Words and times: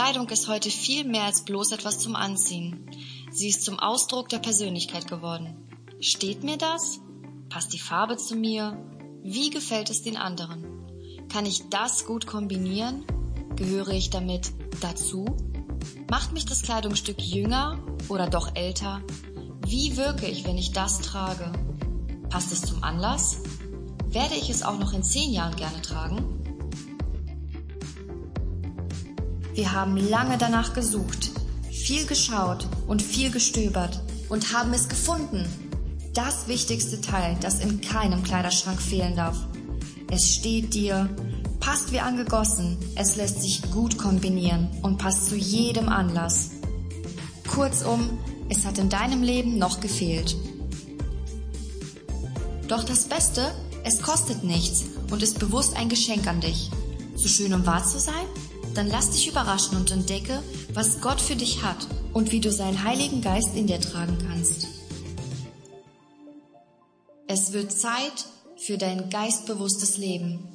Kleidung 0.00 0.28
ist 0.28 0.46
heute 0.46 0.70
viel 0.70 1.02
mehr 1.02 1.24
als 1.24 1.40
bloß 1.40 1.72
etwas 1.72 1.98
zum 1.98 2.14
Anziehen. 2.14 2.88
Sie 3.32 3.48
ist 3.48 3.64
zum 3.64 3.80
Ausdruck 3.80 4.28
der 4.28 4.38
Persönlichkeit 4.38 5.08
geworden. 5.08 5.56
Steht 5.98 6.44
mir 6.44 6.56
das? 6.56 7.00
Passt 7.48 7.72
die 7.72 7.80
Farbe 7.80 8.16
zu 8.16 8.36
mir? 8.36 8.78
Wie 9.24 9.50
gefällt 9.50 9.90
es 9.90 10.02
den 10.02 10.16
anderen? 10.16 10.64
Kann 11.28 11.46
ich 11.46 11.68
das 11.68 12.06
gut 12.06 12.28
kombinieren? 12.28 13.06
Gehöre 13.56 13.88
ich 13.88 14.08
damit 14.08 14.52
dazu? 14.80 15.24
Macht 16.08 16.32
mich 16.32 16.46
das 16.46 16.62
Kleidungsstück 16.62 17.20
jünger 17.20 17.80
oder 18.08 18.28
doch 18.28 18.54
älter? 18.54 19.02
Wie 19.66 19.96
wirke 19.96 20.28
ich, 20.28 20.44
wenn 20.44 20.58
ich 20.58 20.70
das 20.70 21.00
trage? 21.00 21.50
Passt 22.30 22.52
es 22.52 22.62
zum 22.62 22.84
Anlass? 22.84 23.38
Werde 24.10 24.36
ich 24.36 24.48
es 24.48 24.62
auch 24.62 24.78
noch 24.78 24.92
in 24.92 25.02
zehn 25.02 25.32
Jahren 25.32 25.56
gerne 25.56 25.82
tragen? 25.82 26.37
Wir 29.58 29.72
haben 29.72 29.96
lange 29.96 30.38
danach 30.38 30.72
gesucht, 30.72 31.32
viel 31.68 32.06
geschaut 32.06 32.68
und 32.86 33.02
viel 33.02 33.32
gestöbert 33.32 34.00
und 34.28 34.52
haben 34.52 34.72
es 34.72 34.88
gefunden. 34.88 35.48
Das 36.14 36.46
wichtigste 36.46 37.00
Teil, 37.00 37.36
das 37.40 37.58
in 37.58 37.80
keinem 37.80 38.22
Kleiderschrank 38.22 38.80
fehlen 38.80 39.16
darf. 39.16 39.36
Es 40.12 40.32
steht 40.32 40.74
dir, 40.74 41.10
passt 41.58 41.90
wie 41.90 41.98
angegossen, 41.98 42.78
es 42.94 43.16
lässt 43.16 43.42
sich 43.42 43.68
gut 43.72 43.98
kombinieren 43.98 44.68
und 44.82 44.98
passt 44.98 45.26
zu 45.26 45.34
jedem 45.34 45.88
Anlass. 45.88 46.50
Kurzum, 47.48 48.16
es 48.48 48.64
hat 48.64 48.78
in 48.78 48.88
deinem 48.88 49.24
Leben 49.24 49.58
noch 49.58 49.80
gefehlt. 49.80 50.36
Doch 52.68 52.84
das 52.84 53.06
Beste, 53.06 53.50
es 53.82 54.02
kostet 54.02 54.44
nichts 54.44 54.84
und 55.10 55.20
ist 55.20 55.40
bewusst 55.40 55.76
ein 55.76 55.88
Geschenk 55.88 56.28
an 56.28 56.40
dich. 56.40 56.70
Zu 57.16 57.26
schön, 57.26 57.52
um 57.52 57.66
wahr 57.66 57.84
zu 57.84 57.98
sein? 57.98 58.24
Dann 58.78 58.90
lass 58.90 59.10
dich 59.10 59.26
überraschen 59.26 59.76
und 59.76 59.90
entdecke, 59.90 60.40
was 60.72 61.00
Gott 61.00 61.20
für 61.20 61.34
dich 61.34 61.64
hat 61.64 61.88
und 62.12 62.30
wie 62.30 62.38
du 62.38 62.52
seinen 62.52 62.84
Heiligen 62.84 63.22
Geist 63.22 63.56
in 63.56 63.66
dir 63.66 63.80
tragen 63.80 64.16
kannst. 64.28 64.68
Es 67.26 67.52
wird 67.52 67.72
Zeit 67.72 68.26
für 68.56 68.78
dein 68.78 69.10
geistbewusstes 69.10 69.96
Leben. 69.96 70.48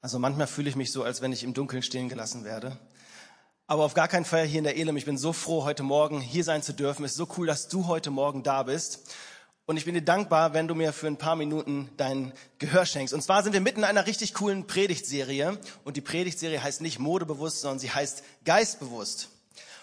Also 0.00 0.20
manchmal 0.20 0.46
fühle 0.46 0.68
ich 0.68 0.76
mich 0.76 0.92
so, 0.92 1.02
als 1.02 1.22
wenn 1.22 1.32
ich 1.32 1.42
im 1.42 1.54
Dunkeln 1.54 1.82
stehen 1.82 2.08
gelassen 2.08 2.44
werde. 2.44 2.78
Aber 3.66 3.84
auf 3.84 3.94
gar 3.94 4.08
keinen 4.08 4.26
Fall 4.26 4.44
hier 4.44 4.58
in 4.58 4.64
der 4.64 4.76
Elim. 4.76 4.98
Ich 4.98 5.06
bin 5.06 5.16
so 5.16 5.32
froh, 5.32 5.64
heute 5.64 5.82
Morgen 5.82 6.20
hier 6.20 6.44
sein 6.44 6.62
zu 6.62 6.74
dürfen. 6.74 7.02
Es 7.02 7.12
ist 7.12 7.16
so 7.16 7.26
cool, 7.38 7.46
dass 7.46 7.68
du 7.68 7.86
heute 7.86 8.10
Morgen 8.10 8.42
da 8.42 8.62
bist. 8.62 9.14
Und 9.64 9.78
ich 9.78 9.86
bin 9.86 9.94
dir 9.94 10.02
dankbar, 10.02 10.52
wenn 10.52 10.68
du 10.68 10.74
mir 10.74 10.92
für 10.92 11.06
ein 11.06 11.16
paar 11.16 11.34
Minuten 11.34 11.88
dein 11.96 12.34
Gehör 12.58 12.84
schenkst. 12.84 13.14
Und 13.14 13.22
zwar 13.22 13.42
sind 13.42 13.54
wir 13.54 13.62
mitten 13.62 13.80
in 13.80 13.86
einer 13.86 14.06
richtig 14.06 14.34
coolen 14.34 14.66
Predigtserie. 14.66 15.58
Und 15.82 15.96
die 15.96 16.02
Predigtserie 16.02 16.62
heißt 16.62 16.82
nicht 16.82 16.98
modebewusst, 16.98 17.62
sondern 17.62 17.78
sie 17.78 17.90
heißt 17.90 18.22
geistbewusst. 18.44 19.30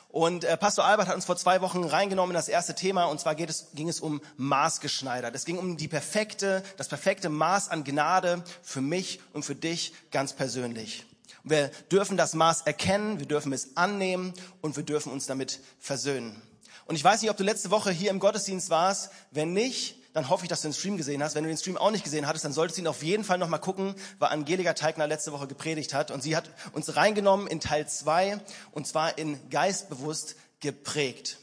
Und 0.10 0.44
äh, 0.44 0.58
Pastor 0.58 0.86
Albert 0.86 1.08
hat 1.08 1.16
uns 1.16 1.26
vor 1.26 1.38
zwei 1.38 1.62
Wochen 1.62 1.84
reingenommen 1.84 2.36
in 2.36 2.40
das 2.40 2.50
erste 2.50 2.76
Thema. 2.76 3.06
Und 3.06 3.20
zwar 3.20 3.34
geht 3.34 3.50
es, 3.50 3.70
ging 3.74 3.90
es 3.90 4.00
um 4.00 4.22
maßgeschneidert. 4.38 5.34
Es 5.34 5.46
ging 5.46 5.58
um 5.58 5.76
die 5.78 5.88
perfekte, 5.88 6.62
das 6.78 6.88
perfekte 6.88 7.30
Maß 7.30 7.70
an 7.70 7.84
Gnade 7.84 8.44
für 8.62 8.82
mich 8.82 9.22
und 9.34 9.44
für 9.44 9.56
dich 9.56 9.94
ganz 10.12 10.34
persönlich. 10.34 11.08
Wir 11.44 11.70
dürfen 11.92 12.18
das 12.18 12.34
Maß 12.34 12.62
erkennen, 12.62 13.20
wir 13.20 13.28
dürfen 13.28 13.54
es 13.54 13.76
annehmen 13.76 14.34
und 14.62 14.76
wir 14.76 14.84
dürfen 14.84 15.12
uns 15.12 15.26
damit 15.26 15.60
versöhnen. 15.80 16.42
Und 16.86 16.96
ich 16.96 17.04
weiß 17.04 17.22
nicht, 17.22 17.32
ob 17.32 17.38
du 17.38 17.44
letzte 17.44 17.72
Woche 17.72 17.92
hier 17.92 18.12
im 18.12 18.20
Gottesdienst 18.20 18.70
warst. 18.70 19.12
Wenn 19.32 19.54
nicht, 19.54 19.96
dann 20.14 20.30
hoffe 20.30 20.44
ich, 20.44 20.50
dass 20.50 20.62
du 20.62 20.68
den 20.68 20.74
Stream 20.74 20.98
gesehen 20.98 21.24
hast. 21.24 21.36
Wenn 21.36 21.44
du 21.44 21.50
den 21.50 21.58
Stream 21.58 21.78
auch 21.78 21.92
nicht 21.92 22.04
gesehen 22.04 22.28
hattest, 22.28 22.44
dann 22.44 22.54
solltest 22.54 22.78
du 22.78 22.82
ihn 22.82 22.88
auf 22.88 23.02
jeden 23.02 23.24
Fall 23.24 23.38
nochmal 23.38 23.62
gucken, 23.62 23.96
weil 24.20 24.30
Angelika 24.30 24.74
Teigner 24.74 25.08
letzte 25.08 25.32
Woche 25.32 25.48
gepredigt 25.48 25.94
hat. 25.94 26.12
Und 26.12 26.22
sie 26.22 26.36
hat 26.36 26.50
uns 26.74 26.96
reingenommen 26.96 27.48
in 27.48 27.60
Teil 27.60 27.88
zwei 27.88 28.40
und 28.72 28.88
zwar 28.88 29.18
in 29.18 29.50
Geistbewusst 29.50 30.36
geprägt. 30.60 31.38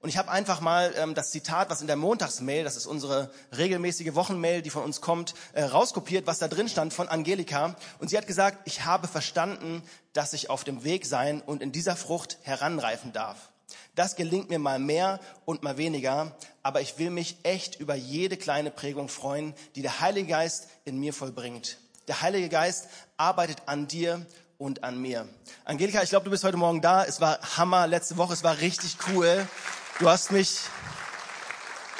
Und 0.00 0.10
ich 0.10 0.16
habe 0.16 0.30
einfach 0.30 0.60
mal 0.60 0.94
ähm, 0.96 1.14
das 1.14 1.32
Zitat, 1.32 1.70
was 1.70 1.80
in 1.80 1.88
der 1.88 1.96
Montagsmail, 1.96 2.62
das 2.62 2.76
ist 2.76 2.86
unsere 2.86 3.30
regelmäßige 3.56 4.14
Wochenmail, 4.14 4.62
die 4.62 4.70
von 4.70 4.84
uns 4.84 5.00
kommt, 5.00 5.34
äh, 5.54 5.64
rauskopiert, 5.64 6.26
was 6.28 6.38
da 6.38 6.46
drin 6.46 6.68
stand 6.68 6.94
von 6.94 7.08
Angelika. 7.08 7.74
Und 7.98 8.08
sie 8.08 8.16
hat 8.16 8.28
gesagt, 8.28 8.58
ich 8.64 8.84
habe 8.84 9.08
verstanden, 9.08 9.82
dass 10.12 10.34
ich 10.34 10.50
auf 10.50 10.62
dem 10.62 10.84
Weg 10.84 11.04
sein 11.04 11.40
und 11.40 11.62
in 11.62 11.72
dieser 11.72 11.96
Frucht 11.96 12.38
heranreifen 12.42 13.12
darf. 13.12 13.50
Das 13.96 14.14
gelingt 14.14 14.50
mir 14.50 14.60
mal 14.60 14.78
mehr 14.78 15.18
und 15.44 15.64
mal 15.64 15.76
weniger, 15.76 16.36
aber 16.62 16.80
ich 16.80 16.98
will 16.98 17.10
mich 17.10 17.38
echt 17.42 17.80
über 17.80 17.96
jede 17.96 18.36
kleine 18.36 18.70
Prägung 18.70 19.08
freuen, 19.08 19.52
die 19.74 19.82
der 19.82 20.00
Heilige 20.00 20.28
Geist 20.28 20.68
in 20.84 21.00
mir 21.00 21.12
vollbringt. 21.12 21.78
Der 22.06 22.22
Heilige 22.22 22.48
Geist 22.48 22.86
arbeitet 23.16 23.62
an 23.66 23.88
dir 23.88 24.24
und 24.58 24.84
an 24.84 25.00
mir. 25.00 25.28
Angelika, 25.64 26.02
ich 26.02 26.10
glaube, 26.10 26.24
du 26.24 26.30
bist 26.30 26.44
heute 26.44 26.56
Morgen 26.56 26.80
da. 26.80 27.04
Es 27.04 27.20
war 27.20 27.38
Hammer 27.56 27.86
letzte 27.86 28.16
Woche, 28.16 28.32
es 28.32 28.44
war 28.44 28.58
richtig 28.58 28.96
cool. 29.08 29.46
Du 30.00 30.08
hast 30.08 30.30
mich, 30.30 30.60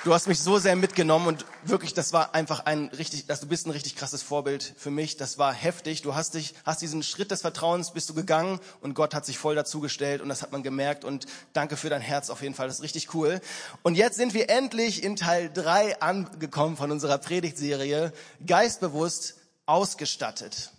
du 0.04 0.14
hast 0.14 0.28
mich 0.28 0.38
so 0.38 0.58
sehr 0.58 0.76
mitgenommen 0.76 1.26
und 1.26 1.44
wirklich, 1.64 1.94
das 1.94 2.12
war 2.12 2.32
einfach 2.32 2.64
ein 2.64 2.90
richtig, 2.96 3.26
dass 3.26 3.40
du 3.40 3.48
bist 3.48 3.66
ein 3.66 3.72
richtig 3.72 3.96
krasses 3.96 4.22
Vorbild 4.22 4.72
für 4.76 4.92
mich. 4.92 5.16
Das 5.16 5.36
war 5.36 5.52
heftig. 5.52 6.02
Du 6.02 6.14
hast 6.14 6.34
dich, 6.34 6.54
hast 6.64 6.80
diesen 6.80 7.02
Schritt 7.02 7.32
des 7.32 7.40
Vertrauens, 7.40 7.90
bist 7.90 8.08
du 8.08 8.14
gegangen 8.14 8.60
und 8.82 8.94
Gott 8.94 9.14
hat 9.14 9.26
sich 9.26 9.36
voll 9.36 9.56
dazugestellt 9.56 10.22
und 10.22 10.28
das 10.28 10.42
hat 10.42 10.52
man 10.52 10.62
gemerkt 10.62 11.04
und 11.04 11.26
danke 11.54 11.76
für 11.76 11.90
dein 11.90 12.00
Herz 12.00 12.30
auf 12.30 12.40
jeden 12.40 12.54
Fall. 12.54 12.68
Das 12.68 12.76
ist 12.76 12.84
richtig 12.84 13.14
cool. 13.14 13.40
Und 13.82 13.96
jetzt 13.96 14.16
sind 14.16 14.32
wir 14.32 14.48
endlich 14.48 15.02
in 15.02 15.16
Teil 15.16 15.50
drei 15.52 16.00
angekommen 16.00 16.76
von 16.76 16.92
unserer 16.92 17.18
Predigtserie. 17.18 18.12
Geistbewusst 18.46 19.34
ausgestattet. 19.66 20.70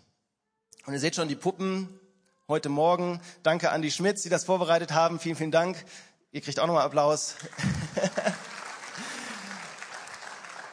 Und 0.86 0.94
ihr 0.94 1.02
seht 1.02 1.18
schon 1.18 1.28
die 1.28 1.36
Puppen 1.36 1.90
heute 2.48 2.70
Morgen. 2.70 3.20
Danke 3.44 3.72
an 3.72 3.82
die 3.82 3.92
Schmitz, 3.92 4.24
die 4.24 4.30
das 4.30 4.46
vorbereitet 4.46 4.94
haben. 4.94 5.20
Vielen, 5.20 5.36
vielen 5.36 5.52
Dank. 5.52 5.84
Ihr 6.32 6.42
kriegt 6.42 6.60
auch 6.60 6.68
nochmal 6.68 6.86
Applaus. 6.86 7.34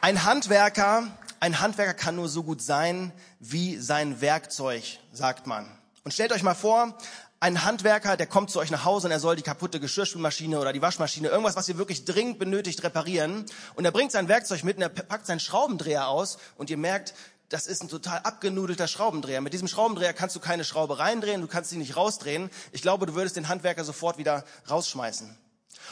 ein 0.03 0.23
Handwerker, 0.25 1.05
ein 1.41 1.61
Handwerker 1.61 1.95
kann 1.95 2.15
nur 2.15 2.29
so 2.29 2.43
gut 2.43 2.61
sein 2.61 3.11
wie 3.41 3.79
sein 3.79 4.21
Werkzeug, 4.21 4.99
sagt 5.13 5.47
man. 5.47 5.67
Und 6.05 6.13
stellt 6.13 6.33
euch 6.33 6.43
mal 6.43 6.55
vor, 6.55 6.99
ein 7.41 7.65
Handwerker, 7.65 8.19
der 8.19 8.27
kommt 8.27 8.51
zu 8.51 8.59
euch 8.59 8.71
nach 8.71 8.85
Hause 8.85 9.07
und 9.07 9.13
er 9.13 9.21
soll 9.21 9.35
die 9.37 9.43
kaputte 9.43 9.81
Geschirrspülmaschine 9.81 10.61
oder 10.61 10.75
die 10.75 10.83
Waschmaschine, 10.83 11.29
irgendwas, 11.29 11.57
was 11.57 11.71
ihr 11.71 11.79
wirklich 11.79 12.05
dringend 12.05 12.39
benötigt, 12.39 12.83
reparieren. 12.83 13.47
Und 13.77 13.87
er 13.87 13.93
bringt 13.93 14.13
sein 14.13 14.29
Werkzeug 14.29 14.63
mit 14.63 14.77
und 14.77 14.83
er 14.83 14.91
packt 14.91 15.25
seinen 15.25 15.41
Schraubendreher 15.41 16.09
aus 16.09 16.37
und 16.59 16.69
ihr 16.69 16.77
merkt, 16.77 17.15
das 17.49 17.67
ist 17.67 17.83
ein 17.83 17.89
total 17.89 18.19
abgenudelter 18.19 18.89
Schraubendreher. 18.89 19.41
Mit 19.41 19.55
diesem 19.55 19.69
Schraubendreher 19.69 20.13
kannst 20.13 20.37
du 20.37 20.41
keine 20.41 20.65
Schraube 20.65 20.99
reindrehen, 20.99 21.41
du 21.41 21.47
kannst 21.47 21.71
sie 21.71 21.79
nicht 21.79 21.97
rausdrehen. 21.97 22.51
Ich 22.73 22.83
glaube, 22.83 23.07
du 23.07 23.15
würdest 23.15 23.37
den 23.37 23.49
Handwerker 23.49 23.85
sofort 23.85 24.19
wieder 24.19 24.45
rausschmeißen. 24.69 25.46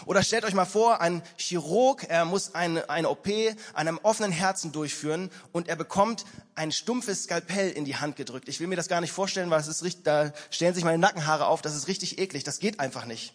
Oder 0.06 0.22
stellt 0.22 0.44
euch 0.44 0.54
mal 0.54 0.64
vor, 0.64 1.00
ein 1.00 1.22
Chirurg, 1.36 2.04
er 2.08 2.24
muss 2.24 2.54
eine, 2.54 2.88
eine 2.90 3.08
OP 3.08 3.28
an 3.72 3.88
einem 3.88 4.00
offenen 4.02 4.32
Herzen 4.32 4.72
durchführen 4.72 5.30
und 5.52 5.68
er 5.68 5.76
bekommt 5.76 6.24
ein 6.54 6.72
stumpfes 6.72 7.24
Skalpell 7.24 7.70
in 7.70 7.84
die 7.84 7.96
Hand 7.96 8.16
gedrückt. 8.16 8.48
Ich 8.48 8.60
will 8.60 8.66
mir 8.66 8.76
das 8.76 8.88
gar 8.88 9.00
nicht 9.00 9.12
vorstellen, 9.12 9.50
weil 9.50 9.60
es 9.60 9.68
ist 9.68 9.82
richtig, 9.82 10.04
da 10.04 10.32
stellen 10.50 10.74
sich 10.74 10.84
meine 10.84 10.98
Nackenhaare 10.98 11.46
auf, 11.46 11.62
das 11.62 11.74
ist 11.74 11.88
richtig 11.88 12.18
eklig, 12.18 12.44
das 12.44 12.58
geht 12.58 12.80
einfach 12.80 13.06
nicht. 13.06 13.34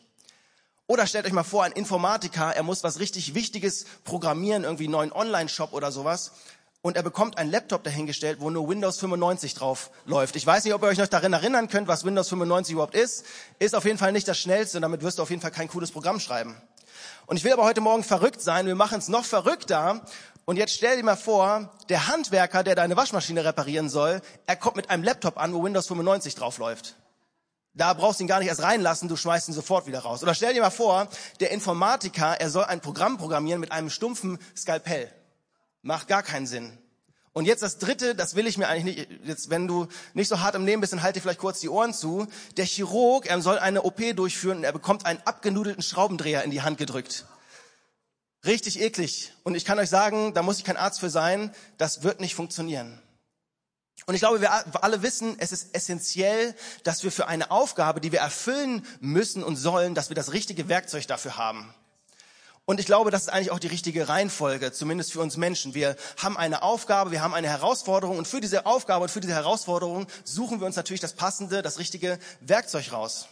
Oder 0.87 1.05
stellt 1.05 1.27
euch 1.27 1.33
mal 1.33 1.43
vor, 1.43 1.63
ein 1.63 1.71
Informatiker, 1.71 2.55
er 2.55 2.63
muss 2.63 2.83
was 2.83 2.99
richtig 2.99 3.35
Wichtiges 3.35 3.85
programmieren, 4.03 4.63
irgendwie 4.63 4.85
einen 4.85 4.93
neuen 4.93 5.11
Online-Shop 5.11 5.71
oder 5.73 5.91
sowas 5.91 6.31
und 6.81 6.95
er 6.95 7.03
bekommt 7.03 7.37
einen 7.37 7.51
Laptop 7.51 7.83
dahingestellt, 7.83 8.39
wo 8.39 8.49
nur 8.49 8.69
Windows 8.69 8.99
95 8.99 9.53
drauf 9.53 9.91
läuft. 10.05 10.35
Ich 10.35 10.45
weiß 10.45 10.63
nicht, 10.63 10.73
ob 10.73 10.81
ihr 10.81 10.87
euch 10.87 10.97
noch 10.97 11.07
daran 11.07 11.33
erinnern 11.33 11.67
könnt, 11.67 11.87
was 11.87 12.05
Windows 12.05 12.29
95 12.29 12.73
überhaupt 12.73 12.95
ist. 12.95 13.25
Ist 13.59 13.75
auf 13.75 13.83
jeden 13.85 13.97
Fall 13.97 14.13
nicht 14.13 14.27
das 14.27 14.39
Schnellste 14.39 14.77
und 14.77 14.83
damit 14.83 15.01
wirst 15.01 15.17
du 15.17 15.23
auf 15.23 15.29
jeden 15.29 15.41
Fall 15.41 15.51
kein 15.51 15.67
cooles 15.67 15.91
Programm 15.91 16.19
schreiben. 16.19 16.55
Und 17.25 17.37
ich 17.37 17.43
will 17.43 17.51
aber 17.51 17.65
heute 17.65 17.81
Morgen 17.81 18.03
verrückt 18.03 18.41
sein. 18.41 18.65
Wir 18.65 18.75
machen 18.75 18.99
es 18.99 19.09
noch 19.09 19.25
verrückter. 19.25 20.05
Und 20.45 20.55
jetzt 20.55 20.73
stell 20.73 20.97
dir 20.97 21.03
mal 21.03 21.17
vor, 21.17 21.69
der 21.89 22.07
Handwerker, 22.07 22.63
der 22.63 22.75
deine 22.75 22.95
Waschmaschine 22.95 23.43
reparieren 23.43 23.89
soll, 23.89 24.21
er 24.47 24.55
kommt 24.55 24.77
mit 24.77 24.89
einem 24.89 25.03
Laptop 25.03 25.37
an, 25.37 25.53
wo 25.53 25.63
Windows 25.63 25.87
95 25.87 26.35
drauf 26.35 26.57
läuft. 26.57 26.95
Da 27.75 27.93
brauchst 27.93 28.19
du 28.19 28.23
ihn 28.23 28.27
gar 28.27 28.39
nicht 28.39 28.47
erst 28.47 28.63
reinlassen, 28.63 29.07
du 29.09 29.15
schmeißt 29.15 29.49
ihn 29.49 29.53
sofort 29.53 29.85
wieder 29.85 29.99
raus. 29.99 30.23
Oder 30.23 30.33
stell 30.33 30.53
dir 30.53 30.61
mal 30.61 30.71
vor, 30.71 31.07
der 31.39 31.51
Informatiker, 31.51 32.39
er 32.39 32.49
soll 32.49 32.63
ein 32.63 32.81
Programm 32.81 33.17
programmieren 33.17 33.61
mit 33.61 33.71
einem 33.71 33.91
stumpfen 33.91 34.39
Skalpell. 34.57 35.11
Macht 35.81 36.07
gar 36.07 36.23
keinen 36.23 36.47
Sinn. 36.47 36.77
Und 37.31 37.45
jetzt 37.45 37.61
das 37.61 37.77
dritte, 37.77 38.15
das 38.15 38.35
will 38.35 38.47
ich 38.47 38.57
mir 38.57 38.67
eigentlich 38.67 38.97
nicht, 38.97 39.25
jetzt, 39.25 39.49
wenn 39.49 39.67
du 39.67 39.87
nicht 40.13 40.27
so 40.27 40.39
hart 40.39 40.55
im 40.55 40.65
Leben 40.65 40.81
bist, 40.81 40.93
dann 40.93 41.03
halt 41.03 41.15
dir 41.15 41.21
vielleicht 41.21 41.39
kurz 41.39 41.59
die 41.59 41.69
Ohren 41.69 41.93
zu. 41.93 42.27
Der 42.57 42.65
Chirurg, 42.65 43.27
er 43.27 43.41
soll 43.41 43.59
eine 43.59 43.83
OP 43.83 44.01
durchführen 44.15 44.57
und 44.57 44.63
er 44.63 44.73
bekommt 44.73 45.05
einen 45.05 45.21
abgenudelten 45.25 45.83
Schraubendreher 45.83 46.43
in 46.43 46.51
die 46.51 46.63
Hand 46.63 46.77
gedrückt. 46.77 47.25
Richtig 48.45 48.81
eklig. 48.81 49.33
Und 49.43 49.55
ich 49.55 49.65
kann 49.65 49.79
euch 49.79 49.89
sagen, 49.89 50.33
da 50.33 50.41
muss 50.41 50.57
ich 50.57 50.63
kein 50.63 50.77
Arzt 50.77 50.99
für 50.99 51.09
sein, 51.09 51.53
das 51.77 52.03
wird 52.03 52.19
nicht 52.19 52.35
funktionieren. 52.35 52.99
Und 54.05 54.15
ich 54.15 54.21
glaube, 54.21 54.41
wir 54.41 54.83
alle 54.83 55.03
wissen, 55.03 55.35
es 55.39 55.51
ist 55.51 55.75
essentiell, 55.75 56.55
dass 56.83 57.03
wir 57.03 57.11
für 57.11 57.27
eine 57.27 57.51
Aufgabe, 57.51 58.01
die 58.01 58.11
wir 58.11 58.19
erfüllen 58.19 58.85
müssen 59.01 59.43
und 59.43 59.55
sollen, 59.55 59.93
dass 59.93 60.09
wir 60.09 60.15
das 60.15 60.33
richtige 60.33 60.67
Werkzeug 60.67 61.05
dafür 61.07 61.37
haben. 61.37 61.73
Und 62.69 62.79
ich 62.79 62.85
glaube, 62.85 63.09
das 63.09 63.23
ist 63.23 63.29
eigentlich 63.29 63.49
auch 63.49 63.57
die 63.57 63.65
richtige 63.65 64.09
Reihenfolge, 64.09 64.71
zumindest 64.71 65.11
für 65.11 65.21
uns 65.21 65.37
Menschen. 65.37 65.73
Wir 65.73 65.95
haben 66.17 66.37
eine 66.37 66.61
Aufgabe, 66.61 67.09
wir 67.09 67.23
haben 67.23 67.33
eine 67.33 67.47
Herausforderung 67.47 68.19
und 68.19 68.27
für 68.27 68.41
diese 68.41 68.67
Aufgabe 68.67 69.01
und 69.01 69.09
für 69.09 69.21
diese 69.21 69.33
Herausforderung 69.33 70.05
suchen 70.23 70.59
wir 70.59 70.67
uns 70.67 70.75
natürlich 70.75 71.01
das 71.01 71.13
passende, 71.13 71.63
das 71.63 71.79
richtige 71.79 72.19
Werkzeug 72.41 72.93
raus. 72.93 73.27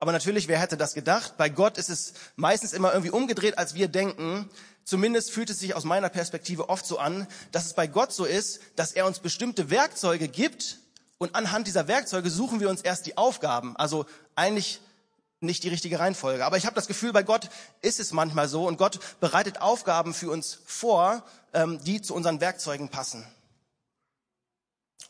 Aber 0.00 0.12
natürlich, 0.12 0.48
wer 0.48 0.58
hätte 0.58 0.76
das 0.76 0.92
gedacht? 0.92 1.38
Bei 1.38 1.48
Gott 1.48 1.78
ist 1.78 1.88
es 1.88 2.12
meistens 2.36 2.74
immer 2.74 2.92
irgendwie 2.92 3.10
umgedreht, 3.10 3.56
als 3.56 3.72
wir 3.72 3.88
denken. 3.88 4.50
Zumindest 4.84 5.30
fühlt 5.30 5.48
es 5.48 5.58
sich 5.58 5.74
aus 5.74 5.84
meiner 5.84 6.10
Perspektive 6.10 6.68
oft 6.68 6.84
so 6.84 6.98
an, 6.98 7.26
dass 7.52 7.64
es 7.64 7.72
bei 7.72 7.86
Gott 7.86 8.12
so 8.12 8.26
ist, 8.26 8.60
dass 8.76 8.92
er 8.92 9.06
uns 9.06 9.20
bestimmte 9.20 9.70
Werkzeuge 9.70 10.28
gibt 10.28 10.76
und 11.16 11.34
anhand 11.34 11.66
dieser 11.66 11.88
Werkzeuge 11.88 12.28
suchen 12.28 12.60
wir 12.60 12.68
uns 12.68 12.82
erst 12.82 13.06
die 13.06 13.16
Aufgaben. 13.16 13.78
Also 13.78 14.04
eigentlich 14.34 14.82
nicht 15.40 15.64
die 15.64 15.68
richtige 15.68 15.98
Reihenfolge. 15.98 16.44
Aber 16.44 16.56
ich 16.56 16.66
habe 16.66 16.74
das 16.74 16.86
Gefühl, 16.86 17.12
bei 17.12 17.22
Gott 17.22 17.48
ist 17.80 17.98
es 17.98 18.12
manchmal 18.12 18.48
so 18.48 18.66
und 18.66 18.76
Gott 18.76 19.00
bereitet 19.20 19.60
Aufgaben 19.60 20.14
für 20.14 20.30
uns 20.30 20.58
vor, 20.66 21.24
ähm, 21.54 21.82
die 21.82 22.02
zu 22.02 22.14
unseren 22.14 22.40
Werkzeugen 22.40 22.90
passen. 22.90 23.26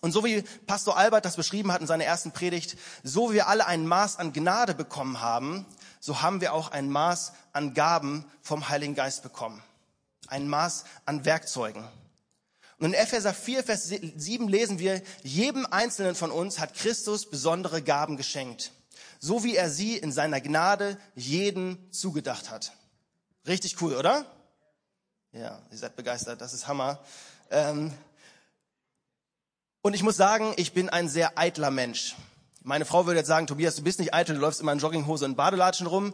Und 0.00 0.12
so 0.12 0.24
wie 0.24 0.42
Pastor 0.66 0.96
Albert 0.96 1.26
das 1.26 1.36
beschrieben 1.36 1.72
hat 1.72 1.82
in 1.82 1.86
seiner 1.86 2.04
ersten 2.04 2.32
Predigt, 2.32 2.78
so 3.02 3.30
wie 3.30 3.34
wir 3.34 3.48
alle 3.48 3.66
ein 3.66 3.86
Maß 3.86 4.16
an 4.16 4.32
Gnade 4.32 4.74
bekommen 4.74 5.20
haben, 5.20 5.66
so 5.98 6.22
haben 6.22 6.40
wir 6.40 6.54
auch 6.54 6.70
ein 6.70 6.88
Maß 6.88 7.32
an 7.52 7.74
Gaben 7.74 8.24
vom 8.40 8.70
Heiligen 8.70 8.94
Geist 8.94 9.22
bekommen. 9.22 9.62
Ein 10.28 10.48
Maß 10.48 10.84
an 11.04 11.24
Werkzeugen. 11.26 11.84
Und 12.78 12.86
in 12.86 12.94
Epheser 12.94 13.34
4, 13.34 13.62
Vers 13.62 13.88
7 13.88 14.48
lesen 14.48 14.78
wir, 14.78 15.02
jedem 15.22 15.66
Einzelnen 15.66 16.14
von 16.14 16.30
uns 16.30 16.60
hat 16.60 16.72
Christus 16.72 17.28
besondere 17.28 17.82
Gaben 17.82 18.16
geschenkt 18.16 18.72
so 19.20 19.44
wie 19.44 19.54
er 19.54 19.70
sie 19.70 19.96
in 19.96 20.10
seiner 20.10 20.40
Gnade 20.40 20.98
jeden 21.14 21.92
zugedacht 21.92 22.50
hat. 22.50 22.72
Richtig 23.46 23.80
cool, 23.80 23.94
oder? 23.94 24.24
Ja, 25.32 25.60
ihr 25.70 25.78
seid 25.78 25.94
begeistert, 25.94 26.40
das 26.40 26.54
ist 26.54 26.66
Hammer. 26.66 26.98
Ähm 27.50 27.92
und 29.82 29.94
ich 29.94 30.02
muss 30.02 30.16
sagen, 30.16 30.54
ich 30.56 30.72
bin 30.72 30.88
ein 30.88 31.08
sehr 31.08 31.38
eitler 31.38 31.70
Mensch. 31.70 32.16
Meine 32.62 32.84
Frau 32.84 33.06
würde 33.06 33.20
jetzt 33.20 33.28
sagen, 33.28 33.46
Tobias, 33.46 33.76
du 33.76 33.82
bist 33.82 33.98
nicht 34.00 34.12
eitel, 34.12 34.34
du 34.34 34.40
läufst 34.40 34.60
immer 34.60 34.72
in 34.72 34.78
Jogginghose 34.78 35.24
und 35.26 35.36
Badelatschen 35.36 35.86
rum. 35.86 36.12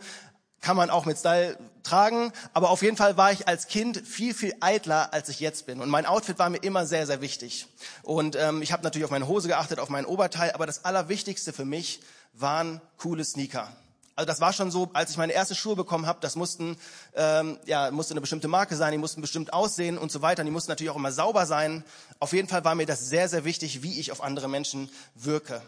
Kann 0.60 0.76
man 0.76 0.90
auch 0.90 1.04
mit 1.04 1.18
Style 1.18 1.58
tragen, 1.82 2.32
aber 2.52 2.70
auf 2.70 2.82
jeden 2.82 2.96
Fall 2.96 3.16
war 3.16 3.30
ich 3.30 3.46
als 3.46 3.68
Kind 3.68 3.98
viel, 4.06 4.34
viel 4.34 4.54
eitler, 4.60 5.12
als 5.12 5.28
ich 5.28 5.38
jetzt 5.38 5.66
bin. 5.66 5.80
Und 5.80 5.90
mein 5.90 6.06
Outfit 6.06 6.38
war 6.38 6.50
mir 6.50 6.58
immer 6.58 6.86
sehr, 6.86 7.06
sehr 7.06 7.20
wichtig. 7.20 7.66
Und 8.02 8.36
ähm, 8.36 8.62
ich 8.62 8.72
habe 8.72 8.82
natürlich 8.82 9.04
auf 9.04 9.10
meine 9.10 9.28
Hose 9.28 9.48
geachtet, 9.48 9.78
auf 9.78 9.90
mein 9.90 10.06
Oberteil, 10.06 10.52
aber 10.52 10.66
das 10.66 10.84
Allerwichtigste 10.84 11.52
für 11.52 11.64
mich 11.64 12.00
waren 12.38 12.80
coole 12.98 13.24
Sneaker. 13.24 13.68
Also 14.14 14.26
das 14.26 14.40
war 14.40 14.54
schon 14.54 14.70
so, 14.70 14.88
als 14.94 15.10
ich 15.10 15.18
meine 15.18 15.34
erste 15.34 15.54
Schuhe 15.54 15.76
bekommen 15.76 16.06
habe, 16.06 16.20
das 16.22 16.36
mussten 16.36 16.78
ähm, 17.14 17.58
ja 17.66 17.90
musste 17.90 18.14
eine 18.14 18.22
bestimmte 18.22 18.48
Marke 18.48 18.74
sein, 18.74 18.92
die 18.92 18.98
mussten 18.98 19.20
bestimmt 19.20 19.52
aussehen 19.52 19.98
und 19.98 20.10
so 20.10 20.22
weiter. 20.22 20.42
Die 20.42 20.50
mussten 20.50 20.70
natürlich 20.70 20.90
auch 20.90 20.96
immer 20.96 21.12
sauber 21.12 21.44
sein. 21.44 21.84
Auf 22.18 22.32
jeden 22.32 22.48
Fall 22.48 22.64
war 22.64 22.74
mir 22.74 22.86
das 22.86 23.08
sehr 23.10 23.28
sehr 23.28 23.44
wichtig, 23.44 23.82
wie 23.82 24.00
ich 24.00 24.12
auf 24.12 24.22
andere 24.22 24.48
Menschen 24.48 24.88
wirke. 25.14 25.60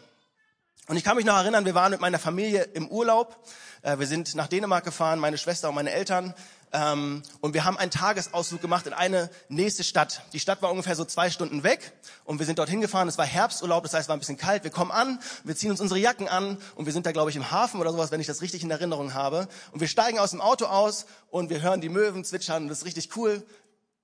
Und 0.89 0.97
ich 0.97 1.05
kann 1.05 1.17
mich 1.17 1.27
noch 1.27 1.37
erinnern, 1.37 1.67
wir 1.67 1.75
waren 1.75 1.91
mit 1.91 2.01
meiner 2.01 2.19
Familie 2.19 2.63
im 2.63 2.89
Urlaub. 2.89 3.37
Äh, 3.83 3.99
wir 3.99 4.07
sind 4.07 4.35
nach 4.35 4.49
Dänemark 4.49 4.85
gefahren, 4.85 5.19
meine 5.19 5.37
Schwester 5.37 5.69
und 5.69 5.75
meine 5.75 5.93
Eltern. 5.93 6.33
Ähm, 6.73 7.23
und 7.41 7.55
wir 7.55 7.65
haben 7.65 7.79
einen 7.79 7.91
Tagesausflug 7.91 8.61
gemacht 8.61 8.87
in 8.87 8.93
eine 8.93 9.31
nächste 9.49 9.85
Stadt. 9.85 10.23
Die 10.33 10.41
Stadt 10.41 10.61
war 10.61 10.71
ungefähr 10.71 10.97
so 10.97 11.05
zwei 11.05 11.31
Stunden 11.31 11.63
weg 11.63 11.93
und 12.25 12.39
wir 12.39 12.47
sind 12.47 12.59
dorthin 12.59 12.81
gefahren. 12.81 13.09
Es 13.09 13.17
war 13.17 13.25
Herbsturlaub, 13.25 13.83
das 13.83 13.95
heißt, 13.95 14.03
es 14.03 14.09
war 14.09 14.17
ein 14.17 14.19
bisschen 14.19 14.37
kalt. 14.37 14.65
Wir 14.65 14.71
kommen 14.71 14.91
an, 14.91 15.19
wir 15.45 15.57
ziehen 15.57 15.71
uns 15.71 15.81
unsere 15.81 15.99
Jacken 15.99 16.29
an 16.29 16.59
und 16.75 16.87
wir 16.87 16.93
sind 16.93 17.07
da, 17.07 17.13
glaube 17.13 17.31
ich, 17.31 17.37
im 17.37 17.51
Hafen 17.51 17.81
oder 17.81 17.91
sowas, 17.93 18.11
wenn 18.11 18.21
ich 18.21 18.27
das 18.27 18.43
richtig 18.43 18.63
in 18.63 18.71
Erinnerung 18.71 19.15
habe. 19.15 19.49
Und 19.73 19.81
wir 19.81 19.89
steigen 19.89 20.19
aus 20.19 20.31
dem 20.33 20.41
Auto 20.41 20.67
aus 20.67 21.07
und 21.31 21.51
wir 21.51 21.63
hören 21.63 21.81
die 21.81 21.89
Möwen 21.89 22.25
zwitschern 22.25 22.65
und 22.65 22.69
das 22.69 22.79
ist 22.79 22.85
richtig 22.85 23.17
cool. 23.17 23.47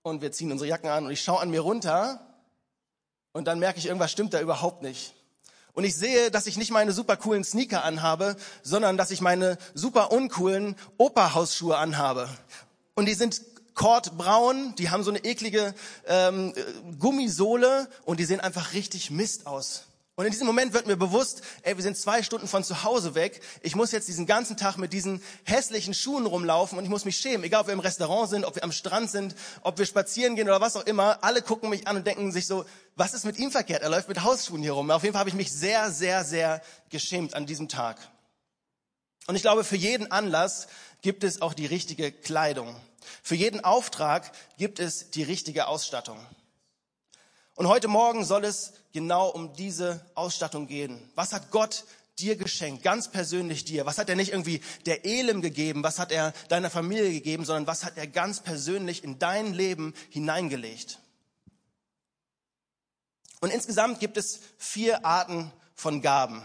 Und 0.02 0.22
wir 0.22 0.32
ziehen 0.32 0.52
unsere 0.52 0.68
Jacken 0.68 0.88
an 0.88 1.06
und 1.06 1.10
ich 1.10 1.22
schaue 1.22 1.40
an 1.40 1.50
mir 1.50 1.60
runter 1.60 2.20
und 3.32 3.46
dann 3.46 3.58
merke 3.58 3.78
ich, 3.78 3.86
irgendwas 3.86 4.12
stimmt 4.12 4.32
da 4.32 4.40
überhaupt 4.40 4.82
nicht. 4.82 5.14
Und 5.74 5.84
ich 5.84 5.96
sehe, 5.96 6.30
dass 6.30 6.46
ich 6.46 6.56
nicht 6.56 6.70
meine 6.70 6.92
super 6.92 7.16
coolen 7.16 7.44
Sneaker 7.44 7.84
anhabe, 7.84 8.36
sondern 8.62 8.96
dass 8.96 9.10
ich 9.10 9.20
meine 9.20 9.58
super 9.74 10.12
uncoolen 10.12 10.76
Operhausschuhe 10.98 11.76
anhabe. 11.76 12.28
Und 12.94 13.06
die 13.06 13.14
sind 13.14 13.42
kordbraun, 13.74 14.74
die 14.76 14.90
haben 14.90 15.02
so 15.02 15.10
eine 15.10 15.24
eklige 15.24 15.74
ähm, 16.06 16.54
Gummisohle 17.00 17.88
und 18.04 18.20
die 18.20 18.24
sehen 18.24 18.40
einfach 18.40 18.72
richtig 18.72 19.10
Mist 19.10 19.48
aus. 19.48 19.84
Und 20.16 20.26
in 20.26 20.30
diesem 20.30 20.46
Moment 20.46 20.72
wird 20.72 20.86
mir 20.86 20.96
bewusst, 20.96 21.42
ey, 21.62 21.76
wir 21.76 21.82
sind 21.82 21.96
zwei 21.96 22.22
Stunden 22.22 22.46
von 22.46 22.62
zu 22.62 22.84
Hause 22.84 23.16
weg. 23.16 23.40
Ich 23.62 23.74
muss 23.74 23.90
jetzt 23.90 24.06
diesen 24.06 24.26
ganzen 24.26 24.56
Tag 24.56 24.76
mit 24.76 24.92
diesen 24.92 25.20
hässlichen 25.42 25.92
Schuhen 25.92 26.24
rumlaufen 26.24 26.78
und 26.78 26.84
ich 26.84 26.90
muss 26.90 27.04
mich 27.04 27.16
schämen. 27.16 27.42
Egal, 27.42 27.62
ob 27.62 27.66
wir 27.66 27.74
im 27.74 27.80
Restaurant 27.80 28.30
sind, 28.30 28.44
ob 28.44 28.54
wir 28.54 28.62
am 28.62 28.70
Strand 28.70 29.10
sind, 29.10 29.34
ob 29.62 29.76
wir 29.76 29.86
spazieren 29.86 30.36
gehen 30.36 30.46
oder 30.46 30.60
was 30.60 30.76
auch 30.76 30.86
immer. 30.86 31.24
Alle 31.24 31.42
gucken 31.42 31.68
mich 31.68 31.88
an 31.88 31.96
und 31.96 32.06
denken 32.06 32.30
sich 32.30 32.46
so, 32.46 32.64
was 32.94 33.12
ist 33.12 33.24
mit 33.24 33.38
ihm 33.38 33.50
verkehrt? 33.50 33.82
Er 33.82 33.90
läuft 33.90 34.08
mit 34.08 34.22
Hausschuhen 34.22 34.62
hier 34.62 34.72
rum. 34.72 34.88
Auf 34.92 35.02
jeden 35.02 35.14
Fall 35.14 35.20
habe 35.20 35.30
ich 35.30 35.34
mich 35.34 35.52
sehr, 35.52 35.90
sehr, 35.90 36.24
sehr 36.24 36.62
geschämt 36.90 37.34
an 37.34 37.44
diesem 37.44 37.68
Tag. 37.68 37.98
Und 39.26 39.34
ich 39.34 39.42
glaube, 39.42 39.64
für 39.64 39.76
jeden 39.76 40.12
Anlass 40.12 40.68
gibt 41.02 41.24
es 41.24 41.42
auch 41.42 41.54
die 41.54 41.66
richtige 41.66 42.12
Kleidung. 42.12 42.76
Für 43.22 43.34
jeden 43.34 43.64
Auftrag 43.64 44.30
gibt 44.58 44.78
es 44.78 45.10
die 45.10 45.24
richtige 45.24 45.66
Ausstattung. 45.66 46.24
Und 47.56 47.68
heute 47.68 47.86
Morgen 47.86 48.24
soll 48.24 48.44
es 48.44 48.72
genau 48.92 49.28
um 49.28 49.54
diese 49.54 50.04
Ausstattung 50.14 50.66
gehen. 50.66 51.00
Was 51.14 51.32
hat 51.32 51.52
Gott 51.52 51.84
dir 52.18 52.36
geschenkt, 52.36 52.82
ganz 52.82 53.08
persönlich 53.08 53.64
dir? 53.64 53.86
Was 53.86 53.98
hat 53.98 54.08
er 54.08 54.16
nicht 54.16 54.32
irgendwie 54.32 54.60
der 54.86 55.04
Elim 55.04 55.40
gegeben? 55.40 55.84
Was 55.84 56.00
hat 56.00 56.10
er 56.10 56.32
deiner 56.48 56.68
Familie 56.68 57.12
gegeben? 57.12 57.44
Sondern 57.44 57.68
was 57.68 57.84
hat 57.84 57.96
er 57.96 58.08
ganz 58.08 58.40
persönlich 58.40 59.04
in 59.04 59.20
dein 59.20 59.54
Leben 59.54 59.94
hineingelegt? 60.10 60.98
Und 63.40 63.50
insgesamt 63.50 64.00
gibt 64.00 64.16
es 64.16 64.40
vier 64.58 65.04
Arten 65.04 65.52
von 65.74 66.02
Gaben. 66.02 66.42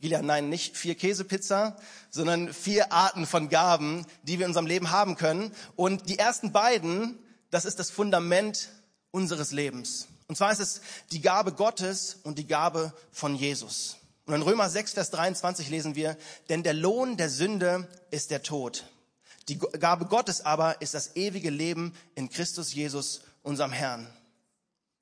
Gila, 0.00 0.22
nein, 0.22 0.48
nicht 0.48 0.76
vier 0.76 0.96
Käsepizza, 0.96 1.76
sondern 2.10 2.52
vier 2.52 2.92
Arten 2.92 3.26
von 3.26 3.48
Gaben, 3.48 4.06
die 4.24 4.38
wir 4.38 4.46
in 4.46 4.50
unserem 4.50 4.66
Leben 4.66 4.90
haben 4.90 5.14
können. 5.14 5.54
Und 5.76 6.08
die 6.08 6.18
ersten 6.18 6.52
beiden, 6.52 7.18
das 7.50 7.64
ist 7.64 7.78
das 7.78 7.90
Fundament 7.90 8.70
unseres 9.14 9.52
Lebens. 9.52 10.08
Und 10.26 10.36
zwar 10.36 10.52
ist 10.52 10.58
es 10.58 10.80
die 11.12 11.20
Gabe 11.20 11.52
Gottes 11.52 12.18
und 12.24 12.36
die 12.38 12.46
Gabe 12.46 12.92
von 13.12 13.36
Jesus. 13.36 13.96
Und 14.26 14.34
in 14.34 14.42
Römer 14.42 14.68
6, 14.68 14.94
Vers 14.94 15.10
23 15.10 15.70
lesen 15.70 15.94
wir, 15.94 16.16
denn 16.48 16.62
der 16.62 16.74
Lohn 16.74 17.16
der 17.16 17.30
Sünde 17.30 17.88
ist 18.10 18.30
der 18.30 18.42
Tod. 18.42 18.84
Die 19.48 19.58
Gabe 19.58 20.06
Gottes 20.06 20.44
aber 20.44 20.80
ist 20.80 20.94
das 20.94 21.14
ewige 21.14 21.50
Leben 21.50 21.94
in 22.14 22.28
Christus 22.28 22.74
Jesus, 22.74 23.20
unserem 23.42 23.72
Herrn. 23.72 24.06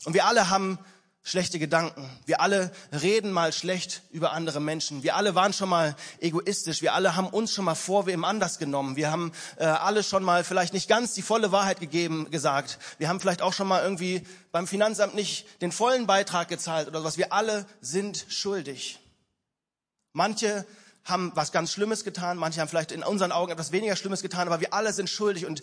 Und 0.05 0.15
wir 0.15 0.27
alle 0.27 0.51
haben 0.51 0.79
schlechte 1.23 1.59
Gedanken. 1.59 2.11
Wir 2.27 2.41
alle 2.41 2.73
reden 2.91 3.31
mal 3.31 3.53
schlecht 3.53 4.03
über 4.11 4.33
andere 4.33 4.61
Menschen. 4.61 5.03
Wir 5.03 5.17
alle 5.17 5.35
waren 5.35 5.53
schon 5.53 5.69
mal 5.69 5.95
egoistisch. 6.21 6.83
Wir 6.83 6.95
alle 6.95 7.15
haben 7.15 7.29
uns 7.29 7.53
schon 7.53 7.65
mal 7.65 7.77
vor 7.77 8.07
wem 8.07 8.25
anders 8.25 8.59
genommen. 8.59 8.97
Wir 8.97 9.11
haben 9.11 9.33
äh, 9.57 9.65
alle 9.65 10.03
schon 10.03 10.25
mal 10.25 10.43
vielleicht 10.43 10.75
nicht 10.75 10.89
ganz 10.89 11.15
die 11.15 11.23
volle 11.23 11.53
Wahrheit 11.53 11.79
gegeben, 11.79 12.31
gesagt. 12.31 12.79
Wir 12.99 13.09
haben 13.09 13.21
vielleicht 13.21 13.43
auch 13.43 13.53
schon 13.53 13.69
mal 13.69 13.83
irgendwie 13.83 14.27
beim 14.51 14.67
Finanzamt 14.67 15.15
nicht 15.15 15.47
den 15.63 15.71
vollen 15.71 16.07
Beitrag 16.07 16.49
gezahlt 16.49 16.89
oder 16.89 17.05
was. 17.05 17.17
Wir 17.17 17.33
alle 17.33 17.67
sind 17.81 18.27
schuldig. 18.29 18.99
Manche 20.13 20.67
haben 21.05 21.33
was 21.35 21.53
ganz 21.53 21.73
Schlimmes 21.73 22.05
getan, 22.05 22.37
manche 22.37 22.61
haben 22.61 22.69
vielleicht 22.69 22.93
in 22.93 23.03
unseren 23.03 23.33
Augen 23.33 23.51
etwas 23.51 23.73
weniger 23.73 23.97
Schlimmes 23.97 24.23
getan, 24.23 24.47
aber 24.47 24.61
wir 24.61 24.73
alle 24.73 24.93
sind 24.93 25.11
schuldig 25.11 25.47
und 25.47 25.63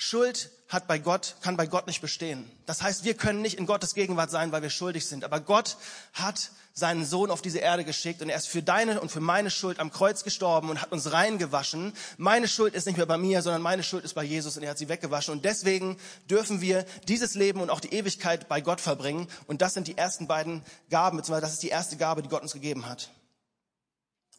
Schuld 0.00 0.52
hat 0.68 0.86
bei 0.86 1.00
Gott, 1.00 1.34
kann 1.40 1.56
bei 1.56 1.66
Gott 1.66 1.88
nicht 1.88 2.00
bestehen. 2.00 2.48
Das 2.66 2.82
heißt, 2.82 3.02
wir 3.02 3.14
können 3.14 3.42
nicht 3.42 3.58
in 3.58 3.66
Gottes 3.66 3.94
Gegenwart 3.94 4.30
sein, 4.30 4.52
weil 4.52 4.62
wir 4.62 4.70
schuldig 4.70 5.08
sind. 5.08 5.24
Aber 5.24 5.40
Gott 5.40 5.76
hat 6.12 6.52
seinen 6.72 7.04
Sohn 7.04 7.32
auf 7.32 7.42
diese 7.42 7.58
Erde 7.58 7.84
geschickt 7.84 8.22
und 8.22 8.28
er 8.28 8.36
ist 8.36 8.46
für 8.46 8.62
deine 8.62 9.00
und 9.00 9.10
für 9.10 9.18
meine 9.18 9.50
Schuld 9.50 9.80
am 9.80 9.90
Kreuz 9.90 10.22
gestorben 10.22 10.70
und 10.70 10.80
hat 10.80 10.92
uns 10.92 11.10
reingewaschen. 11.10 11.94
Meine 12.16 12.46
Schuld 12.46 12.74
ist 12.74 12.86
nicht 12.86 12.96
mehr 12.96 13.06
bei 13.06 13.18
mir, 13.18 13.42
sondern 13.42 13.60
meine 13.60 13.82
Schuld 13.82 14.04
ist 14.04 14.14
bei 14.14 14.22
Jesus 14.22 14.56
und 14.56 14.62
er 14.62 14.70
hat 14.70 14.78
sie 14.78 14.88
weggewaschen. 14.88 15.34
Und 15.34 15.44
deswegen 15.44 15.98
dürfen 16.30 16.60
wir 16.60 16.84
dieses 17.08 17.34
Leben 17.34 17.60
und 17.60 17.68
auch 17.68 17.80
die 17.80 17.92
Ewigkeit 17.92 18.48
bei 18.48 18.60
Gott 18.60 18.80
verbringen. 18.80 19.26
Und 19.48 19.62
das 19.62 19.74
sind 19.74 19.88
die 19.88 19.98
ersten 19.98 20.28
beiden 20.28 20.62
Gaben, 20.90 21.16
beziehungsweise 21.16 21.42
das 21.42 21.54
ist 21.54 21.64
die 21.64 21.70
erste 21.70 21.96
Gabe, 21.96 22.22
die 22.22 22.28
Gott 22.28 22.42
uns 22.42 22.52
gegeben 22.52 22.86
hat. 22.86 23.10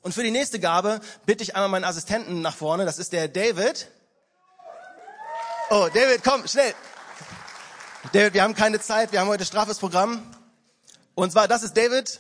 Und 0.02 0.14
für 0.14 0.24
die 0.24 0.32
nächste 0.32 0.62
Gabe 0.62 1.02
bitte 1.26 1.44
ich 1.44 1.58
einmal 1.58 1.68
meinen 1.68 1.84
Assistenten 1.84 2.42
nach 2.42 2.56
vorne. 2.56 2.86
Das 2.86 2.98
ist 2.98 3.12
der 3.12 3.28
David. 3.28 3.90
Oh, 5.72 5.88
David, 5.94 6.24
komm, 6.24 6.48
schnell. 6.48 6.74
David, 8.12 8.34
wir 8.34 8.42
haben 8.42 8.56
keine 8.56 8.80
Zeit, 8.80 9.12
wir 9.12 9.20
haben 9.20 9.28
heute 9.28 9.46
straffes 9.46 9.78
Programm. 9.78 10.24
Und 11.14 11.32
zwar, 11.32 11.48
das 11.48 11.62
ist 11.62 11.78
David. 11.78 12.20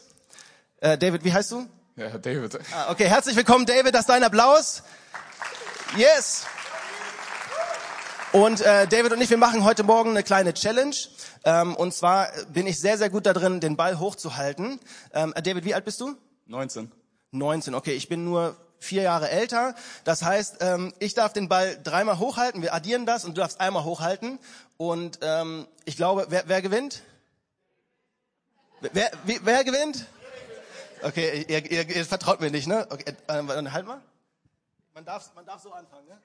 Äh, 0.82 1.00
David, 1.00 1.24
wie 1.24 1.34
heißt 1.34 1.52
du? 1.54 1.68
Ja, 1.96 2.10
David. 2.10 2.60
Ah, 2.72 2.92
okay, 2.92 3.06
herzlich 3.06 3.36
willkommen, 3.36 3.66
David, 3.66 3.96
das 3.96 4.02
ist 4.02 4.10
dein 4.10 4.24
Applaus. 4.24 4.84
Yes. 5.98 6.46
Und 8.34 8.62
äh, 8.62 8.86
David 8.88 9.14
und 9.14 9.22
ich, 9.22 9.32
wir 9.32 9.38
machen 9.38 9.64
heute 9.64 9.82
Morgen 9.82 10.12
eine 10.12 10.22
kleine 10.22 10.54
Challenge. 10.54 10.96
Ähm, 11.44 11.76
und 11.76 11.92
zwar 11.96 12.28
bin 12.54 12.68
ich 12.68 12.80
sehr, 12.80 13.00
sehr 13.00 13.10
gut 13.10 13.26
da 13.26 13.34
drin, 13.34 13.60
den 13.60 13.76
Ball 13.76 13.98
hochzuhalten. 13.98 14.80
Ähm, 15.12 15.34
David, 15.44 15.66
wie 15.66 15.74
alt 15.74 15.86
bist 15.86 16.00
du? 16.02 16.16
19. 16.46 16.92
19, 17.32 17.74
okay, 17.74 17.94
ich 17.94 18.10
bin 18.10 18.26
nur 18.26 18.56
vier 18.80 19.04
Jahre 19.04 19.30
älter. 19.30 19.76
Das 20.04 20.24
heißt, 20.24 20.58
ähm, 20.62 20.94
ich 21.00 21.14
darf 21.14 21.34
den 21.34 21.50
Ball 21.50 21.80
dreimal 21.84 22.18
hochhalten. 22.18 22.62
Wir 22.62 22.74
addieren 22.74 23.06
das 23.06 23.26
und 23.26 23.38
du 23.38 23.42
darfst 23.42 23.60
einmal 23.60 23.84
hochhalten. 23.84 24.40
Und 24.78 25.20
ähm, 25.22 25.68
ich 25.86 25.98
glaube, 25.98 26.28
wer, 26.30 26.44
wer 26.48 26.62
gewinnt? 26.62 27.04
Wer, 28.82 29.12
wer, 29.26 29.40
wer 29.44 29.64
gewinnt? 29.64 30.06
Okay, 31.02 31.46
ihr, 31.48 31.72
ihr, 31.72 31.96
ihr 31.96 32.06
vertraut 32.06 32.42
mir 32.42 32.52
nicht, 32.52 32.68
ne? 32.68 32.88
Okay, 32.90 33.14
äh, 33.28 33.70
halt 33.70 33.86
mal. 33.86 34.02
Man 34.94 35.06
darf, 35.06 35.34
man 35.36 35.46
darf 35.46 35.62
so 35.62 35.72
anfangen, 35.72 36.08
ne? 36.08 36.18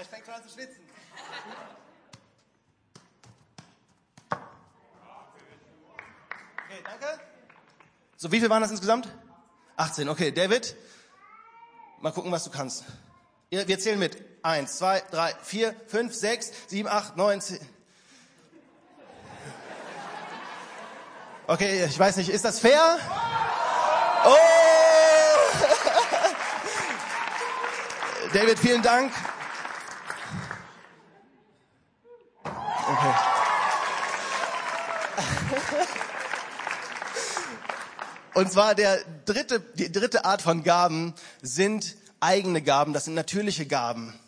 Er 0.00 0.06
fängt 0.06 0.24
schon 0.24 0.34
an 0.34 0.42
zu 0.42 0.48
schwitzen. 0.48 0.82
Okay, 6.64 6.82
danke. 6.84 7.20
So, 8.16 8.32
wie 8.32 8.40
viel 8.40 8.48
waren 8.48 8.62
das 8.62 8.70
insgesamt? 8.70 9.08
18, 9.76 10.08
okay. 10.08 10.32
David, 10.32 10.74
mal 12.00 12.12
gucken, 12.12 12.32
was 12.32 12.44
du 12.44 12.50
kannst. 12.50 12.84
Wir 13.50 13.78
zählen 13.78 13.98
mit. 13.98 14.16
Eins, 14.42 14.78
zwei, 14.78 15.02
drei, 15.10 15.34
vier, 15.42 15.74
fünf, 15.86 16.14
sechs, 16.14 16.50
sieben, 16.68 16.88
acht, 16.88 17.18
neun, 17.18 17.42
zehn. 17.42 17.60
Okay, 21.46 21.84
ich 21.84 21.98
weiß 21.98 22.16
nicht, 22.16 22.30
ist 22.30 22.44
das 22.44 22.58
fair? 22.60 22.98
Oh! 24.24 24.36
David, 28.32 28.58
vielen 28.58 28.80
Dank. 28.82 29.12
Und 38.40 38.50
zwar 38.50 38.74
der 38.74 38.98
dritte, 39.26 39.60
die 39.60 39.92
dritte 39.92 40.24
Art 40.24 40.40
von 40.40 40.62
Gaben 40.62 41.12
sind 41.42 41.94
eigene 42.20 42.62
Gaben, 42.62 42.94
das 42.94 43.04
sind 43.04 43.12
natürliche 43.12 43.66
Gaben. 43.66 44.18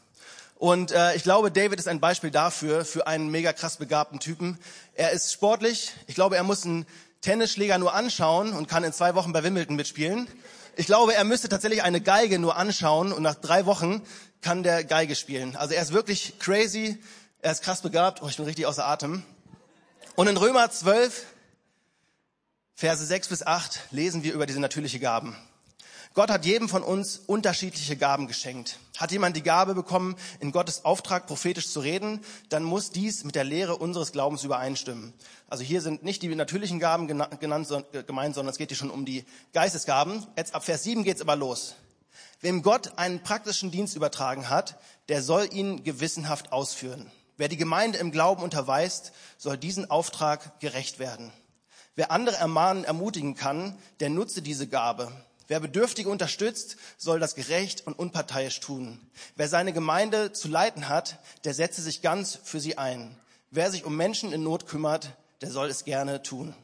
Und 0.57 0.93
äh, 0.93 1.15
ich 1.15 1.23
glaube, 1.23 1.51
David 1.51 1.79
ist 1.79 1.89
ein 1.89 1.99
Beispiel 1.99 2.31
dafür, 2.31 2.85
für 2.85 3.07
einen 3.07 3.31
mega 3.31 3.55
krass 3.55 3.79
begabten 3.79 4.21
Typen. 4.21 4.59
Er 4.95 5.13
ist 5.13 5.33
sportlich. 5.33 5.95
Ich 6.09 6.15
glaube, 6.15 6.37
er 6.37 6.43
muss 6.43 6.67
einen 6.67 6.85
Tennisschläger 7.23 7.79
nur 7.79 7.95
anschauen 7.95 8.53
und 8.53 8.69
kann 8.69 8.85
in 8.85 8.93
zwei 8.93 9.15
Wochen 9.15 9.33
bei 9.33 9.43
Wimbledon 9.45 9.77
mitspielen. 9.77 10.29
Ich 10.77 10.85
glaube, 10.85 11.15
er 11.15 11.25
müsste 11.25 11.49
tatsächlich 11.49 11.83
eine 11.83 12.03
Geige 12.03 12.39
nur 12.39 12.59
anschauen 12.59 13.15
und 13.15 13.23
nach 13.23 13.37
drei 13.37 13.65
Wochen 13.65 14.03
kann 14.43 14.63
der 14.63 14.85
Geige 14.85 15.15
spielen. 15.15 15.57
Also 15.57 15.73
er 15.73 15.81
ist 15.81 15.95
wirklich 15.95 16.39
crazy. 16.39 17.03
Er 17.41 17.53
ist 17.53 17.63
krass 17.63 17.81
begabt. 17.81 18.21
Oh, 18.21 18.29
ich 18.29 18.37
bin 18.37 18.45
richtig 18.45 18.67
außer 18.67 18.87
Atem. 18.87 19.23
Und 20.17 20.27
in 20.27 20.37
Römer 20.37 20.71
12, 20.71 21.25
Verse 22.83 23.07
6 23.07 23.29
bis 23.29 23.47
8 23.47 23.79
lesen 23.93 24.25
wir 24.25 24.33
über 24.33 24.45
diese 24.45 24.59
natürliche 24.59 24.99
Gaben. 24.99 25.37
Gott 26.15 26.31
hat 26.31 26.45
jedem 26.45 26.69
von 26.69 26.83
uns 26.83 27.17
unterschiedliche 27.17 27.97
Gaben 27.97 28.27
geschenkt. 28.27 28.81
Hat 28.99 29.13
jemand 29.13 29.37
die 29.37 29.45
Gabe 29.45 29.77
bekommen, 29.77 30.17
in 30.41 30.51
Gottes 30.51 30.85
Auftrag 30.85 31.29
prophetisch 31.29 31.71
zu 31.71 31.79
reden, 31.79 32.23
dann 32.49 32.65
muss 32.65 32.91
dies 32.91 33.23
mit 33.23 33.37
der 33.37 33.45
Lehre 33.45 33.77
unseres 33.77 34.11
Glaubens 34.11 34.43
übereinstimmen. 34.43 35.13
Also 35.49 35.63
hier 35.63 35.81
sind 35.81 36.03
nicht 36.03 36.23
die 36.23 36.35
natürlichen 36.35 36.81
Gaben 36.81 37.07
genannt, 37.07 37.71
äh, 37.93 38.03
gemeint, 38.03 38.35
sondern 38.35 38.51
es 38.51 38.59
geht 38.59 38.71
hier 38.71 38.77
schon 38.77 38.91
um 38.91 39.05
die 39.05 39.25
Geistesgaben. 39.53 40.27
Jetzt 40.37 40.53
ab 40.53 40.65
Vers 40.65 40.83
7 40.83 41.05
geht's 41.05 41.21
aber 41.21 41.37
los. 41.37 41.77
Wem 42.41 42.63
Gott 42.63 42.99
einen 42.99 43.23
praktischen 43.23 43.71
Dienst 43.71 43.95
übertragen 43.95 44.51
hat, 44.51 44.77
der 45.09 45.23
soll 45.23 45.49
ihn 45.53 45.85
gewissenhaft 45.85 46.51
ausführen. 46.51 47.13
Wer 47.37 47.47
die 47.47 47.57
Gemeinde 47.57 47.99
im 47.99 48.11
Glauben 48.11 48.43
unterweist, 48.43 49.13
soll 49.39 49.57
diesen 49.57 49.89
Auftrag 49.89 50.59
gerecht 50.59 50.99
werden. 50.99 51.33
Wer 51.95 52.11
andere 52.11 52.37
ermahnen, 52.37 52.85
ermutigen 52.85 53.35
kann, 53.35 53.79
der 54.01 54.09
nutze 54.09 54.41
diese 54.43 54.67
Gabe. 54.67 55.13
Wer 55.49 55.61
Bedürftige 55.61 56.09
unterstützt, 56.09 56.77
soll 56.97 57.21
das 57.21 57.35
gerecht 57.35 57.87
und 57.87 57.99
unparteiisch 57.99 58.61
tun. 58.61 58.99
Wer 59.37 59.49
seine 59.49 59.73
Gemeinde 59.73 60.33
zu 60.33 60.49
leiten 60.49 60.89
hat, 60.89 61.19
der 61.45 61.53
setze 61.53 61.83
sich 61.83 62.01
ganz 62.01 62.39
für 62.43 62.61
sie 62.61 62.79
ein. 62.79 63.15
Wer 63.51 63.71
sich 63.71 63.85
um 63.85 63.97
Menschen 63.97 64.33
in 64.33 64.43
Not 64.43 64.67
kümmert, 64.67 65.11
der 65.43 65.51
soll 65.51 65.69
es 65.69 65.85
gerne 65.85 66.23
tun. 66.23 66.55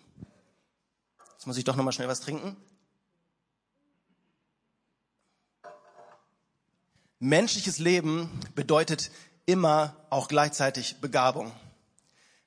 Jetzt 1.34 1.46
muss 1.46 1.58
ich 1.58 1.64
doch 1.64 1.76
noch 1.76 1.84
mal 1.84 1.92
schnell 1.92 2.08
was 2.08 2.20
trinken. 2.20 2.56
Menschliches 7.18 7.78
Leben 7.78 8.30
bedeutet 8.54 9.10
immer 9.44 9.96
auch 10.08 10.28
gleichzeitig 10.28 11.00
Begabung. 11.00 11.52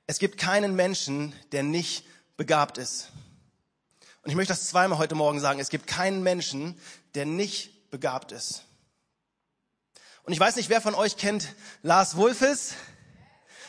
Es 0.06 0.18
gibt 0.18 0.38
keinen 0.38 0.74
Menschen, 0.74 1.34
der 1.52 1.62
nicht 1.62 2.04
begabt 2.42 2.76
ist. 2.76 3.12
Und 4.24 4.30
ich 4.30 4.34
möchte 4.34 4.52
das 4.52 4.66
zweimal 4.66 4.98
heute 4.98 5.14
Morgen 5.14 5.38
sagen. 5.38 5.60
Es 5.60 5.68
gibt 5.68 5.86
keinen 5.86 6.24
Menschen, 6.24 6.76
der 7.14 7.24
nicht 7.24 7.88
begabt 7.92 8.32
ist. 8.32 8.64
Und 10.24 10.32
ich 10.32 10.40
weiß 10.40 10.56
nicht, 10.56 10.68
wer 10.68 10.80
von 10.80 10.96
euch 10.96 11.16
kennt 11.16 11.54
Lars 11.84 12.16
Wulfes. 12.16 12.74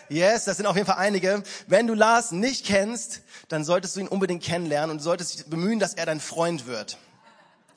Yes, 0.10 0.46
das 0.46 0.58
sind 0.58 0.66
auf 0.66 0.76
jeden 0.76 0.88
Fall 0.88 0.98
einige. 0.98 1.44
Wenn 1.68 1.86
du 1.86 1.94
Lars 1.94 2.32
nicht 2.32 2.66
kennst, 2.66 3.22
dann 3.48 3.64
solltest 3.64 3.96
du 3.96 4.00
ihn 4.00 4.08
unbedingt 4.08 4.42
kennenlernen 4.42 4.90
und 4.90 5.04
solltest 5.04 5.36
dich 5.36 5.46
bemühen, 5.46 5.78
dass 5.78 5.94
er 5.94 6.08
dein 6.08 6.20
Freund 6.20 6.66
wird. 6.66 6.98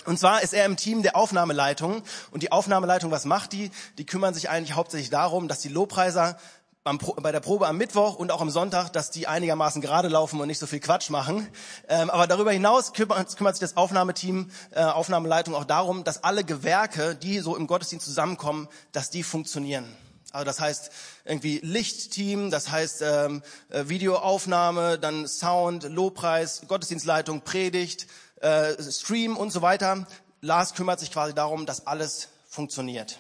Und 0.07 0.19
zwar 0.19 0.41
ist 0.41 0.55
er 0.55 0.65
im 0.65 0.79
Team 0.79 1.03
der 1.03 1.15
Aufnahmeleitung. 1.15 2.03
Und 2.31 2.43
die 2.43 2.53
Aufnahmeleitung, 2.53 3.11
was 3.11 3.26
macht 3.26 3.53
die? 3.53 3.71
Die 3.99 4.07
kümmern 4.07 4.33
sich 4.33 4.49
eigentlich 4.49 4.76
hauptsächlich 4.76 5.11
darum, 5.11 5.47
dass 5.47 5.61
die 5.61 5.69
Lobpreiser 5.69 6.38
beim, 6.87 7.00
bei 7.16 7.33
der 7.33 7.40
Probe 7.40 7.66
am 7.66 7.76
Mittwoch 7.78 8.14
und 8.14 8.31
auch 8.31 8.40
am 8.40 8.49
Sonntag, 8.49 8.90
dass 8.93 9.11
die 9.11 9.26
einigermaßen 9.26 9.83
gerade 9.83 10.07
laufen 10.07 10.40
und 10.40 10.47
nicht 10.47 10.61
so 10.61 10.69
viel 10.69 10.78
Quatsch 10.78 11.11
machen. 11.11 11.49
Ähm, 11.88 12.11
aber 12.11 12.28
darüber 12.28 12.52
hinaus 12.52 12.93
kümmert, 12.93 13.37
kümmert, 13.37 13.57
sich 13.57 13.61
das 13.61 13.76
Aufnahmeteam, 13.76 14.52
äh, 14.71 14.85
Aufnahmeleitung 14.85 15.57
auch 15.57 15.64
darum, 15.64 16.05
dass 16.05 16.23
alle 16.23 16.45
Gewerke, 16.45 17.16
die 17.16 17.40
so 17.40 17.57
im 17.57 17.66
Gottesdienst 17.66 18.07
zusammenkommen, 18.07 18.69
dass 18.93 19.11
die 19.11 19.25
funktionieren. 19.25 19.85
Also 20.31 20.45
das 20.45 20.61
heißt 20.61 20.93
irgendwie 21.25 21.59
Lichtteam, 21.59 22.52
das 22.52 22.71
heißt 22.71 23.02
ähm, 23.02 23.43
äh, 23.71 23.88
Videoaufnahme, 23.88 25.00
dann 25.00 25.26
Sound, 25.26 25.83
Lobpreis, 25.90 26.62
Gottesdienstleitung, 26.69 27.40
Predigt, 27.40 28.07
äh, 28.40 28.81
Stream 28.93 29.37
und 29.37 29.50
so 29.50 29.61
weiter. 29.61 30.07
Lars 30.40 30.75
kümmert 30.75 31.00
sich 31.00 31.11
quasi 31.11 31.35
darum, 31.35 31.66
dass 31.66 31.88
alles 31.88 32.28
funktioniert. 32.49 33.19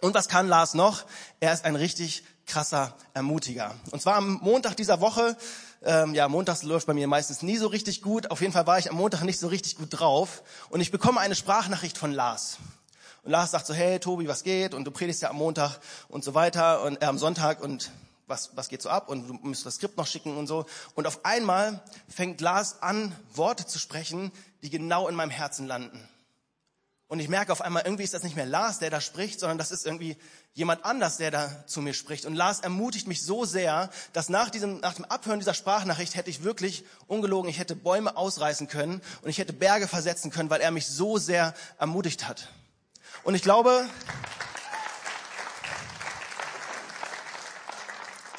Und 0.00 0.14
was 0.14 0.28
kann 0.28 0.48
Lars 0.48 0.72
noch? 0.72 1.04
Er 1.40 1.52
ist 1.52 1.66
ein 1.66 1.76
richtig 1.76 2.24
krasser 2.46 2.94
Ermutiger. 3.12 3.74
Und 3.90 4.00
zwar 4.00 4.14
am 4.16 4.38
Montag 4.42 4.76
dieser 4.76 5.00
Woche, 5.00 5.36
ähm, 5.82 6.14
ja, 6.14 6.28
montags 6.28 6.62
läuft 6.62 6.86
bei 6.86 6.94
mir 6.94 7.06
meistens 7.06 7.42
nie 7.42 7.56
so 7.56 7.66
richtig 7.66 8.02
gut. 8.02 8.30
Auf 8.30 8.40
jeden 8.40 8.52
Fall 8.52 8.66
war 8.66 8.78
ich 8.78 8.90
am 8.90 8.96
Montag 8.96 9.22
nicht 9.22 9.38
so 9.38 9.48
richtig 9.48 9.76
gut 9.76 9.88
drauf. 9.90 10.42
Und 10.70 10.80
ich 10.80 10.90
bekomme 10.90 11.20
eine 11.20 11.34
Sprachnachricht 11.34 11.98
von 11.98 12.12
Lars. 12.12 12.58
Und 13.24 13.32
Lars 13.32 13.50
sagt 13.50 13.66
so, 13.66 13.74
hey 13.74 13.98
Tobi, 13.98 14.28
was 14.28 14.44
geht? 14.44 14.74
Und 14.74 14.84
du 14.84 14.90
predigst 14.90 15.22
ja 15.22 15.30
am 15.30 15.36
Montag 15.36 15.78
und 16.08 16.24
so 16.24 16.34
weiter 16.34 16.82
und 16.82 17.02
äh, 17.02 17.06
am 17.06 17.18
Sonntag 17.18 17.60
und 17.60 17.90
was, 18.26 18.56
was 18.56 18.68
geht 18.68 18.82
so 18.82 18.88
ab 18.88 19.08
und 19.08 19.28
du 19.28 19.34
musst 19.34 19.66
das 19.66 19.76
Skript 19.76 19.96
noch 19.96 20.06
schicken 20.06 20.36
und 20.36 20.46
so. 20.46 20.66
Und 20.94 21.06
auf 21.06 21.24
einmal 21.24 21.82
fängt 22.08 22.40
Lars 22.40 22.82
an, 22.82 23.14
Worte 23.32 23.66
zu 23.66 23.78
sprechen, 23.78 24.32
die 24.62 24.70
genau 24.70 25.08
in 25.08 25.14
meinem 25.14 25.30
Herzen 25.30 25.66
landen. 25.66 26.08
Und 27.08 27.20
ich 27.20 27.28
merke 27.28 27.52
auf 27.52 27.60
einmal, 27.60 27.84
irgendwie 27.84 28.02
ist 28.02 28.14
das 28.14 28.24
nicht 28.24 28.34
mehr 28.34 28.46
Lars, 28.46 28.80
der 28.80 28.90
da 28.90 29.00
spricht, 29.00 29.38
sondern 29.38 29.58
das 29.58 29.70
ist 29.70 29.86
irgendwie 29.86 30.16
jemand 30.54 30.84
anders, 30.84 31.18
der 31.18 31.30
da 31.30 31.64
zu 31.66 31.80
mir 31.80 31.94
spricht. 31.94 32.24
Und 32.24 32.34
Lars 32.34 32.60
ermutigt 32.60 33.06
mich 33.06 33.22
so 33.22 33.44
sehr, 33.44 33.90
dass 34.12 34.28
nach 34.28 34.50
diesem, 34.50 34.80
nach 34.80 34.94
dem 34.94 35.04
Abhören 35.04 35.38
dieser 35.38 35.54
Sprachnachricht 35.54 36.16
hätte 36.16 36.30
ich 36.30 36.42
wirklich 36.42 36.84
ungelogen, 37.06 37.48
ich 37.48 37.60
hätte 37.60 37.76
Bäume 37.76 38.16
ausreißen 38.16 38.66
können 38.66 39.00
und 39.22 39.30
ich 39.30 39.38
hätte 39.38 39.52
Berge 39.52 39.86
versetzen 39.86 40.32
können, 40.32 40.50
weil 40.50 40.60
er 40.60 40.72
mich 40.72 40.88
so 40.88 41.16
sehr 41.16 41.54
ermutigt 41.78 42.26
hat. 42.26 42.48
Und 43.22 43.36
ich 43.36 43.42
glaube, 43.42 43.88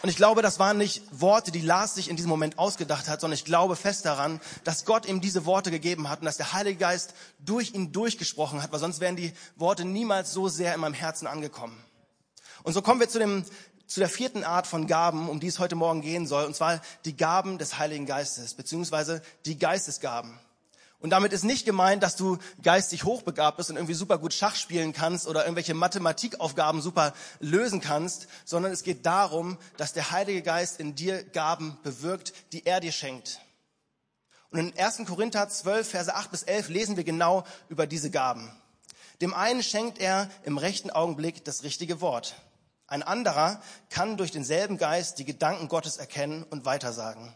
Und 0.07 0.11
ich 0.11 0.15
glaube, 0.15 0.41
das 0.41 0.57
waren 0.57 0.77
nicht 0.77 1.03
Worte, 1.11 1.51
die 1.51 1.59
Lars 1.59 1.95
sich 1.95 2.09
in 2.09 2.15
diesem 2.15 2.29
Moment 2.29 2.57
ausgedacht 2.57 3.09
hat, 3.09 3.19
sondern 3.19 3.33
ich 3.33 3.43
glaube 3.43 3.75
fest 3.75 4.05
daran, 4.05 4.39
dass 4.63 4.85
Gott 4.85 5.05
ihm 5.05 5.19
diese 5.19 5.45
Worte 5.45 5.69
gegeben 5.69 6.09
hat 6.09 6.21
und 6.21 6.25
dass 6.25 6.37
der 6.37 6.53
Heilige 6.53 6.79
Geist 6.79 7.13
durch 7.39 7.73
ihn 7.73 7.91
durchgesprochen 7.91 8.63
hat, 8.63 8.71
weil 8.71 8.79
sonst 8.79 9.01
wären 9.01 9.17
die 9.17 9.33
Worte 9.57 9.83
niemals 9.83 10.31
so 10.31 10.47
sehr 10.47 10.73
in 10.73 10.79
meinem 10.79 10.93
Herzen 10.93 11.27
angekommen. 11.27 11.77
Und 12.63 12.71
so 12.71 12.81
kommen 12.81 13.01
wir 13.01 13.09
zu 13.09 13.19
dem 13.19 13.43
zu 13.85 13.99
der 13.99 14.07
vierten 14.07 14.45
Art 14.45 14.65
von 14.65 14.87
Gaben, 14.87 15.27
um 15.27 15.41
die 15.41 15.47
es 15.47 15.59
heute 15.59 15.75
Morgen 15.75 15.99
gehen 15.99 16.25
soll, 16.25 16.45
und 16.45 16.55
zwar 16.55 16.79
die 17.03 17.17
Gaben 17.17 17.57
des 17.57 17.77
Heiligen 17.77 18.05
Geistes, 18.05 18.53
beziehungsweise 18.53 19.21
die 19.45 19.57
Geistesgaben. 19.57 20.39
Und 20.99 21.11
damit 21.11 21.31
ist 21.31 21.43
nicht 21.43 21.65
gemeint, 21.65 22.01
dass 22.01 22.15
du 22.15 22.39
geistig 22.63 23.03
hochbegabt 23.03 23.57
bist 23.57 23.69
und 23.69 23.75
irgendwie 23.75 23.93
super 23.93 24.17
gut 24.17 24.33
Schach 24.33 24.55
spielen 24.55 24.93
kannst 24.93 25.27
oder 25.27 25.43
irgendwelche 25.43 25.75
Mathematikaufgaben 25.75 26.81
super 26.81 27.13
lösen 27.39 27.81
kannst, 27.81 28.27
sondern 28.45 28.71
es 28.71 28.83
geht 28.83 29.05
darum, 29.05 29.59
dass 29.77 29.93
der 29.93 30.09
Heilige 30.11 30.41
Geist 30.41 30.79
in 30.79 30.95
dir 30.95 31.23
Gaben 31.23 31.77
bewirkt, 31.83 32.33
die 32.51 32.65
er 32.65 32.79
dir 32.79 32.91
schenkt. 32.91 33.41
Und 34.49 34.59
in 34.59 34.77
1. 34.77 35.05
Korinther 35.05 35.47
12, 35.49 35.87
Verse 35.89 36.15
8 36.15 36.31
bis 36.31 36.43
11 36.43 36.69
lesen 36.69 36.97
wir 36.97 37.03
genau 37.03 37.43
über 37.69 37.85
diese 37.85 38.09
Gaben. 38.09 38.51
Dem 39.21 39.33
einen 39.33 39.61
schenkt 39.61 39.99
er 39.99 40.29
im 40.43 40.57
rechten 40.57 40.89
Augenblick 40.89 41.43
das 41.45 41.63
richtige 41.63 42.01
Wort. 42.01 42.35
Ein 42.87 43.03
anderer 43.03 43.61
kann 43.89 44.17
durch 44.17 44.31
denselben 44.31 44.77
Geist 44.77 45.19
die 45.19 45.25
Gedanken 45.25 45.67
Gottes 45.67 45.97
erkennen 45.97 46.43
und 46.43 46.65
weitersagen. 46.65 47.33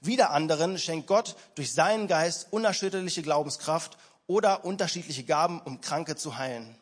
Wieder 0.00 0.30
anderen 0.30 0.78
schenkt 0.78 1.06
Gott 1.06 1.36
durch 1.54 1.72
seinen 1.72 2.06
Geist 2.06 2.48
unerschütterliche 2.50 3.22
Glaubenskraft 3.22 3.98
oder 4.26 4.64
unterschiedliche 4.64 5.24
Gaben, 5.24 5.60
um 5.60 5.80
Kranke 5.80 6.14
zu 6.14 6.38
heilen. 6.38 6.76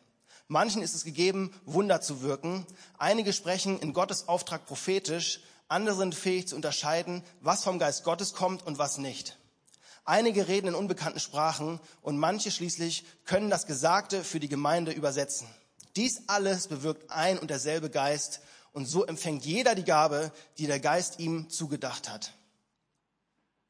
Manchen 0.47 0.81
ist 0.81 0.95
es 0.95 1.03
gegeben, 1.03 1.51
Wunder 1.65 1.99
zu 1.99 2.21
wirken. 2.21 2.65
Einige 2.97 3.33
sprechen 3.33 3.79
in 3.79 3.93
Gottes 3.93 4.27
Auftrag 4.27 4.65
prophetisch. 4.65 5.41
Andere 5.67 5.95
sind 5.95 6.15
fähig 6.15 6.47
zu 6.47 6.55
unterscheiden, 6.55 7.23
was 7.41 7.63
vom 7.63 7.79
Geist 7.79 8.03
Gottes 8.03 8.33
kommt 8.33 8.65
und 8.65 8.77
was 8.77 8.97
nicht. 8.97 9.37
Einige 10.05 10.47
reden 10.47 10.67
in 10.67 10.75
unbekannten 10.75 11.19
Sprachen 11.19 11.81
und 12.01 12.17
manche 12.17 12.49
schließlich 12.49 13.03
können 13.25 13.49
das 13.49 13.65
Gesagte 13.65 14.23
für 14.23 14.39
die 14.39 14.47
Gemeinde 14.47 14.93
übersetzen. 14.93 15.47
Dies 15.97 16.21
alles 16.27 16.67
bewirkt 16.67 17.11
ein 17.11 17.37
und 17.39 17.49
derselbe 17.49 17.89
Geist 17.89 18.39
und 18.71 18.85
so 18.85 19.05
empfängt 19.05 19.43
jeder 19.43 19.75
die 19.75 19.83
Gabe, 19.83 20.31
die 20.59 20.67
der 20.67 20.79
Geist 20.79 21.19
ihm 21.19 21.49
zugedacht 21.49 22.09
hat. 22.09 22.36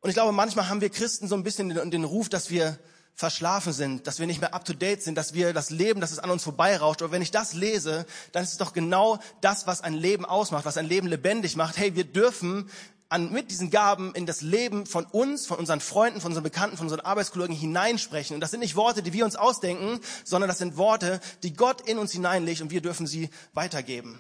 Und 0.02 0.10
ich 0.10 0.16
glaube, 0.16 0.32
manchmal 0.32 0.70
haben 0.70 0.82
wir 0.82 0.90
Christen 0.90 1.28
so 1.28 1.36
ein 1.36 1.44
bisschen 1.44 1.70
den, 1.70 1.92
den 1.92 2.04
Ruf, 2.04 2.30
dass 2.30 2.50
wir 2.50 2.78
verschlafen 3.18 3.74
sind, 3.74 4.06
dass 4.06 4.20
wir 4.20 4.28
nicht 4.28 4.42
mehr 4.42 4.54
up 4.54 4.64
to 4.64 4.74
date 4.74 5.02
sind, 5.02 5.16
dass 5.16 5.34
wir 5.34 5.52
das 5.52 5.72
Leben, 5.72 6.02
dass 6.02 6.12
es 6.12 6.20
an 6.20 6.30
uns 6.30 6.44
vorbeirauscht. 6.44 7.02
Aber 7.02 7.12
wenn 7.12 7.24
ich 7.24 7.32
das 7.32 7.54
lese, 7.54 8.06
dann 8.32 8.44
ist 8.44 8.52
es 8.52 8.58
doch 8.58 8.74
genau 8.74 9.18
das, 9.42 9.66
was 9.66 9.82
ein 9.82 9.96
Leben 9.96 10.24
ausmacht, 10.24 10.66
was 10.66 10.78
ein 10.78 10.86
Leben 10.86 11.08
lebendig 11.08 11.56
macht. 11.56 11.78
Hey, 11.78 11.96
wir 11.96 12.04
dürfen 12.04 12.70
an, 13.10 13.32
mit 13.32 13.50
diesen 13.50 13.72
Gaben 13.72 14.14
in 14.14 14.28
das 14.28 14.42
Leben 14.42 14.86
von 14.86 15.06
uns, 15.06 15.48
von 15.48 15.58
unseren 15.58 15.80
Freunden, 15.80 16.22
von 16.22 16.30
unseren 16.30 16.44
Bekannten, 16.44 16.78
von 16.78 16.86
unseren 16.86 17.00
Arbeitskollegen 17.00 17.56
hineinsprechen. 17.56 18.36
Und 18.36 18.42
das 18.42 18.52
sind 18.52 18.60
nicht 18.60 18.76
Worte, 18.76 19.02
die 19.02 19.14
wir 19.14 19.26
uns 19.26 19.36
ausdenken, 19.36 20.00
sondern 20.24 20.48
das 20.48 20.60
sind 20.60 20.78
Worte, 20.78 21.20
die 21.42 21.54
Gott 21.54 21.82
in 21.90 21.98
uns 21.98 22.12
hineinlegt 22.12 22.62
und 22.62 22.70
wir 22.70 22.82
dürfen 22.82 23.08
sie 23.08 23.30
weitergeben. 23.54 24.20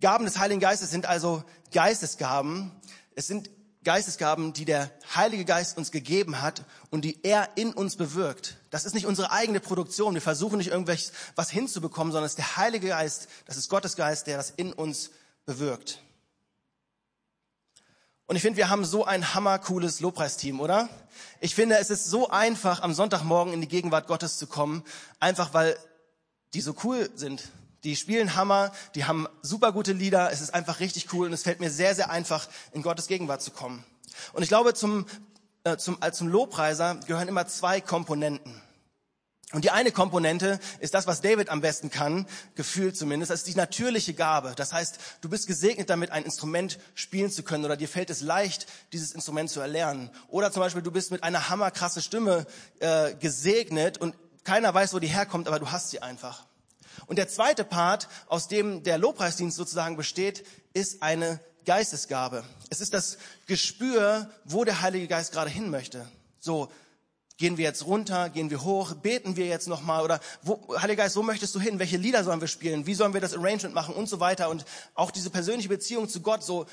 Gaben 0.00 0.26
des 0.26 0.38
Heiligen 0.38 0.60
Geistes 0.60 0.90
sind 0.90 1.06
also 1.06 1.44
Geistesgaben. 1.72 2.72
Es 3.14 3.26
sind 3.26 3.50
Geistesgaben, 3.84 4.54
die 4.54 4.64
der 4.64 4.90
Heilige 5.14 5.44
Geist 5.44 5.76
uns 5.76 5.90
gegeben 5.90 6.40
hat 6.40 6.64
und 6.90 7.04
die 7.04 7.22
er 7.22 7.50
in 7.56 7.72
uns 7.72 7.96
bewirkt. 7.96 8.56
Das 8.70 8.84
ist 8.84 8.94
nicht 8.94 9.06
unsere 9.06 9.30
eigene 9.30 9.60
Produktion. 9.60 10.14
Wir 10.14 10.22
versuchen 10.22 10.58
nicht 10.58 10.70
irgendwelches 10.70 11.12
was 11.36 11.50
hinzubekommen, 11.50 12.10
sondern 12.10 12.26
es 12.26 12.32
ist 12.32 12.38
der 12.38 12.56
Heilige 12.56 12.88
Geist, 12.88 13.28
das 13.44 13.56
ist 13.56 13.68
Gottes 13.68 13.94
Geist, 13.94 14.26
der 14.26 14.38
das 14.38 14.50
in 14.50 14.72
uns 14.72 15.10
bewirkt. 15.44 16.00
Und 18.26 18.36
ich 18.36 18.42
finde, 18.42 18.56
wir 18.56 18.70
haben 18.70 18.86
so 18.86 19.04
ein 19.04 19.34
hammercooles 19.34 20.00
Lobpreisteam, 20.00 20.60
oder? 20.60 20.88
Ich 21.40 21.54
finde, 21.54 21.76
es 21.76 21.90
ist 21.90 22.06
so 22.06 22.30
einfach, 22.30 22.80
am 22.80 22.94
Sonntagmorgen 22.94 23.52
in 23.52 23.60
die 23.60 23.68
Gegenwart 23.68 24.06
Gottes 24.06 24.38
zu 24.38 24.46
kommen, 24.46 24.82
einfach 25.20 25.52
weil 25.52 25.76
die 26.54 26.62
so 26.62 26.74
cool 26.84 27.10
sind. 27.14 27.50
Die 27.84 27.96
spielen 27.96 28.34
Hammer, 28.34 28.72
die 28.94 29.04
haben 29.04 29.28
super 29.42 29.72
gute 29.72 29.92
Lieder, 29.92 30.32
es 30.32 30.40
ist 30.40 30.54
einfach 30.54 30.80
richtig 30.80 31.12
cool 31.12 31.26
und 31.26 31.32
es 31.32 31.42
fällt 31.42 31.60
mir 31.60 31.70
sehr, 31.70 31.94
sehr 31.94 32.10
einfach, 32.10 32.48
in 32.72 32.82
Gottes 32.82 33.06
Gegenwart 33.06 33.42
zu 33.42 33.50
kommen. 33.50 33.84
Und 34.32 34.42
ich 34.42 34.48
glaube, 34.48 34.74
zum, 34.74 35.06
äh, 35.64 35.76
zum, 35.76 36.02
als 36.02 36.18
zum 36.18 36.28
Lobpreiser 36.28 37.00
gehören 37.06 37.28
immer 37.28 37.46
zwei 37.46 37.80
Komponenten. 37.80 38.60
Und 39.52 39.64
die 39.64 39.70
eine 39.70 39.92
Komponente 39.92 40.58
ist 40.80 40.94
das, 40.94 41.06
was 41.06 41.20
David 41.20 41.48
am 41.48 41.60
besten 41.60 41.88
kann, 41.90 42.26
gefühlt 42.56 42.96
zumindest, 42.96 43.30
das 43.30 43.40
ist 43.40 43.46
die 43.46 43.54
natürliche 43.54 44.12
Gabe. 44.12 44.54
Das 44.56 44.72
heißt, 44.72 44.98
du 45.20 45.28
bist 45.28 45.46
gesegnet 45.46 45.90
damit, 45.90 46.10
ein 46.10 46.24
Instrument 46.24 46.78
spielen 46.94 47.30
zu 47.30 47.44
können 47.44 47.64
oder 47.64 47.76
dir 47.76 47.88
fällt 47.88 48.10
es 48.10 48.20
leicht, 48.20 48.66
dieses 48.92 49.12
Instrument 49.12 49.50
zu 49.50 49.60
erlernen. 49.60 50.10
Oder 50.28 50.50
zum 50.50 50.60
Beispiel, 50.60 50.82
du 50.82 50.90
bist 50.90 51.12
mit 51.12 51.22
einer 51.22 51.50
hammerkrasse 51.50 52.02
Stimme 52.02 52.46
äh, 52.80 53.14
gesegnet 53.14 53.98
und 53.98 54.16
keiner 54.42 54.74
weiß, 54.74 54.92
wo 54.92 54.98
die 54.98 55.06
herkommt, 55.06 55.46
aber 55.46 55.60
du 55.60 55.70
hast 55.70 55.90
sie 55.90 56.02
einfach. 56.02 56.46
Und 57.06 57.16
der 57.16 57.28
zweite 57.28 57.64
Part, 57.64 58.08
aus 58.26 58.48
dem 58.48 58.82
der 58.82 58.98
Lobpreisdienst 58.98 59.56
sozusagen 59.56 59.96
besteht, 59.96 60.46
ist 60.72 61.02
eine 61.02 61.40
Geistesgabe. 61.64 62.44
Es 62.70 62.80
ist 62.80 62.94
das 62.94 63.18
Gespür, 63.46 64.30
wo 64.44 64.64
der 64.64 64.80
Heilige 64.80 65.08
Geist 65.08 65.32
gerade 65.32 65.50
hin 65.50 65.70
möchte. 65.70 66.06
So, 66.38 66.70
Gehen 67.36 67.56
wir 67.56 67.64
jetzt 67.64 67.86
runter? 67.86 68.28
Gehen 68.28 68.48
wir 68.50 68.62
hoch? 68.62 68.94
Beten 68.94 69.34
wir 69.34 69.46
jetzt 69.46 69.66
nochmal? 69.66 70.04
Oder 70.04 70.20
wo, 70.42 70.76
Heiliger 70.80 71.02
Geist, 71.02 71.16
wo 71.16 71.22
möchtest 71.22 71.52
du 71.54 71.60
hin? 71.60 71.80
Welche 71.80 71.96
Lieder 71.96 72.22
sollen 72.22 72.40
wir 72.40 72.46
spielen? 72.46 72.86
Wie 72.86 72.94
sollen 72.94 73.12
wir 73.12 73.20
das 73.20 73.34
Arrangement 73.34 73.74
machen? 73.74 73.94
Und 73.94 74.08
so 74.08 74.20
weiter. 74.20 74.50
Und 74.50 74.64
auch 74.94 75.10
diese 75.10 75.30
persönliche 75.30 75.68
Beziehung 75.68 76.08
zu 76.08 76.20
Gott, 76.20 76.44
so 76.44 76.66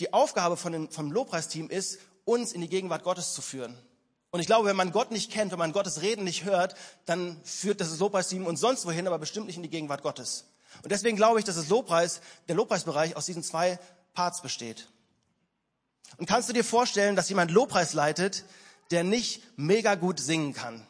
die 0.00 0.14
Aufgabe 0.14 0.56
von 0.56 0.72
den, 0.72 0.90
vom 0.90 1.12
Lobpreisteam 1.12 1.68
ist, 1.68 1.98
uns 2.24 2.52
in 2.52 2.62
die 2.62 2.68
Gegenwart 2.68 3.02
Gottes 3.02 3.34
zu 3.34 3.42
führen. 3.42 3.76
Und 4.32 4.40
ich 4.40 4.46
glaube, 4.46 4.66
wenn 4.66 4.76
man 4.76 4.92
Gott 4.92 5.10
nicht 5.10 5.30
kennt, 5.30 5.52
wenn 5.52 5.58
man 5.58 5.72
Gottes 5.72 6.00
Reden 6.00 6.24
nicht 6.24 6.44
hört, 6.44 6.74
dann 7.04 7.38
führt 7.44 7.82
das 7.82 7.98
Lobpreisteam 7.98 8.46
uns 8.46 8.60
sonst 8.60 8.86
wohin, 8.86 9.06
aber 9.06 9.18
bestimmt 9.18 9.46
nicht 9.46 9.56
in 9.56 9.62
die 9.62 9.68
Gegenwart 9.68 10.02
Gottes. 10.02 10.46
Und 10.82 10.90
deswegen 10.90 11.18
glaube 11.18 11.38
ich, 11.38 11.44
dass 11.44 11.56
das 11.56 11.68
Lobpreis, 11.68 12.22
der 12.48 12.56
Lobpreisbereich 12.56 13.14
aus 13.14 13.26
diesen 13.26 13.42
zwei 13.42 13.78
Parts 14.14 14.40
besteht. 14.40 14.88
Und 16.16 16.26
kannst 16.26 16.48
du 16.48 16.54
dir 16.54 16.64
vorstellen, 16.64 17.14
dass 17.14 17.28
jemand 17.28 17.50
Lobpreis 17.50 17.92
leitet, 17.92 18.44
der 18.90 19.04
nicht 19.04 19.42
mega 19.56 19.96
gut 19.96 20.18
singen 20.18 20.54
kann. 20.54 20.86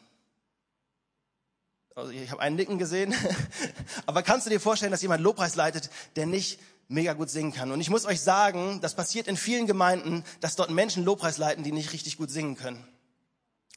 Also 1.95 2.11
ich 2.11 2.31
habe 2.31 2.41
einen 2.41 2.55
Nicken 2.55 2.77
gesehen. 2.77 3.13
Aber 4.05 4.23
kannst 4.23 4.45
du 4.45 4.51
dir 4.51 4.61
vorstellen, 4.61 4.91
dass 4.91 5.01
jemand 5.01 5.21
Lobpreis 5.21 5.55
leitet, 5.55 5.89
der 6.15 6.27
nicht 6.27 6.61
mega 6.87 7.11
gut 7.11 7.29
singen 7.29 7.51
kann? 7.51 7.73
Und 7.73 7.81
ich 7.81 7.89
muss 7.89 8.05
euch 8.05 8.21
sagen, 8.21 8.79
das 8.79 8.95
passiert 8.95 9.27
in 9.27 9.35
vielen 9.35 9.67
Gemeinden, 9.67 10.23
dass 10.39 10.55
dort 10.55 10.69
Menschen 10.69 11.03
Lobpreis 11.03 11.37
leiten, 11.37 11.65
die 11.65 11.73
nicht 11.73 11.91
richtig 11.91 12.15
gut 12.17 12.31
singen 12.31 12.55
können. 12.55 12.87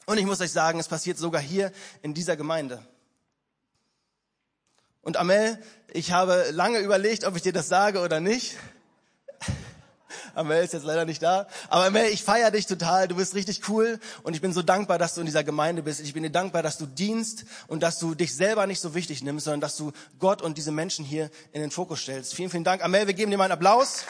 Und 0.07 0.17
ich 0.17 0.25
muss 0.25 0.39
euch 0.39 0.53
sagen, 0.53 0.79
es 0.79 0.87
passiert 0.87 1.17
sogar 1.17 1.41
hier 1.41 1.71
in 2.01 2.13
dieser 2.13 2.37
Gemeinde. 2.37 2.81
Und 5.01 5.17
Amel, 5.17 5.61
ich 5.91 6.13
habe 6.13 6.45
lange 6.51 6.79
überlegt, 6.79 7.25
ob 7.25 7.35
ich 7.35 7.41
dir 7.41 7.51
das 7.51 7.67
sage 7.67 7.99
oder 7.99 8.21
nicht. 8.21 8.55
Amel 10.33 10.63
ist 10.63 10.71
jetzt 10.71 10.85
leider 10.85 11.03
nicht 11.03 11.21
da. 11.21 11.45
Aber 11.67 11.87
Amel, 11.87 12.05
ich 12.05 12.23
feiere 12.23 12.51
dich 12.51 12.67
total. 12.67 13.09
Du 13.09 13.17
bist 13.17 13.35
richtig 13.35 13.67
cool. 13.67 13.99
Und 14.23 14.33
ich 14.33 14.39
bin 14.39 14.53
so 14.53 14.61
dankbar, 14.61 14.97
dass 14.97 15.13
du 15.13 15.19
in 15.19 15.25
dieser 15.25 15.43
Gemeinde 15.43 15.83
bist. 15.83 15.99
Ich 15.99 16.13
bin 16.13 16.23
dir 16.23 16.31
dankbar, 16.31 16.63
dass 16.63 16.77
du 16.77 16.85
dienst 16.85 17.43
und 17.67 17.83
dass 17.83 17.99
du 17.99 18.15
dich 18.15 18.33
selber 18.33 18.65
nicht 18.65 18.79
so 18.79 18.95
wichtig 18.95 19.23
nimmst, 19.23 19.43
sondern 19.43 19.59
dass 19.59 19.75
du 19.75 19.91
Gott 20.19 20.41
und 20.41 20.57
diese 20.57 20.71
Menschen 20.71 21.03
hier 21.03 21.29
in 21.51 21.59
den 21.59 21.71
Fokus 21.71 21.99
stellst. 21.99 22.33
Vielen, 22.33 22.49
vielen 22.49 22.63
Dank. 22.63 22.81
Amel, 22.81 23.07
wir 23.07 23.13
geben 23.13 23.29
dir 23.29 23.37
mal 23.37 23.43
einen 23.43 23.53
Applaus. 23.53 24.05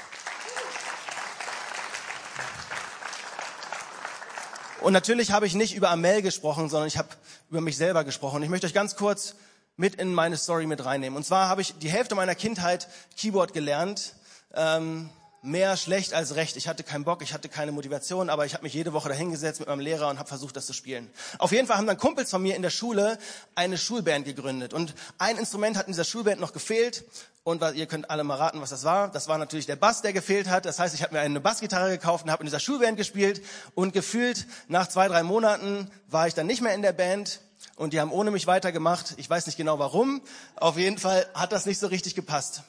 Und 4.81 4.93
natürlich 4.93 5.31
habe 5.31 5.47
ich 5.47 5.55
nicht 5.55 5.75
über 5.75 5.89
Amel 5.89 6.21
gesprochen, 6.21 6.69
sondern 6.69 6.87
ich 6.87 6.97
habe 6.97 7.09
über 7.49 7.61
mich 7.61 7.77
selber 7.77 8.03
gesprochen. 8.03 8.43
Ich 8.43 8.49
möchte 8.49 8.67
euch 8.67 8.73
ganz 8.73 8.95
kurz 8.95 9.35
mit 9.75 9.95
in 9.95 10.13
meine 10.13 10.37
Story 10.37 10.65
mit 10.67 10.85
reinnehmen. 10.85 11.17
Und 11.17 11.23
zwar 11.23 11.49
habe 11.49 11.61
ich 11.61 11.77
die 11.79 11.89
Hälfte 11.89 12.15
meiner 12.15 12.35
Kindheit 12.35 12.87
Keyboard 13.15 13.53
gelernt. 13.53 14.13
Ähm, 14.53 15.09
mehr 15.47 15.77
schlecht 15.77 16.13
als 16.13 16.35
recht. 16.35 16.57
Ich 16.57 16.67
hatte 16.67 16.83
keinen 16.83 17.03
Bock, 17.03 17.21
ich 17.21 17.33
hatte 17.33 17.49
keine 17.49 17.71
Motivation, 17.71 18.29
aber 18.29 18.45
ich 18.45 18.53
habe 18.53 18.63
mich 18.63 18.73
jede 18.73 18.93
Woche 18.93 19.09
dahingesetzt 19.09 19.59
mit 19.59 19.69
meinem 19.69 19.79
Lehrer 19.79 20.09
und 20.09 20.19
habe 20.19 20.27
versucht, 20.27 20.55
das 20.55 20.65
zu 20.65 20.73
spielen. 20.73 21.09
Auf 21.39 21.51
jeden 21.51 21.67
Fall 21.67 21.77
haben 21.77 21.87
dann 21.87 21.97
Kumpels 21.97 22.29
von 22.29 22.41
mir 22.41 22.55
in 22.55 22.61
der 22.61 22.69
Schule 22.69 23.17
eine 23.55 23.77
Schulband 23.77 24.25
gegründet 24.25 24.73
und 24.73 24.93
ein 25.17 25.37
Instrument 25.37 25.77
hat 25.77 25.87
in 25.87 25.93
dieser 25.93 26.03
Schulband 26.03 26.39
noch 26.41 26.53
gefehlt 26.53 27.05
und 27.43 27.63
ihr 27.75 27.85
könnt 27.85 28.09
alle 28.09 28.25
mal 28.25 28.35
raten, 28.35 28.59
was 28.59 28.71
das 28.71 28.83
war. 28.83 29.09
Das 29.09 29.29
war 29.29 29.37
natürlich 29.37 29.65
der 29.65 29.77
Bass, 29.77 30.01
der 30.01 30.11
gefehlt 30.11 30.49
hat. 30.49 30.65
Das 30.65 30.79
heißt, 30.79 30.93
ich 30.93 31.01
habe 31.01 31.13
mir 31.15 31.21
eine 31.21 31.39
Bassgitarre 31.39 31.91
gekauft 31.91 32.25
und 32.25 32.31
habe 32.31 32.43
in 32.43 32.47
dieser 32.47 32.59
Schulband 32.59 32.97
gespielt 32.97 33.41
und 33.73 33.93
gefühlt 33.93 34.45
nach 34.67 34.87
zwei, 34.87 35.07
drei 35.07 35.23
Monaten 35.23 35.89
war 36.09 36.27
ich 36.27 36.33
dann 36.33 36.45
nicht 36.45 36.61
mehr 36.61 36.73
in 36.73 36.81
der 36.81 36.91
Band 36.91 37.39
und 37.77 37.93
die 37.93 38.01
haben 38.01 38.11
ohne 38.11 38.31
mich 38.31 38.47
weitergemacht. 38.47 39.13
Ich 39.15 39.29
weiß 39.29 39.45
nicht 39.45 39.55
genau 39.55 39.79
warum. 39.79 40.21
Auf 40.57 40.77
jeden 40.77 40.97
Fall 40.97 41.25
hat 41.33 41.53
das 41.53 41.65
nicht 41.65 41.79
so 41.79 41.87
richtig 41.87 42.15
gepasst. 42.15 42.63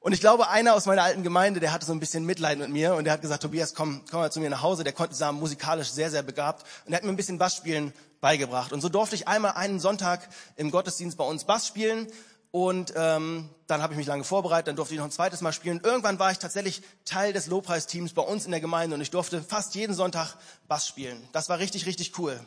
Und 0.00 0.12
ich 0.12 0.20
glaube, 0.20 0.48
einer 0.48 0.74
aus 0.74 0.86
meiner 0.86 1.02
alten 1.02 1.24
Gemeinde, 1.24 1.58
der 1.58 1.72
hatte 1.72 1.84
so 1.84 1.92
ein 1.92 1.98
bisschen 1.98 2.24
Mitleid 2.24 2.58
mit 2.58 2.70
mir 2.70 2.94
und 2.94 3.04
der 3.04 3.12
hat 3.12 3.20
gesagt, 3.20 3.42
Tobias, 3.42 3.74
komm, 3.74 4.02
komm 4.08 4.20
mal 4.20 4.30
zu 4.30 4.38
mir 4.40 4.48
nach 4.48 4.62
Hause. 4.62 4.84
Der 4.84 4.92
konnte 4.92 5.14
sagen, 5.14 5.38
musikalisch 5.38 5.90
sehr, 5.90 6.10
sehr 6.10 6.22
begabt 6.22 6.64
und 6.86 6.92
er 6.92 6.98
hat 6.98 7.04
mir 7.04 7.10
ein 7.10 7.16
bisschen 7.16 7.38
Bassspielen 7.38 7.92
beigebracht. 8.20 8.72
Und 8.72 8.80
so 8.80 8.88
durfte 8.88 9.16
ich 9.16 9.26
einmal 9.26 9.52
einen 9.52 9.80
Sonntag 9.80 10.28
im 10.56 10.70
Gottesdienst 10.70 11.18
bei 11.18 11.24
uns 11.24 11.44
Bass 11.44 11.66
spielen 11.66 12.06
und 12.52 12.94
ähm, 12.96 13.50
dann 13.66 13.82
habe 13.82 13.92
ich 13.92 13.98
mich 13.98 14.06
lange 14.06 14.24
vorbereitet, 14.24 14.68
dann 14.68 14.76
durfte 14.76 14.94
ich 14.94 14.98
noch 14.98 15.06
ein 15.06 15.10
zweites 15.10 15.40
Mal 15.40 15.52
spielen. 15.52 15.80
Irgendwann 15.82 16.18
war 16.18 16.30
ich 16.30 16.38
tatsächlich 16.38 16.82
Teil 17.04 17.32
des 17.32 17.46
Lobpreisteams 17.48 18.14
bei 18.14 18.22
uns 18.22 18.44
in 18.44 18.52
der 18.52 18.60
Gemeinde 18.60 18.94
und 18.94 19.02
ich 19.02 19.10
durfte 19.10 19.42
fast 19.42 19.74
jeden 19.74 19.94
Sonntag 19.94 20.36
Bass 20.68 20.86
spielen. 20.86 21.28
Das 21.32 21.48
war 21.48 21.58
richtig, 21.58 21.86
richtig 21.86 22.18
cool. 22.18 22.38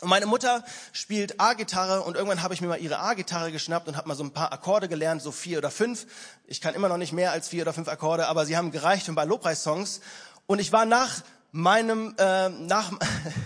Und 0.00 0.08
meine 0.08 0.26
Mutter 0.26 0.64
spielt 0.92 1.40
A-Gitarre 1.40 2.02
und 2.02 2.14
irgendwann 2.14 2.42
habe 2.42 2.54
ich 2.54 2.60
mir 2.60 2.68
mal 2.68 2.80
ihre 2.80 3.00
A-Gitarre 3.00 3.50
geschnappt 3.50 3.88
und 3.88 3.96
habe 3.96 4.06
mal 4.06 4.14
so 4.14 4.22
ein 4.22 4.30
paar 4.30 4.52
Akkorde 4.52 4.88
gelernt, 4.88 5.22
so 5.22 5.32
vier 5.32 5.58
oder 5.58 5.72
fünf. 5.72 6.06
Ich 6.46 6.60
kann 6.60 6.74
immer 6.74 6.88
noch 6.88 6.98
nicht 6.98 7.12
mehr 7.12 7.32
als 7.32 7.48
vier 7.48 7.62
oder 7.62 7.72
fünf 7.72 7.88
Akkorde, 7.88 8.28
aber 8.28 8.46
sie 8.46 8.56
haben 8.56 8.70
gereicht 8.70 9.06
für 9.06 9.12
ein 9.12 9.16
paar 9.16 9.26
Lobpreissongs. 9.26 10.00
Und 10.46 10.60
ich 10.60 10.72
war 10.72 10.84
nach 10.84 11.22
meinem 11.50 12.14
äh, 12.18 12.48
nach 12.48 12.92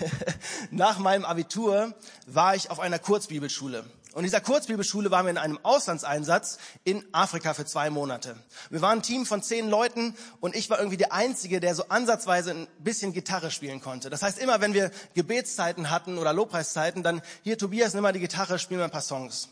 nach 0.70 0.98
meinem 0.98 1.24
Abitur 1.24 1.94
war 2.26 2.54
ich 2.54 2.70
auf 2.70 2.80
einer 2.80 2.98
Kurzbibelschule 2.98 3.84
Und 4.12 4.20
in 4.20 4.24
dieser 4.24 4.42
Kurzbibelschule 4.42 5.10
waren 5.10 5.24
wir 5.24 5.30
in 5.30 5.38
einem 5.38 5.58
Auslandseinsatz 5.62 6.58
in 6.84 7.02
Afrika 7.12 7.54
für 7.54 7.64
zwei 7.64 7.88
Monate. 7.88 8.36
Wir 8.68 8.82
waren 8.82 8.98
ein 8.98 9.02
Team 9.02 9.24
von 9.24 9.42
zehn 9.42 9.70
Leuten 9.70 10.14
und 10.40 10.54
ich 10.54 10.68
war 10.68 10.78
irgendwie 10.78 10.98
der 10.98 11.14
Einzige, 11.14 11.60
der 11.60 11.74
so 11.74 11.88
ansatzweise 11.88 12.50
ein 12.50 12.66
bisschen 12.78 13.14
Gitarre 13.14 13.50
spielen 13.50 13.80
konnte. 13.80 14.10
Das 14.10 14.22
heißt, 14.22 14.38
immer 14.38 14.60
wenn 14.60 14.74
wir 14.74 14.90
Gebetszeiten 15.14 15.88
hatten 15.88 16.18
oder 16.18 16.34
Lobpreiszeiten, 16.34 17.02
dann 17.02 17.22
hier 17.42 17.56
Tobias, 17.56 17.94
nimm 17.94 18.02
mal 18.02 18.12
die 18.12 18.20
Gitarre, 18.20 18.58
spiel 18.58 18.76
mal 18.76 18.84
ein 18.84 18.90
paar 18.90 19.00
Songs. 19.00 19.48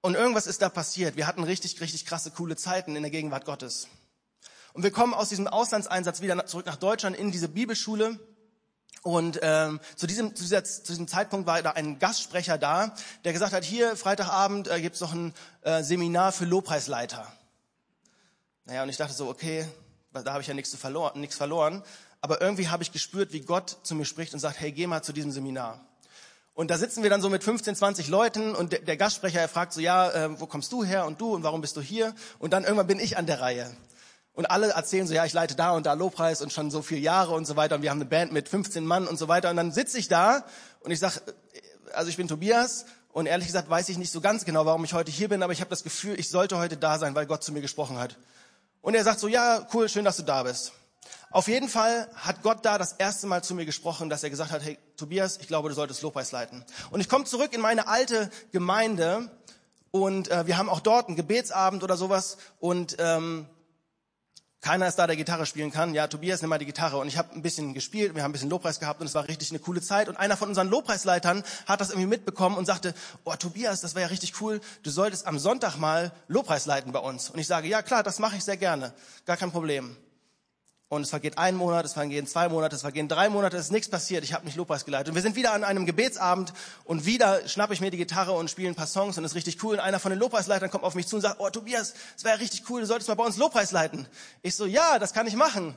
Und 0.00 0.14
irgendwas 0.14 0.46
ist 0.46 0.62
da 0.62 0.68
passiert. 0.68 1.16
Wir 1.16 1.26
hatten 1.26 1.44
richtig, 1.44 1.80
richtig 1.80 2.04
krasse, 2.04 2.32
coole 2.32 2.56
Zeiten 2.56 2.96
in 2.96 3.02
der 3.02 3.10
Gegenwart 3.10 3.44
Gottes. 3.44 3.88
Und 4.72 4.82
wir 4.82 4.90
kommen 4.90 5.14
aus 5.14 5.28
diesem 5.28 5.46
Auslandseinsatz 5.46 6.20
wieder 6.20 6.46
zurück 6.46 6.66
nach 6.66 6.76
Deutschland 6.76 7.16
in 7.16 7.30
diese 7.30 7.48
Bibelschule. 7.48 8.18
Und 9.02 9.38
ähm, 9.42 9.80
zu, 9.96 10.06
diesem, 10.06 10.34
zu, 10.34 10.42
dieser, 10.42 10.64
zu 10.64 10.92
diesem 10.92 11.08
Zeitpunkt 11.08 11.46
war 11.46 11.62
da 11.62 11.70
ein 11.70 11.98
Gastsprecher 11.98 12.58
da, 12.58 12.94
der 13.24 13.32
gesagt 13.32 13.52
hat, 13.52 13.64
hier 13.64 13.96
Freitagabend 13.96 14.68
äh, 14.68 14.80
gibt 14.80 14.96
es 14.96 15.00
noch 15.00 15.12
ein 15.12 15.32
äh, 15.62 15.82
Seminar 15.82 16.32
für 16.32 16.44
Lobpreisleiter. 16.44 17.26
Naja, 18.64 18.82
und 18.82 18.88
ich 18.88 18.96
dachte 18.96 19.14
so, 19.14 19.28
okay, 19.28 19.66
da 20.12 20.32
habe 20.32 20.42
ich 20.42 20.48
ja 20.48 20.54
nichts, 20.54 20.74
verloren, 20.74 21.20
nichts 21.20 21.36
verloren. 21.36 21.82
Aber 22.20 22.40
irgendwie 22.40 22.68
habe 22.68 22.82
ich 22.82 22.92
gespürt, 22.92 23.32
wie 23.32 23.40
Gott 23.40 23.78
zu 23.82 23.94
mir 23.94 24.04
spricht 24.04 24.34
und 24.34 24.40
sagt, 24.40 24.60
hey, 24.60 24.72
geh 24.72 24.86
mal 24.86 25.02
zu 25.02 25.12
diesem 25.12 25.30
Seminar. 25.30 25.80
Und 26.54 26.72
da 26.72 26.76
sitzen 26.76 27.04
wir 27.04 27.10
dann 27.10 27.22
so 27.22 27.30
mit 27.30 27.44
15, 27.44 27.76
20 27.76 28.08
Leuten 28.08 28.54
und 28.56 28.72
der, 28.72 28.80
der 28.80 28.96
Gastsprecher 28.96 29.40
er 29.40 29.48
fragt 29.48 29.72
so, 29.72 29.80
ja, 29.80 30.10
äh, 30.10 30.40
wo 30.40 30.46
kommst 30.46 30.72
du 30.72 30.82
her 30.82 31.06
und 31.06 31.20
du 31.20 31.32
und 31.34 31.44
warum 31.44 31.60
bist 31.60 31.76
du 31.76 31.80
hier? 31.80 32.14
Und 32.40 32.52
dann 32.52 32.64
irgendwann 32.64 32.88
bin 32.88 32.98
ich 32.98 33.16
an 33.16 33.26
der 33.26 33.40
Reihe. 33.40 33.70
Und 34.38 34.46
alle 34.52 34.68
erzählen 34.68 35.04
so, 35.04 35.14
ja, 35.14 35.24
ich 35.24 35.32
leite 35.32 35.56
da 35.56 35.72
und 35.72 35.84
da 35.84 35.94
Lobpreis 35.94 36.42
und 36.42 36.52
schon 36.52 36.70
so 36.70 36.80
viele 36.80 37.00
Jahre 37.00 37.34
und 37.34 37.44
so 37.44 37.56
weiter. 37.56 37.74
Und 37.74 37.82
wir 37.82 37.90
haben 37.90 37.98
eine 37.98 38.08
Band 38.08 38.30
mit 38.30 38.48
15 38.48 38.86
Mann 38.86 39.08
und 39.08 39.18
so 39.18 39.26
weiter. 39.26 39.50
Und 39.50 39.56
dann 39.56 39.72
sitze 39.72 39.98
ich 39.98 40.06
da 40.06 40.44
und 40.78 40.92
ich 40.92 41.00
sage, 41.00 41.20
also 41.92 42.08
ich 42.08 42.16
bin 42.16 42.28
Tobias 42.28 42.86
und 43.10 43.26
ehrlich 43.26 43.48
gesagt 43.48 43.68
weiß 43.68 43.88
ich 43.88 43.98
nicht 43.98 44.12
so 44.12 44.20
ganz 44.20 44.44
genau, 44.44 44.64
warum 44.64 44.84
ich 44.84 44.92
heute 44.92 45.10
hier 45.10 45.28
bin, 45.28 45.42
aber 45.42 45.52
ich 45.52 45.60
habe 45.60 45.70
das 45.70 45.82
Gefühl, 45.82 46.20
ich 46.20 46.28
sollte 46.28 46.56
heute 46.56 46.76
da 46.76 47.00
sein, 47.00 47.16
weil 47.16 47.26
Gott 47.26 47.42
zu 47.42 47.50
mir 47.50 47.62
gesprochen 47.62 47.98
hat. 47.98 48.16
Und 48.80 48.94
er 48.94 49.02
sagt 49.02 49.18
so, 49.18 49.26
ja, 49.26 49.66
cool, 49.74 49.88
schön, 49.88 50.04
dass 50.04 50.18
du 50.18 50.22
da 50.22 50.44
bist. 50.44 50.70
Auf 51.32 51.48
jeden 51.48 51.68
Fall 51.68 52.08
hat 52.14 52.44
Gott 52.44 52.64
da 52.64 52.78
das 52.78 52.92
erste 52.92 53.26
Mal 53.26 53.42
zu 53.42 53.56
mir 53.56 53.66
gesprochen, 53.66 54.08
dass 54.08 54.22
er 54.22 54.30
gesagt 54.30 54.52
hat, 54.52 54.62
hey 54.62 54.78
Tobias, 54.96 55.38
ich 55.38 55.48
glaube, 55.48 55.68
du 55.68 55.74
solltest 55.74 56.00
Lobpreis 56.02 56.30
leiten. 56.30 56.64
Und 56.92 57.00
ich 57.00 57.08
komme 57.08 57.24
zurück 57.24 57.52
in 57.54 57.60
meine 57.60 57.88
alte 57.88 58.30
Gemeinde 58.52 59.32
und 59.90 60.30
äh, 60.30 60.46
wir 60.46 60.58
haben 60.58 60.68
auch 60.68 60.78
dort 60.78 61.08
einen 61.08 61.16
Gebetsabend 61.16 61.82
oder 61.82 61.96
sowas 61.96 62.36
und 62.60 62.98
ähm, 63.00 63.48
keiner 64.60 64.88
ist 64.88 64.96
da, 64.96 65.06
der 65.06 65.16
Gitarre 65.16 65.46
spielen 65.46 65.70
kann. 65.70 65.94
Ja, 65.94 66.08
Tobias, 66.08 66.40
nimm 66.40 66.50
mal 66.50 66.58
die 66.58 66.66
Gitarre. 66.66 66.98
Und 66.98 67.06
ich 67.06 67.16
habe 67.16 67.32
ein 67.32 67.42
bisschen 67.42 67.74
gespielt, 67.74 68.16
wir 68.16 68.22
haben 68.24 68.30
ein 68.30 68.32
bisschen 68.32 68.50
Lobpreis 68.50 68.80
gehabt 68.80 69.00
und 69.00 69.06
es 69.06 69.14
war 69.14 69.28
richtig 69.28 69.50
eine 69.50 69.60
coole 69.60 69.80
Zeit. 69.80 70.08
Und 70.08 70.16
einer 70.16 70.36
von 70.36 70.48
unseren 70.48 70.68
Lobpreisleitern 70.68 71.44
hat 71.66 71.80
das 71.80 71.90
irgendwie 71.90 72.08
mitbekommen 72.08 72.56
und 72.56 72.66
sagte, 72.66 72.92
oh 73.24 73.34
Tobias, 73.36 73.80
das 73.80 73.94
wäre 73.94 74.02
ja 74.02 74.08
richtig 74.08 74.40
cool, 74.40 74.60
du 74.82 74.90
solltest 74.90 75.26
am 75.26 75.38
Sonntag 75.38 75.76
mal 75.76 76.12
Lobpreis 76.26 76.66
leiten 76.66 76.90
bei 76.90 76.98
uns. 76.98 77.30
Und 77.30 77.38
ich 77.38 77.46
sage, 77.46 77.68
ja 77.68 77.82
klar, 77.82 78.02
das 78.02 78.18
mache 78.18 78.36
ich 78.36 78.44
sehr 78.44 78.56
gerne, 78.56 78.92
gar 79.26 79.36
kein 79.36 79.52
Problem. 79.52 79.96
Und 80.90 81.02
es 81.02 81.10
vergeht 81.10 81.36
ein 81.36 81.54
Monat, 81.54 81.84
es 81.84 81.92
vergehen 81.92 82.26
zwei 82.26 82.48
Monate, 82.48 82.74
es 82.74 82.80
vergehen 82.80 83.08
drei 83.08 83.28
Monate, 83.28 83.58
es 83.58 83.66
ist 83.66 83.72
nichts 83.72 83.90
passiert. 83.90 84.24
Ich 84.24 84.32
habe 84.32 84.46
nicht 84.46 84.56
Lobpreis 84.56 84.86
geleitet. 84.86 85.10
Und 85.10 85.16
wir 85.16 85.22
sind 85.22 85.36
wieder 85.36 85.52
an 85.52 85.62
einem 85.62 85.84
Gebetsabend 85.84 86.54
und 86.84 87.04
wieder 87.04 87.46
schnappe 87.46 87.74
ich 87.74 87.82
mir 87.82 87.90
die 87.90 87.98
Gitarre 87.98 88.32
und 88.32 88.50
spiele 88.50 88.70
ein 88.70 88.74
paar 88.74 88.86
Songs 88.86 89.18
und 89.18 89.24
es 89.24 89.32
ist 89.32 89.36
richtig 89.36 89.62
cool. 89.62 89.74
Und 89.74 89.80
einer 89.80 90.00
von 90.00 90.10
den 90.10 90.18
Lobpreisleitern 90.18 90.70
kommt 90.70 90.84
auf 90.84 90.94
mich 90.94 91.06
zu 91.06 91.16
und 91.16 91.22
sagt, 91.22 91.40
oh 91.40 91.50
Tobias, 91.50 91.92
es 92.16 92.24
wäre 92.24 92.40
richtig 92.40 92.70
cool, 92.70 92.80
du 92.80 92.86
solltest 92.86 93.08
mal 93.08 93.16
bei 93.16 93.24
uns 93.24 93.36
Lobpreis 93.36 93.70
leiten. 93.70 94.08
Ich 94.40 94.56
so, 94.56 94.64
ja, 94.64 94.98
das 94.98 95.12
kann 95.12 95.26
ich 95.26 95.36
machen. 95.36 95.74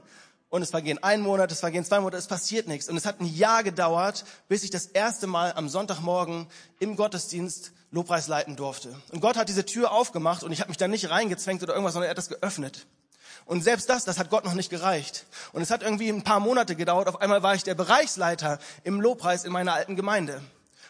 Und 0.48 0.62
es 0.62 0.70
vergehen 0.70 1.02
ein 1.02 1.20
Monat, 1.20 1.52
es 1.52 1.60
vergehen 1.60 1.84
zwei 1.84 2.00
Monate, 2.00 2.18
es 2.18 2.28
passiert 2.28 2.70
nichts. 2.70 2.88
Und 2.88 2.96
es 2.96 3.06
hat 3.06 3.20
ein 3.20 3.26
Jahr 3.26 3.64
gedauert, 3.64 4.24
bis 4.48 4.64
ich 4.64 4.70
das 4.70 4.86
erste 4.86 5.28
Mal 5.28 5.52
am 5.54 5.68
Sonntagmorgen 5.68 6.48
im 6.80 6.96
Gottesdienst 6.96 7.74
Lobpreis 7.92 8.28
leiten 8.28 8.56
durfte. 8.56 8.96
Und 9.12 9.20
Gott 9.20 9.36
hat 9.36 9.50
diese 9.50 9.66
Tür 9.66 9.92
aufgemacht 9.92 10.44
und 10.44 10.54
ich 10.54 10.62
habe 10.62 10.70
mich 10.70 10.78
da 10.78 10.88
nicht 10.88 11.10
reingezwängt 11.10 11.64
oder 11.64 11.74
irgendwas, 11.74 11.94
sondern 11.94 12.08
er 12.08 12.12
hat 12.12 12.18
das 12.18 12.30
geöffnet. 12.30 12.86
Und 13.52 13.66
selbst 13.66 13.90
das, 13.90 14.06
das 14.06 14.18
hat 14.18 14.30
Gott 14.30 14.46
noch 14.46 14.54
nicht 14.54 14.70
gereicht. 14.70 15.26
Und 15.52 15.62
es 15.62 15.72
hat 15.72 15.84
irgendwie 15.84 16.08
ein 16.08 16.22
paar 16.22 16.40
Monate 16.40 16.78
gedauert. 16.78 17.10
Auf 17.10 17.20
einmal 17.20 17.44
war 17.44 17.54
ich 17.54 17.64
der 17.64 17.76
Bereichsleiter 17.76 18.60
im 18.86 19.02
Lobpreis 19.02 19.44
in 19.44 19.52
meiner 19.52 19.74
alten 19.74 19.98
Gemeinde. 19.98 20.42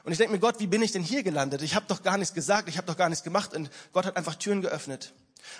Und 0.03 0.11
ich 0.11 0.19
denke 0.19 0.33
mir, 0.33 0.39
Gott, 0.39 0.59
wie 0.59 0.67
bin 0.67 0.83
ich 0.83 0.91
denn 0.91 1.01
hier 1.01 1.23
gelandet? 1.23 1.63
Ich 1.63 1.73
habe 1.73 1.87
doch 1.87 2.03
gar 2.03 2.19
nichts 2.19 2.35
gesagt, 2.35 2.69
ich 2.69 2.77
habe 2.77 2.85
doch 2.85 2.97
gar 2.97 3.09
nichts 3.09 3.23
gemacht. 3.23 3.55
Und 3.55 3.71
Gott 3.93 4.05
hat 4.05 4.15
einfach 4.15 4.35
Türen 4.35 4.61
geöffnet. 4.61 5.11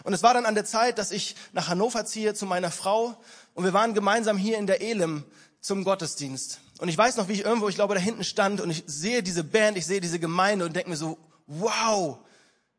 Und 0.04 0.14
es 0.14 0.22
war 0.22 0.36
dann 0.36 0.46
an 0.46 0.54
der 0.54 0.64
Zeit, 0.64 1.00
dass 1.00 1.10
ich 1.10 1.36
nach 1.54 1.70
Hannover 1.70 2.06
ziehe 2.06 2.36
zu 2.36 2.46
meiner 2.46 2.70
Frau. 2.70 3.18
Und 3.56 3.64
wir 3.64 3.74
waren 3.74 3.96
gemeinsam 3.96 4.38
hier 4.38 4.60
in 4.60 4.68
der 4.68 4.84
Elim 4.84 5.24
zum 5.60 5.84
Gottesdienst. 5.84 6.60
Und 6.78 6.88
ich 6.88 7.00
weiß 7.00 7.18
noch, 7.18 7.28
wie 7.30 7.34
ich 7.34 7.46
irgendwo, 7.46 7.68
ich 7.68 7.74
glaube, 7.74 7.96
da 7.96 8.00
hinten 8.00 8.24
stand 8.24 8.62
und 8.62 8.70
ich 8.70 8.84
sehe 8.86 9.24
diese 9.24 9.44
Band, 9.44 9.76
ich 9.76 9.88
sehe 9.88 10.02
diese 10.02 10.20
Gemeinde 10.20 10.66
und 10.66 10.76
denke 10.76 10.92
mir 10.92 10.98
so, 10.98 11.18
wow, 11.48 12.20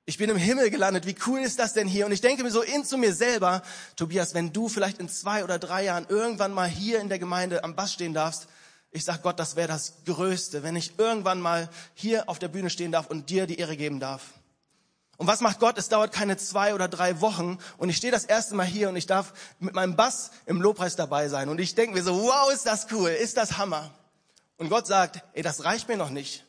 ich 0.04 0.18
bin 0.18 0.30
im 0.30 0.36
Himmel 0.36 0.70
gelandet. 0.70 1.06
Wie 1.06 1.16
cool 1.26 1.40
ist 1.40 1.58
das 1.58 1.74
denn 1.74 1.86
hier? 1.86 2.06
Und 2.06 2.12
ich 2.12 2.20
denke 2.20 2.42
mir 2.42 2.50
so 2.50 2.62
in 2.62 2.84
zu 2.84 2.98
mir 2.98 3.14
selber, 3.14 3.62
Tobias, 3.94 4.34
wenn 4.34 4.52
du 4.52 4.68
vielleicht 4.68 4.98
in 4.98 5.08
zwei 5.08 5.44
oder 5.44 5.58
drei 5.58 5.84
Jahren 5.84 6.06
irgendwann 6.08 6.52
mal 6.52 6.68
hier 6.68 7.00
in 7.00 7.08
der 7.08 7.18
Gemeinde 7.18 7.62
am 7.62 7.76
Bass 7.76 7.92
stehen 7.92 8.12
darfst, 8.12 8.48
ich 8.90 9.04
sag 9.04 9.22
Gott, 9.22 9.38
das 9.38 9.56
wäre 9.56 9.68
das 9.68 10.04
Größte, 10.04 10.62
wenn 10.62 10.76
ich 10.76 10.98
irgendwann 10.98 11.40
mal 11.40 11.70
hier 11.94 12.28
auf 12.28 12.38
der 12.38 12.48
Bühne 12.48 12.68
stehen 12.68 12.92
darf 12.92 13.06
und 13.06 13.30
dir 13.30 13.46
die 13.46 13.58
Ehre 13.58 13.76
geben 13.76 14.00
darf. 14.00 14.22
Und 15.16 15.28
was 15.28 15.40
macht 15.40 15.60
Gott? 15.60 15.78
Es 15.78 15.88
dauert 15.88 16.12
keine 16.12 16.36
zwei 16.36 16.74
oder 16.74 16.88
drei 16.88 17.20
Wochen 17.20 17.58
und 17.78 17.88
ich 17.88 17.96
stehe 17.96 18.10
das 18.10 18.24
erste 18.24 18.54
Mal 18.56 18.66
hier 18.66 18.88
und 18.88 18.96
ich 18.96 19.06
darf 19.06 19.32
mit 19.60 19.74
meinem 19.74 19.94
Bass 19.94 20.32
im 20.46 20.60
Lobpreis 20.60 20.96
dabei 20.96 21.28
sein. 21.28 21.48
Und 21.48 21.60
ich 21.60 21.74
denke 21.74 21.94
mir 21.94 22.02
so, 22.02 22.22
wow, 22.22 22.52
ist 22.52 22.66
das 22.66 22.88
cool, 22.90 23.10
ist 23.10 23.36
das 23.36 23.56
Hammer. 23.56 23.92
Und 24.56 24.68
Gott 24.68 24.86
sagt, 24.86 25.22
ey, 25.32 25.42
das 25.42 25.64
reicht 25.64 25.88
mir 25.88 25.96
noch 25.96 26.10
nicht. 26.10 26.44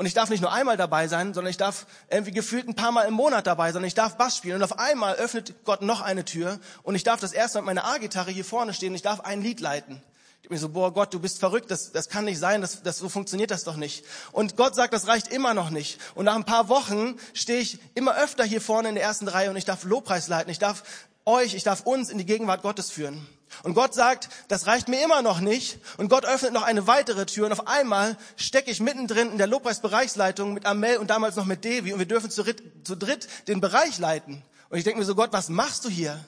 Und 0.00 0.06
ich 0.06 0.14
darf 0.14 0.30
nicht 0.30 0.40
nur 0.40 0.50
einmal 0.50 0.78
dabei 0.78 1.08
sein, 1.08 1.34
sondern 1.34 1.50
ich 1.50 1.58
darf 1.58 1.84
irgendwie 2.08 2.30
gefühlt 2.30 2.66
ein 2.66 2.74
paar 2.74 2.90
Mal 2.90 3.02
im 3.02 3.12
Monat 3.12 3.46
dabei 3.46 3.70
sein. 3.70 3.84
Ich 3.84 3.92
darf 3.92 4.16
Bass 4.16 4.34
spielen. 4.34 4.56
Und 4.56 4.62
auf 4.62 4.78
einmal 4.78 5.16
öffnet 5.16 5.62
Gott 5.66 5.82
noch 5.82 6.00
eine 6.00 6.24
Tür. 6.24 6.58
Und 6.82 6.94
ich 6.94 7.04
darf 7.04 7.20
das 7.20 7.34
erste 7.34 7.58
Mal 7.58 7.66
mit 7.66 7.66
meiner 7.74 7.84
A-Gitarre 7.94 8.30
hier 8.30 8.46
vorne 8.46 8.72
stehen. 8.72 8.92
Und 8.92 8.94
ich 8.94 9.02
darf 9.02 9.20
ein 9.20 9.42
Lied 9.42 9.60
leiten. 9.60 10.02
Ich 10.42 10.48
bin 10.48 10.56
so, 10.56 10.70
boah 10.70 10.90
Gott, 10.94 11.12
du 11.12 11.20
bist 11.20 11.38
verrückt. 11.38 11.70
Das, 11.70 11.92
das 11.92 12.08
kann 12.08 12.24
nicht 12.24 12.38
sein. 12.38 12.62
Das, 12.62 12.82
das, 12.82 12.96
so 12.96 13.10
funktioniert 13.10 13.50
das 13.50 13.64
doch 13.64 13.76
nicht. 13.76 14.06
Und 14.32 14.56
Gott 14.56 14.74
sagt, 14.74 14.94
das 14.94 15.06
reicht 15.06 15.28
immer 15.28 15.52
noch 15.52 15.68
nicht. 15.68 16.00
Und 16.14 16.24
nach 16.24 16.34
ein 16.34 16.46
paar 16.46 16.70
Wochen 16.70 17.18
stehe 17.34 17.60
ich 17.60 17.78
immer 17.94 18.16
öfter 18.16 18.44
hier 18.44 18.62
vorne 18.62 18.88
in 18.88 18.94
der 18.94 19.04
ersten 19.04 19.28
Reihe 19.28 19.50
und 19.50 19.56
ich 19.56 19.66
darf 19.66 19.84
Lobpreis 19.84 20.28
leiten. 20.28 20.50
Ich 20.50 20.58
darf 20.58 20.82
euch, 21.26 21.52
ich 21.52 21.62
darf 21.62 21.82
uns 21.82 22.08
in 22.08 22.16
die 22.16 22.24
Gegenwart 22.24 22.62
Gottes 22.62 22.90
führen. 22.90 23.26
Und 23.62 23.74
Gott 23.74 23.94
sagt, 23.94 24.28
das 24.48 24.66
reicht 24.66 24.88
mir 24.88 25.02
immer 25.04 25.22
noch 25.22 25.40
nicht. 25.40 25.78
Und 25.96 26.08
Gott 26.08 26.24
öffnet 26.24 26.52
noch 26.52 26.62
eine 26.62 26.86
weitere 26.86 27.26
Tür. 27.26 27.46
Und 27.46 27.52
auf 27.52 27.66
einmal 27.66 28.16
stecke 28.36 28.70
ich 28.70 28.80
mittendrin 28.80 29.32
in 29.32 29.38
der 29.38 29.46
Lobpreisbereichsleitung 29.46 30.52
mit 30.54 30.66
Amel 30.66 30.98
und 30.98 31.10
damals 31.10 31.36
noch 31.36 31.46
mit 31.46 31.64
Devi. 31.64 31.92
Und 31.92 31.98
wir 31.98 32.06
dürfen 32.06 32.30
zu, 32.30 32.44
zu 32.84 32.96
dritt 32.96 33.28
den 33.48 33.60
Bereich 33.60 33.98
leiten. 33.98 34.42
Und 34.68 34.78
ich 34.78 34.84
denke 34.84 35.00
mir 35.00 35.04
so, 35.04 35.14
Gott, 35.14 35.32
was 35.32 35.48
machst 35.48 35.84
du 35.84 35.88
hier? 35.88 36.24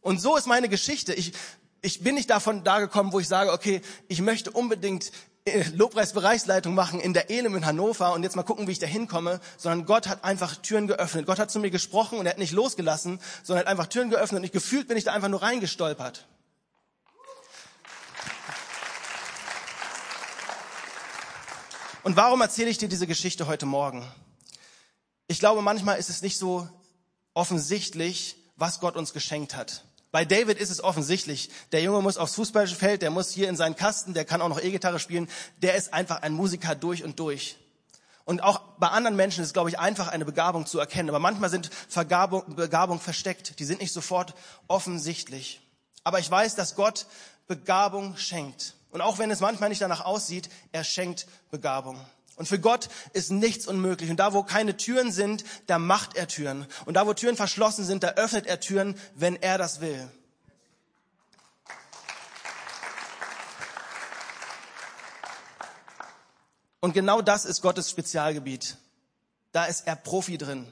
Und 0.00 0.20
so 0.20 0.36
ist 0.36 0.46
meine 0.46 0.68
Geschichte. 0.68 1.14
Ich, 1.14 1.32
ich 1.82 2.02
bin 2.02 2.14
nicht 2.14 2.30
davon 2.30 2.64
da 2.64 2.80
gekommen, 2.80 3.12
wo 3.12 3.20
ich 3.20 3.28
sage, 3.28 3.52
okay, 3.52 3.80
ich 4.08 4.20
möchte 4.20 4.50
unbedingt 4.50 5.12
äh, 5.44 5.64
Lobpreisbereichsleitung 5.74 6.74
machen 6.74 7.00
in 7.00 7.14
der 7.14 7.30
Elim 7.30 7.54
in 7.54 7.64
Hannover 7.64 8.12
und 8.12 8.22
jetzt 8.22 8.36
mal 8.36 8.42
gucken, 8.42 8.66
wie 8.66 8.72
ich 8.72 8.78
da 8.78 8.86
hinkomme, 8.86 9.40
sondern 9.56 9.86
Gott 9.86 10.06
hat 10.06 10.24
einfach 10.24 10.56
Türen 10.56 10.86
geöffnet. 10.86 11.26
Gott 11.26 11.38
hat 11.38 11.50
zu 11.50 11.60
mir 11.60 11.70
gesprochen 11.70 12.18
und 12.18 12.26
er 12.26 12.32
hat 12.32 12.38
nicht 12.38 12.52
losgelassen, 12.52 13.20
sondern 13.42 13.64
hat 13.64 13.70
einfach 13.70 13.86
Türen 13.86 14.10
geöffnet 14.10 14.40
und 14.40 14.44
ich 14.44 14.52
gefühlt 14.52 14.88
bin 14.88 14.96
ich 14.96 15.04
da 15.04 15.12
einfach 15.12 15.28
nur 15.28 15.42
reingestolpert. 15.42 16.26
Und 22.02 22.16
warum 22.16 22.40
erzähle 22.40 22.70
ich 22.70 22.78
dir 22.78 22.88
diese 22.88 23.06
Geschichte 23.06 23.46
heute 23.46 23.66
Morgen? 23.66 24.06
Ich 25.26 25.38
glaube, 25.38 25.60
manchmal 25.60 25.98
ist 25.98 26.08
es 26.08 26.22
nicht 26.22 26.38
so 26.38 26.66
offensichtlich, 27.34 28.36
was 28.56 28.80
Gott 28.80 28.96
uns 28.96 29.12
geschenkt 29.12 29.54
hat. 29.54 29.84
Bei 30.10 30.24
David 30.24 30.58
ist 30.58 30.70
es 30.70 30.82
offensichtlich. 30.82 31.50
Der 31.72 31.82
Junge 31.82 32.00
muss 32.00 32.16
aufs 32.16 32.36
Fußballfeld, 32.36 33.02
der 33.02 33.10
muss 33.10 33.30
hier 33.30 33.50
in 33.50 33.56
seinen 33.56 33.76
Kasten, 33.76 34.14
der 34.14 34.24
kann 34.24 34.40
auch 34.40 34.48
noch 34.48 34.60
E-Gitarre 34.60 34.98
spielen. 34.98 35.28
Der 35.58 35.74
ist 35.74 35.92
einfach 35.92 36.22
ein 36.22 36.32
Musiker 36.32 36.74
durch 36.74 37.04
und 37.04 37.18
durch. 37.20 37.58
Und 38.24 38.42
auch 38.42 38.60
bei 38.78 38.88
anderen 38.88 39.16
Menschen 39.16 39.44
ist 39.44 39.52
glaube 39.52 39.68
ich, 39.68 39.78
einfach 39.78 40.08
eine 40.08 40.24
Begabung 40.24 40.64
zu 40.64 40.78
erkennen. 40.78 41.10
Aber 41.10 41.18
manchmal 41.18 41.50
sind 41.50 41.70
Vergabung, 41.88 42.56
Begabung 42.56 42.98
versteckt. 42.98 43.58
Die 43.58 43.64
sind 43.64 43.80
nicht 43.80 43.92
sofort 43.92 44.34
offensichtlich. 44.68 45.60
Aber 46.02 46.18
ich 46.18 46.30
weiß, 46.30 46.54
dass 46.54 46.76
Gott 46.76 47.06
Begabung 47.46 48.16
schenkt. 48.16 48.74
Und 48.90 49.00
auch 49.00 49.18
wenn 49.18 49.30
es 49.30 49.40
manchmal 49.40 49.68
nicht 49.68 49.80
danach 49.80 50.04
aussieht, 50.04 50.48
er 50.72 50.84
schenkt 50.84 51.26
Begabung. 51.50 52.00
Und 52.36 52.46
für 52.46 52.58
Gott 52.58 52.88
ist 53.12 53.30
nichts 53.30 53.66
unmöglich. 53.66 54.10
Und 54.10 54.16
da, 54.16 54.32
wo 54.32 54.42
keine 54.42 54.76
Türen 54.76 55.12
sind, 55.12 55.44
da 55.66 55.78
macht 55.78 56.16
er 56.16 56.26
Türen. 56.26 56.66
Und 56.86 56.94
da, 56.94 57.06
wo 57.06 57.12
Türen 57.12 57.36
verschlossen 57.36 57.84
sind, 57.84 58.02
da 58.02 58.12
öffnet 58.12 58.46
er 58.46 58.60
Türen, 58.60 58.98
wenn 59.14 59.36
er 59.36 59.58
das 59.58 59.80
will. 59.80 60.10
Und 66.80 66.94
genau 66.94 67.20
das 67.20 67.44
ist 67.44 67.60
Gottes 67.60 67.90
Spezialgebiet. 67.90 68.78
Da 69.52 69.66
ist 69.66 69.86
er 69.86 69.96
Profi 69.96 70.38
drin. 70.38 70.66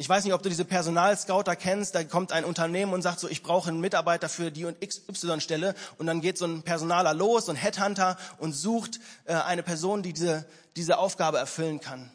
Ich 0.00 0.08
weiß 0.08 0.24
nicht, 0.24 0.32
ob 0.32 0.42
du 0.42 0.48
diese 0.48 0.64
Personalscouter 0.64 1.56
kennst. 1.56 1.94
Da 1.94 2.02
kommt 2.04 2.32
ein 2.32 2.46
Unternehmen 2.46 2.94
und 2.94 3.02
sagt 3.02 3.20
so, 3.20 3.28
ich 3.28 3.42
brauche 3.42 3.68
einen 3.68 3.80
Mitarbeiter 3.80 4.30
für 4.30 4.50
die 4.50 4.64
und 4.64 4.80
XY-Stelle. 4.80 5.74
Und 5.98 6.06
dann 6.06 6.22
geht 6.22 6.38
so 6.38 6.46
ein 6.46 6.62
Personaler 6.62 7.12
los, 7.12 7.44
so 7.44 7.52
ein 7.52 7.56
Headhunter 7.56 8.16
und 8.38 8.54
sucht 8.54 8.98
äh, 9.26 9.34
eine 9.34 9.62
Person, 9.62 10.02
die 10.02 10.14
diese, 10.14 10.46
diese 10.74 10.96
Aufgabe 10.96 11.36
erfüllen 11.36 11.80
kann. 11.80 12.10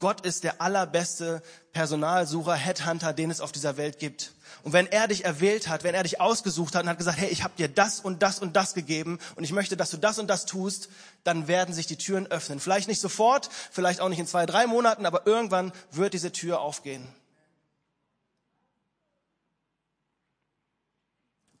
Gott 0.00 0.22
ist 0.22 0.44
der 0.44 0.62
allerbeste 0.62 1.42
Personalsucher, 1.72 2.54
Headhunter, 2.54 3.12
den 3.12 3.30
es 3.30 3.42
auf 3.42 3.52
dieser 3.52 3.76
Welt 3.76 3.98
gibt. 3.98 4.32
Und 4.62 4.72
wenn 4.72 4.86
er 4.86 5.08
dich 5.08 5.26
erwählt 5.26 5.68
hat, 5.68 5.84
wenn 5.84 5.94
er 5.94 6.02
dich 6.02 6.20
ausgesucht 6.20 6.74
hat 6.74 6.82
und 6.82 6.88
hat 6.88 6.98
gesagt, 6.98 7.18
hey, 7.18 7.28
ich 7.28 7.44
habe 7.44 7.54
dir 7.56 7.68
das 7.68 8.00
und 8.00 8.22
das 8.22 8.38
und 8.38 8.56
das 8.56 8.72
gegeben 8.72 9.18
und 9.36 9.44
ich 9.44 9.52
möchte, 9.52 9.76
dass 9.76 9.90
du 9.90 9.98
das 9.98 10.18
und 10.18 10.26
das 10.26 10.46
tust, 10.46 10.88
dann 11.22 11.48
werden 11.48 11.74
sich 11.74 11.86
die 11.86 11.96
Türen 11.96 12.26
öffnen. 12.26 12.60
Vielleicht 12.60 12.88
nicht 12.88 13.00
sofort, 13.00 13.50
vielleicht 13.70 14.00
auch 14.00 14.08
nicht 14.08 14.18
in 14.18 14.26
zwei, 14.26 14.46
drei 14.46 14.66
Monaten, 14.66 15.04
aber 15.04 15.26
irgendwann 15.26 15.70
wird 15.90 16.14
diese 16.14 16.32
Tür 16.32 16.60
aufgehen. 16.60 17.06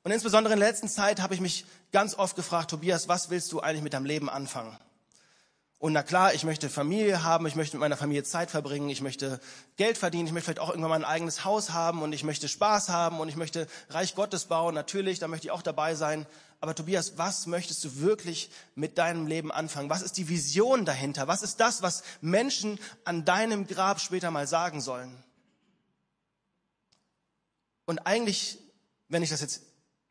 Und 0.02 0.12
insbesondere 0.12 0.54
in 0.54 0.60
der 0.60 0.68
letzten 0.70 0.88
Zeit 0.88 1.20
habe 1.20 1.34
ich 1.34 1.42
mich 1.42 1.66
ganz 1.92 2.14
oft 2.14 2.36
gefragt, 2.36 2.70
Tobias, 2.70 3.06
was 3.06 3.28
willst 3.28 3.52
du 3.52 3.60
eigentlich 3.60 3.82
mit 3.82 3.92
deinem 3.92 4.06
Leben 4.06 4.30
anfangen? 4.30 4.76
Und 5.80 5.94
na 5.94 6.02
klar, 6.02 6.34
ich 6.34 6.44
möchte 6.44 6.68
Familie 6.68 7.22
haben, 7.22 7.46
ich 7.46 7.54
möchte 7.54 7.78
mit 7.78 7.80
meiner 7.80 7.96
Familie 7.96 8.22
Zeit 8.22 8.50
verbringen, 8.50 8.90
ich 8.90 9.00
möchte 9.00 9.40
Geld 9.76 9.96
verdienen, 9.96 10.26
ich 10.26 10.32
möchte 10.34 10.44
vielleicht 10.44 10.60
auch 10.60 10.68
irgendwann 10.68 10.90
mal 10.90 10.96
ein 10.96 11.04
eigenes 11.06 11.46
Haus 11.46 11.70
haben 11.70 12.02
und 12.02 12.12
ich 12.12 12.22
möchte 12.22 12.48
Spaß 12.48 12.90
haben 12.90 13.18
und 13.18 13.30
ich 13.30 13.36
möchte 13.36 13.66
Reich 13.88 14.14
Gottes 14.14 14.44
bauen. 14.44 14.74
Natürlich, 14.74 15.20
da 15.20 15.26
möchte 15.26 15.46
ich 15.46 15.52
auch 15.52 15.62
dabei 15.62 15.94
sein. 15.94 16.26
Aber 16.60 16.74
Tobias, 16.74 17.16
was 17.16 17.46
möchtest 17.46 17.82
du 17.82 18.00
wirklich 18.00 18.50
mit 18.74 18.98
deinem 18.98 19.26
Leben 19.26 19.50
anfangen? 19.50 19.88
Was 19.88 20.02
ist 20.02 20.18
die 20.18 20.28
Vision 20.28 20.84
dahinter? 20.84 21.28
Was 21.28 21.42
ist 21.42 21.60
das, 21.60 21.80
was 21.80 22.02
Menschen 22.20 22.78
an 23.04 23.24
deinem 23.24 23.66
Grab 23.66 24.00
später 24.00 24.30
mal 24.30 24.46
sagen 24.46 24.82
sollen? 24.82 25.16
Und 27.86 28.00
eigentlich, 28.00 28.58
wenn 29.08 29.22
ich 29.22 29.30
das 29.30 29.40
jetzt 29.40 29.62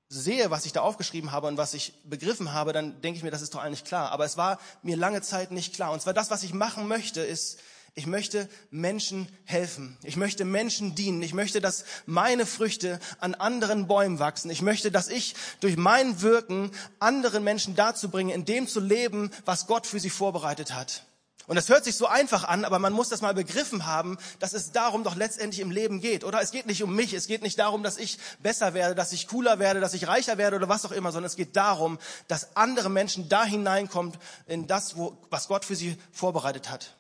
sehe, 0.10 0.50
was 0.50 0.65
ich 0.65 0.74
da 0.74 0.82
aufgeschrieben 0.82 1.32
habe 1.32 1.48
und 1.48 1.58
was 1.58 1.76
ich 1.76 1.93
begriffen 2.04 2.52
habe, 2.52 2.74
dann 2.74 3.00
denke 3.02 3.17
ich 3.17 3.24
mir, 3.24 3.32
das 3.32 3.43
ist 3.43 3.54
doch 3.54 3.62
eigentlich 3.62 3.84
klar. 3.84 4.12
Aber 4.12 4.26
es 4.26 4.38
war 4.38 4.60
mir 4.82 4.98
lange 4.98 5.22
Zeit 5.22 5.52
nicht 5.52 5.76
klar. 5.76 5.91
Und 5.91 6.02
zwar 6.02 6.13
das, 6.13 6.32
was 6.32 6.41
ich 6.41 6.54
machen 6.54 6.88
möchte, 6.88 7.22
ist, 7.22 7.60
ich 7.95 8.08
möchte 8.08 8.50
Menschen 8.72 9.28
helfen. 9.45 9.98
Ich 10.04 10.15
möchte 10.15 10.45
Menschen 10.45 10.95
dienen. 10.95 11.22
Ich 11.22 11.34
möchte, 11.34 11.62
dass 11.62 11.86
meine 12.06 12.45
Früchte 12.45 13.00
an 13.19 13.36
anderen 13.36 13.88
Bäumen 13.88 14.19
wachsen. 14.19 14.50
Ich 14.50 14.62
möchte, 14.62 14.91
dass 14.91 15.10
ich 15.10 15.36
durch 15.60 15.78
mein 15.78 16.22
Wirken 16.22 16.72
anderen 17.00 17.43
Menschen 17.43 17.76
dazu 17.76 18.10
bringe, 18.10 18.34
in 18.34 18.45
dem 18.45 18.67
zu 18.67 18.80
leben, 18.80 19.32
was 19.45 19.67
Gott 19.67 19.86
für 19.86 20.00
sie 20.00 20.10
vorbereitet 20.10 20.74
hat. 20.74 21.04
Und 21.50 21.56
das 21.56 21.68
hört 21.68 21.84
sich 21.84 21.98
so 21.98 22.06
einfach 22.06 22.44
an, 22.44 22.64
aber 22.64 22.78
man 22.78 22.94
muss 22.94 23.10
das 23.10 23.22
mal 23.22 23.34
begriffen 23.34 23.88
haben, 23.88 24.20
dass 24.38 24.54
es 24.54 24.72
darum 24.72 25.04
doch 25.04 25.16
letztendlich 25.16 25.62
im 25.62 25.72
Leben 25.72 26.00
geht. 26.00 26.24
Oder 26.24 26.44
es 26.44 26.52
geht 26.52 26.68
nicht 26.68 26.84
um 26.84 26.96
mich, 26.96 27.12
es 27.14 27.26
geht 27.26 27.42
nicht 27.42 27.58
darum, 27.58 27.82
dass 27.82 27.98
ich 27.98 28.20
besser 28.38 28.76
werde, 28.76 28.94
dass 28.94 29.14
ich 29.14 29.28
cooler 29.28 29.58
werde, 29.58 29.80
dass 29.80 29.96
ich 29.96 30.08
reicher 30.08 30.38
werde 30.38 30.58
oder 30.58 30.70
was 30.70 30.86
auch 30.86 30.92
immer, 30.92 31.12
sondern 31.12 31.26
es 31.26 31.36
geht 31.36 31.56
darum, 31.56 31.98
dass 32.28 32.56
andere 32.56 32.92
Menschen 32.92 33.30
da 33.30 33.44
hineinkommen 33.44 34.16
in 34.46 34.68
das, 34.68 34.96
wo, 34.96 35.18
was 35.32 35.48
Gott 35.48 35.66
für 35.66 35.76
sie 35.76 35.98
vorbereitet 36.12 36.70
hat. 36.70 36.94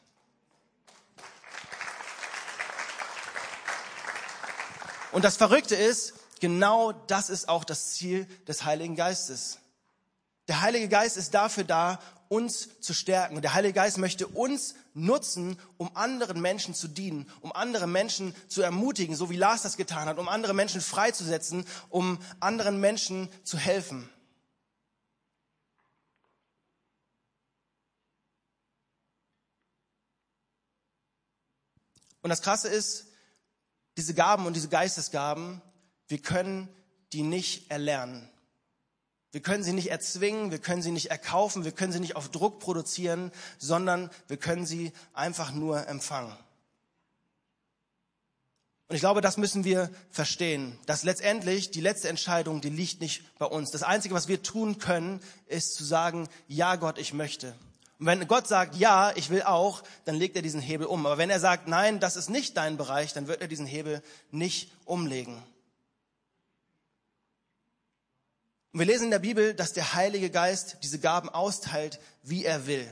Und 5.11 5.25
das 5.25 5.37
Verrückte 5.37 5.75
ist, 5.75 6.15
genau 6.39 6.91
das 6.91 7.29
ist 7.29 7.49
auch 7.49 7.63
das 7.63 7.91
Ziel 7.91 8.25
des 8.47 8.65
Heiligen 8.65 8.95
Geistes. 8.95 9.59
Der 10.47 10.61
Heilige 10.61 10.89
Geist 10.89 11.17
ist 11.17 11.35
dafür 11.35 11.65
da, 11.65 11.99
uns 12.29 12.79
zu 12.79 12.93
stärken. 12.93 13.35
Und 13.35 13.41
der 13.41 13.53
Heilige 13.53 13.73
Geist 13.73 13.97
möchte 13.97 14.27
uns 14.27 14.75
nutzen, 14.93 15.59
um 15.77 15.95
anderen 15.95 16.39
Menschen 16.41 16.73
zu 16.73 16.87
dienen, 16.87 17.29
um 17.41 17.51
andere 17.51 17.87
Menschen 17.87 18.33
zu 18.47 18.61
ermutigen, 18.61 19.15
so 19.15 19.29
wie 19.29 19.35
Lars 19.35 19.63
das 19.63 19.75
getan 19.75 20.07
hat, 20.07 20.19
um 20.19 20.29
andere 20.29 20.53
Menschen 20.53 20.79
freizusetzen, 20.79 21.65
um 21.89 22.19
anderen 22.39 22.79
Menschen 22.79 23.29
zu 23.43 23.57
helfen. 23.57 24.07
Und 32.21 32.29
das 32.29 32.41
Krasse 32.41 32.67
ist, 32.67 33.07
diese 33.97 34.13
Gaben 34.13 34.45
und 34.45 34.55
diese 34.55 34.69
Geistesgaben, 34.69 35.61
wir 36.07 36.21
können 36.21 36.69
die 37.11 37.23
nicht 37.23 37.71
erlernen. 37.71 38.29
Wir 39.31 39.41
können 39.41 39.63
sie 39.63 39.73
nicht 39.73 39.91
erzwingen, 39.91 40.51
wir 40.51 40.59
können 40.59 40.81
sie 40.81 40.91
nicht 40.91 41.11
erkaufen, 41.11 41.63
wir 41.63 41.71
können 41.71 41.91
sie 41.91 41.99
nicht 41.99 42.15
auf 42.15 42.29
Druck 42.29 42.59
produzieren, 42.59 43.31
sondern 43.59 44.09
wir 44.27 44.37
können 44.37 44.65
sie 44.65 44.91
einfach 45.13 45.51
nur 45.51 45.87
empfangen. 45.87 46.35
Und 48.87 48.95
ich 48.95 49.01
glaube, 49.01 49.21
das 49.21 49.37
müssen 49.37 49.63
wir 49.63 49.91
verstehen, 50.09 50.79
dass 50.87 51.03
letztendlich 51.03 51.69
die 51.69 51.79
letzte 51.79 52.09
Entscheidung, 52.09 52.59
die 52.59 52.71
liegt 52.71 53.01
nicht 53.01 53.37
bei 53.37 53.45
uns. 53.45 53.69
Das 53.69 53.83
Einzige, 53.83 54.15
was 54.15 54.27
wir 54.27 54.41
tun 54.41 54.79
können, 54.79 55.21
ist 55.45 55.75
zu 55.75 55.83
sagen, 55.83 56.27
ja 56.47 56.75
Gott, 56.75 56.97
ich 56.97 57.13
möchte. 57.13 57.53
Und 57.99 58.07
wenn 58.07 58.27
Gott 58.27 58.47
sagt, 58.47 58.75
ja, 58.75 59.11
ich 59.15 59.29
will 59.29 59.43
auch, 59.43 59.83
dann 60.05 60.15
legt 60.15 60.35
er 60.35 60.41
diesen 60.41 60.59
Hebel 60.59 60.87
um. 60.87 61.05
Aber 61.05 61.19
wenn 61.19 61.29
er 61.29 61.39
sagt, 61.39 61.67
nein, 61.67 61.99
das 61.99 62.15
ist 62.15 62.31
nicht 62.31 62.57
dein 62.57 62.77
Bereich, 62.77 63.13
dann 63.13 63.27
wird 63.27 63.41
er 63.41 63.47
diesen 63.47 63.67
Hebel 63.67 64.01
nicht 64.31 64.71
umlegen. 64.85 65.43
Und 68.71 68.79
wir 68.79 68.85
lesen 68.85 69.05
in 69.05 69.11
der 69.11 69.19
Bibel, 69.19 69.53
dass 69.53 69.73
der 69.73 69.95
Heilige 69.95 70.29
Geist 70.29 70.77
diese 70.83 70.99
Gaben 70.99 71.29
austeilt, 71.29 71.99
wie 72.23 72.45
er 72.45 72.67
will. 72.67 72.87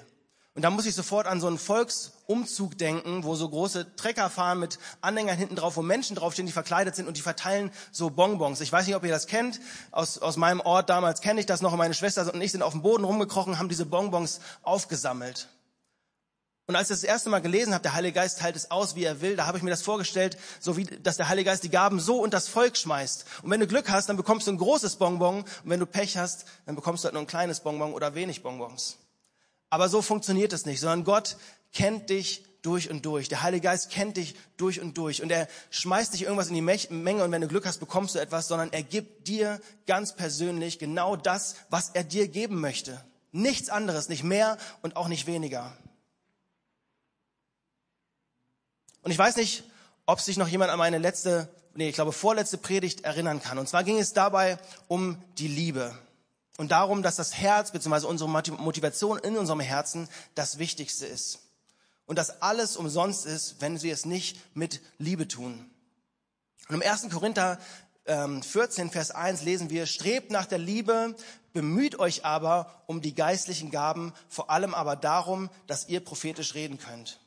Und 0.56 0.64
da 0.64 0.72
muss 0.72 0.88
ich 0.88 0.96
sofort 0.96 1.28
an 1.28 1.40
so 1.40 1.46
einen 1.46 1.60
Volksumzug 1.60 2.80
denken, 2.80 3.24
wo 3.24 3.36
so 3.36 3.48
große 3.48 3.96
Trecker 3.96 4.28
fahren 4.32 4.60
mit 4.60 4.80
Anhängern 5.02 5.38
hinten 5.38 5.56
drauf, 5.56 5.78
wo 5.78 5.84
Menschen 5.84 6.16
draufstehen, 6.16 6.48
die 6.48 6.52
verkleidet 6.52 6.96
sind 6.96 7.08
und 7.08 7.16
die 7.16 7.22
verteilen 7.22 7.70
so 7.92 8.10
Bonbons. 8.10 8.60
Ich 8.62 8.72
weiß 8.72 8.88
nicht, 8.88 8.96
ob 8.96 9.04
ihr 9.04 9.12
das 9.12 9.28
kennt. 9.28 9.60
Aus, 9.92 10.18
aus 10.18 10.36
meinem 10.36 10.60
Ort 10.62 10.90
damals 10.90 11.22
kenne 11.22 11.40
ich 11.40 11.46
das 11.46 11.62
noch. 11.62 11.76
Meine 11.76 11.94
Schwester 11.94 12.34
und 12.34 12.42
ich 12.42 12.52
sind 12.52 12.64
auf 12.64 12.72
dem 12.72 12.82
Boden 12.82 13.04
rumgekrochen, 13.04 13.60
haben 13.60 13.70
diese 13.70 13.86
Bonbons 13.86 14.40
aufgesammelt. 14.64 15.48
Und 16.68 16.76
als 16.76 16.90
ich 16.90 16.98
das, 16.98 17.04
erste 17.04 17.30
Mal 17.30 17.40
gelesen 17.40 17.74
habe, 17.74 17.82
der 17.82 17.94
Heilige 17.94 18.16
Geist 18.16 18.40
teilt 18.40 18.58
es 18.58 18.72
aus, 18.72 18.96
wie 18.96 19.06
er 19.06 19.22
will, 19.22 19.38
da 19.38 19.46
habe 19.46 19.58
ich 19.58 19.64
mir 19.64 19.70
das 19.70 19.82
vorgestellt, 19.82 20.38
so 20.60 20.76
wie, 20.76 20.84
dass 20.84 21.16
der 21.16 21.30
Heilige 21.30 21.50
Geist 21.50 21.64
die 21.64 21.70
Gaben 21.70 22.02
so 22.02 22.20
und 22.22 22.34
das 22.34 22.50
Volk 22.50 22.76
schmeißt. 22.76 23.26
Und 23.42 23.50
wenn 23.50 23.62
du 23.62 23.68
Glück 23.68 23.90
hast, 23.90 24.10
dann 24.10 24.18
bekommst 24.18 24.48
du 24.48 24.52
ein 24.52 24.58
großes 24.58 24.98
Bonbon. 24.98 25.44
Und 25.44 25.48
wenn 25.64 25.80
du 25.80 25.86
Pech 25.86 26.18
hast, 26.18 26.46
dann 26.66 26.76
bekommst 26.76 27.04
du 27.04 27.06
halt 27.06 27.14
nur 27.14 27.24
ein 27.24 27.28
kleines 27.28 27.62
Bonbon 27.62 27.94
oder 27.94 28.16
wenig 28.16 28.44
Bonbons. 28.44 28.98
Aber 29.70 29.88
so 29.88 30.02
funktioniert 30.02 30.52
es 30.52 30.66
nicht, 30.66 30.82
sondern 30.82 31.06
Gott 31.06 31.38
kennt 31.72 32.10
dich 32.10 32.44
durch 32.64 32.90
und 32.90 33.06
durch. 33.06 33.30
Der 33.30 33.44
Heilige 33.44 33.64
Geist 33.64 33.90
kennt 33.90 34.18
dich 34.18 34.36
durch 34.58 34.82
und 34.82 34.98
durch. 34.98 35.22
Und 35.22 35.32
er 35.32 35.48
schmeißt 35.70 36.14
dich 36.14 36.24
irgendwas 36.24 36.50
in 36.50 36.56
die 36.56 36.62
Menge 36.62 37.24
und 37.24 37.32
wenn 37.32 37.42
du 37.42 37.48
Glück 37.48 37.66
hast, 37.66 37.80
bekommst 37.80 38.16
du 38.16 38.20
etwas, 38.20 38.50
sondern 38.50 38.74
er 38.74 38.84
gibt 38.84 39.30
dir 39.30 39.62
ganz 39.86 40.18
persönlich 40.18 40.80
genau 40.80 41.16
das, 41.16 41.56
was 41.70 41.92
er 41.92 42.04
dir 42.04 42.28
geben 42.28 42.60
möchte. 42.60 43.02
Nichts 43.32 43.70
anderes, 43.70 44.10
nicht 44.10 44.24
mehr 44.24 44.58
und 44.82 44.98
auch 44.98 45.08
nicht 45.08 45.28
weniger. 45.28 45.78
Und 49.02 49.12
ich 49.12 49.18
weiß 49.18 49.36
nicht, 49.38 49.64
ob 50.06 50.22
sich 50.22 50.38
noch 50.38 50.48
jemand 50.48 50.72
an 50.72 50.78
meine 50.78 50.98
letzte, 50.98 51.50
nee, 51.76 51.90
ich 51.90 51.96
glaube 51.96 52.12
vorletzte 52.12 52.58
Predigt 52.58 53.02
erinnern 53.02 53.42
kann. 53.42 53.58
Und 53.58 53.68
zwar 53.68 53.84
ging 53.84 54.00
es 54.00 54.14
dabei 54.14 54.58
um 54.88 55.22
die 55.38 55.48
Liebe 55.48 55.98
und 56.58 56.72
darum, 56.72 57.04
dass 57.04 57.16
das 57.16 57.36
Herz 57.36 57.72
bzw. 57.72 58.08
unsere 58.08 58.30
Motivation 58.30 59.20
in 59.20 59.38
unserem 59.38 59.60
Herzen 59.60 60.10
das 60.36 60.58
Wichtigste 60.58 61.06
ist. 61.06 61.40
Und 62.06 62.18
dass 62.18 62.42
alles 62.42 62.78
umsonst 62.78 63.26
ist, 63.26 63.62
wenn 63.62 63.82
wir 63.82 63.94
es 63.94 64.06
nicht 64.06 64.40
mit 64.56 64.82
Liebe 64.98 65.28
tun. 65.28 65.70
Und 66.68 66.76
im 66.76 66.82
1. 66.82 67.10
Korinther 67.10 67.60
14, 68.06 68.86
ähm, 68.86 68.92
Vers 68.92 69.12
1 69.12 69.44
lesen 69.44 69.70
wir, 69.70 69.86
strebt 69.86 70.32
nach 70.32 70.46
der 70.46 70.58
Liebe, 70.58 71.16
bemüht 71.54 72.00
euch 72.00 72.24
aber 72.24 72.84
um 72.88 73.02
die 73.02 73.14
geistlichen 73.14 73.70
Gaben, 73.70 74.14
vor 74.30 74.50
allem 74.50 74.74
aber 74.74 74.96
darum, 74.96 75.50
dass 75.68 75.90
ihr 75.90 76.00
prophetisch 76.00 76.54
reden 76.56 76.80
könnt. 76.80 77.20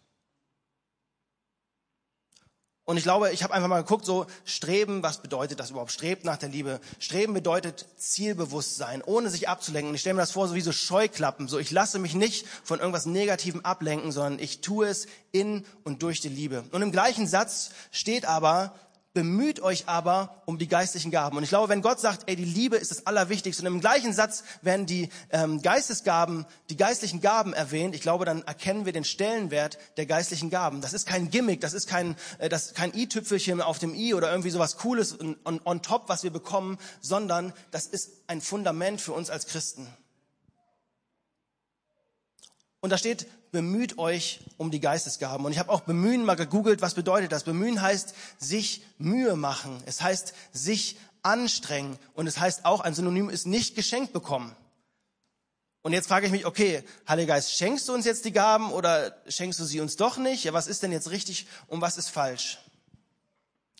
Und 2.90 2.96
ich 2.96 3.04
glaube, 3.04 3.30
ich 3.30 3.44
habe 3.44 3.54
einfach 3.54 3.68
mal 3.68 3.82
geguckt, 3.82 4.04
so 4.04 4.26
Streben, 4.44 5.04
was 5.04 5.18
bedeutet 5.18 5.60
das 5.60 5.70
überhaupt? 5.70 5.92
Strebt 5.92 6.24
nach 6.24 6.38
der 6.38 6.48
Liebe. 6.48 6.80
Streben 6.98 7.34
bedeutet 7.34 7.86
Zielbewusstsein, 7.96 9.00
ohne 9.00 9.30
sich 9.30 9.48
abzulenken. 9.48 9.94
Ich 9.94 10.00
stelle 10.00 10.14
mir 10.14 10.22
das 10.22 10.32
vor, 10.32 10.48
so 10.48 10.56
wie 10.56 10.60
so 10.60 10.72
Scheuklappen. 10.72 11.46
So, 11.46 11.60
ich 11.60 11.70
lasse 11.70 12.00
mich 12.00 12.14
nicht 12.14 12.48
von 12.64 12.80
irgendwas 12.80 13.06
Negativem 13.06 13.64
ablenken, 13.64 14.10
sondern 14.10 14.40
ich 14.40 14.60
tue 14.60 14.88
es 14.88 15.06
in 15.30 15.64
und 15.84 16.02
durch 16.02 16.20
die 16.20 16.30
Liebe. 16.30 16.64
Und 16.72 16.82
im 16.82 16.90
gleichen 16.90 17.28
Satz 17.28 17.70
steht 17.92 18.24
aber, 18.24 18.74
bemüht 19.12 19.60
euch 19.60 19.88
aber 19.88 20.42
um 20.46 20.58
die 20.58 20.68
geistlichen 20.68 21.10
Gaben. 21.10 21.36
Und 21.36 21.42
ich 21.42 21.48
glaube, 21.48 21.68
wenn 21.68 21.82
Gott 21.82 21.98
sagt, 21.98 22.28
ey, 22.28 22.36
die 22.36 22.44
Liebe 22.44 22.76
ist 22.76 22.92
das 22.92 23.06
Allerwichtigste, 23.06 23.62
und 23.62 23.66
im 23.66 23.80
gleichen 23.80 24.12
Satz 24.12 24.44
werden 24.62 24.86
die 24.86 25.08
ähm, 25.30 25.62
Geistesgaben, 25.62 26.46
die 26.68 26.76
geistlichen 26.76 27.20
Gaben 27.20 27.52
erwähnt, 27.52 27.94
ich 27.94 28.02
glaube, 28.02 28.24
dann 28.24 28.42
erkennen 28.42 28.86
wir 28.86 28.92
den 28.92 29.04
Stellenwert 29.04 29.78
der 29.96 30.06
geistlichen 30.06 30.48
Gaben. 30.48 30.80
Das 30.80 30.92
ist 30.92 31.06
kein 31.06 31.30
Gimmick, 31.30 31.60
das 31.60 31.72
ist 31.72 31.88
kein, 31.88 32.16
äh, 32.38 32.48
das 32.48 32.74
kein 32.74 32.94
i-Tüpfelchen 32.94 33.60
auf 33.60 33.78
dem 33.78 33.94
i 33.94 34.14
oder 34.14 34.30
irgendwie 34.30 34.50
sowas 34.50 34.76
Cooles 34.76 35.18
on, 35.20 35.60
on 35.64 35.82
top, 35.82 36.08
was 36.08 36.22
wir 36.22 36.30
bekommen, 36.30 36.78
sondern 37.00 37.52
das 37.72 37.86
ist 37.86 38.12
ein 38.28 38.40
Fundament 38.40 39.00
für 39.00 39.12
uns 39.12 39.28
als 39.28 39.46
Christen. 39.46 39.88
Und 42.80 42.90
da 42.90 42.96
steht, 42.96 43.26
bemüht 43.52 43.98
euch 43.98 44.40
um 44.56 44.70
die 44.70 44.80
Geistesgaben. 44.80 45.44
Und 45.44 45.52
ich 45.52 45.58
habe 45.58 45.70
auch 45.70 45.80
bemühen 45.80 46.24
mal 46.24 46.36
gegoogelt, 46.36 46.82
was 46.82 46.94
bedeutet 46.94 47.32
das? 47.32 47.44
Bemühen 47.44 47.82
heißt 47.82 48.14
sich 48.38 48.82
Mühe 48.98 49.36
machen. 49.36 49.82
Es 49.86 50.02
heißt 50.02 50.34
sich 50.52 50.96
anstrengen. 51.22 51.98
Und 52.14 52.26
es 52.26 52.38
heißt 52.38 52.64
auch, 52.64 52.80
ein 52.80 52.94
Synonym 52.94 53.28
ist 53.28 53.46
nicht 53.46 53.74
geschenkt 53.74 54.12
bekommen. 54.12 54.54
Und 55.82 55.92
jetzt 55.92 56.08
frage 56.08 56.26
ich 56.26 56.32
mich, 56.32 56.44
okay, 56.44 56.84
Heiliger 57.08 57.34
Geist, 57.34 57.56
schenkst 57.56 57.88
du 57.88 57.94
uns 57.94 58.04
jetzt 58.04 58.24
die 58.24 58.32
Gaben 58.32 58.70
oder 58.72 59.16
schenkst 59.28 59.58
du 59.60 59.64
sie 59.64 59.80
uns 59.80 59.96
doch 59.96 60.18
nicht? 60.18 60.44
Ja, 60.44 60.52
was 60.52 60.66
ist 60.66 60.82
denn 60.82 60.92
jetzt 60.92 61.10
richtig 61.10 61.46
und 61.68 61.80
was 61.80 61.96
ist 61.96 62.10
falsch? 62.10 62.58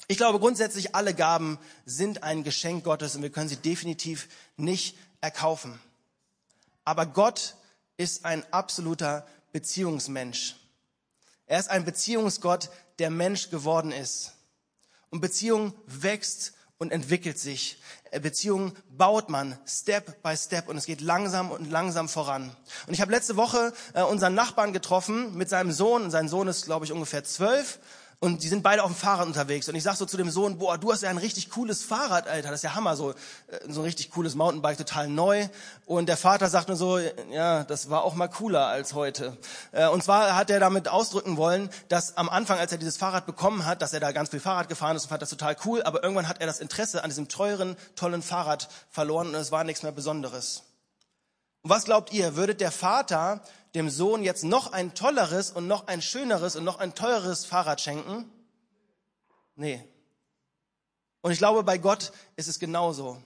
Ich 0.09 0.17
glaube 0.17 0.41
grundsätzlich, 0.41 0.95
alle 0.95 1.15
Gaben 1.15 1.59
sind 1.85 2.23
ein 2.23 2.43
Geschenk 2.43 2.85
Gottes 2.85 3.15
und 3.15 3.23
wir 3.23 3.31
können 3.31 3.51
sie 3.51 3.57
definitiv 3.57 4.29
nicht 4.57 4.97
erkaufen. 5.21 5.79
Aber 6.85 7.07
Gott 7.07 7.55
ist 7.97 8.25
ein 8.25 8.45
absoluter 8.51 9.27
Beziehungsmensch. 9.53 10.57
Er 11.47 11.59
ist 11.59 11.71
ein 11.71 11.85
Beziehungsgott, 11.85 12.71
der 12.99 13.11
Mensch 13.11 13.51
geworden 13.51 13.93
ist. 13.93 14.35
Und 15.11 15.21
Beziehung 15.21 15.75
wächst 15.87 16.53
und 16.79 16.93
entwickelt 16.93 17.39
sich. 17.39 17.81
Äh, 18.11 18.21
Beziehungen 18.21 18.73
baut 18.89 19.29
man 19.29 19.59
Step 19.67 20.23
by 20.23 20.37
Step 20.37 20.69
und 20.69 20.77
es 20.77 20.87
geht 20.87 21.01
langsam 21.01 21.51
und 21.51 21.71
langsam 21.71 22.09
voran. 22.09 22.57
Und 22.87 22.95
ich 22.95 23.01
habe 23.01 23.11
letzte 23.11 23.37
Woche 23.37 23.73
äh, 23.93 24.03
unseren 24.03 24.35
Nachbarn 24.35 24.73
getroffen 24.73 25.37
mit 25.37 25.49
seinem 25.49 25.73
Sohn. 25.73 26.05
Und 26.05 26.11
sein 26.11 26.29
Sohn 26.29 26.49
ist, 26.49 26.65
glaube 26.65 26.87
ich, 26.87 26.93
ungefähr 26.93 27.23
zwölf. 27.23 27.81
Und 28.23 28.43
die 28.43 28.49
sind 28.49 28.63
beide 28.63 28.85
auf 28.85 28.91
dem 28.93 28.97
Fahrrad 28.97 29.27
unterwegs. 29.27 29.67
Und 29.71 29.77
ich 29.77 29.83
sag 29.83 29.97
so 29.97 30.05
zu 30.05 30.19
dem 30.19 30.29
Sohn, 30.29 30.59
boah, 30.59 30.77
du 30.77 30.93
hast 30.93 31.03
ja 31.03 31.09
ein 31.09 31.17
richtig 31.17 31.49
cooles 31.49 31.83
Fahrrad, 31.83 32.29
Alter. 32.29 32.51
Das 32.51 32.59
ist 32.59 32.65
ja 32.65 32.75
Hammer, 32.75 32.95
so, 32.95 33.13
äh, 33.13 33.15
so 33.67 33.81
ein 33.81 33.85
richtig 33.85 34.11
cooles 34.11 34.35
Mountainbike, 34.35 34.77
total 34.77 35.09
neu. 35.09 35.49
Und 35.87 36.07
der 36.07 36.19
Vater 36.19 36.51
sagt 36.51 36.69
nur 36.69 36.77
so, 36.77 36.99
ja, 36.99 37.65
das 37.65 37.89
war 37.89 38.05
auch 38.05 38.15
mal 38.15 38.29
cooler 38.29 38.67
als 38.67 38.93
heute. 38.93 39.39
Äh, 39.73 39.89
und 39.89 40.05
zwar 40.05 40.37
hat 40.37 40.51
er 40.51 40.61
damit 40.61 40.87
ausdrücken 40.87 41.39
wollen, 41.39 41.71
dass 41.89 42.19
am 42.19 42.29
Anfang, 42.29 42.59
als 42.59 42.73
er 42.73 42.79
dieses 42.79 42.99
Fahrrad 42.99 43.25
bekommen 43.25 43.65
hat, 43.65 43.81
dass 43.81 43.95
er 43.95 44.01
da 44.01 44.13
ganz 44.13 44.29
viel 44.29 44.41
Fahrrad 44.41 44.69
gefahren 44.69 44.97
ist 44.97 45.05
und 45.05 45.09
fand 45.09 45.23
das 45.23 45.31
total 45.31 45.57
cool. 45.65 45.83
Aber 45.85 46.03
irgendwann 46.03 46.29
hat 46.29 46.43
er 46.43 46.47
das 46.47 46.61
Interesse 46.61 47.03
an 47.03 47.09
diesem 47.09 47.29
teuren, 47.29 47.75
tollen 47.97 48.21
Fahrrad 48.21 48.69
verloren 48.91 49.29
und 49.29 49.35
es 49.37 49.51
war 49.51 49.65
nichts 49.65 49.83
mehr 49.83 49.93
Besonderes. 49.93 50.65
Und 51.63 51.71
was 51.71 51.85
glaubt 51.85 52.13
ihr, 52.13 52.37
würde 52.37 52.55
der 52.55 52.71
Vater 52.71 53.41
dem 53.75 53.91
Sohn 53.91 54.23
jetzt 54.23 54.45
noch 54.45 54.73
ein 54.73 54.95
tolleres 54.95 55.51
und 55.51 55.67
noch 55.67 55.87
ein 55.87 56.03
schöneres 56.03 56.57
und 56.57 56.65
noch 56.65 56.79
ein 56.79 56.95
teures 56.95 57.45
Fahrrad 57.45 57.81
schenken? 57.81 58.31
Nee. 59.55 59.85
Und 61.23 61.33
ich 61.33 61.39
glaube, 61.39 61.63
bei 61.63 61.79
Gott 61.79 62.13
ist 62.37 62.49
es 62.49 62.59
genauso. 62.59 63.23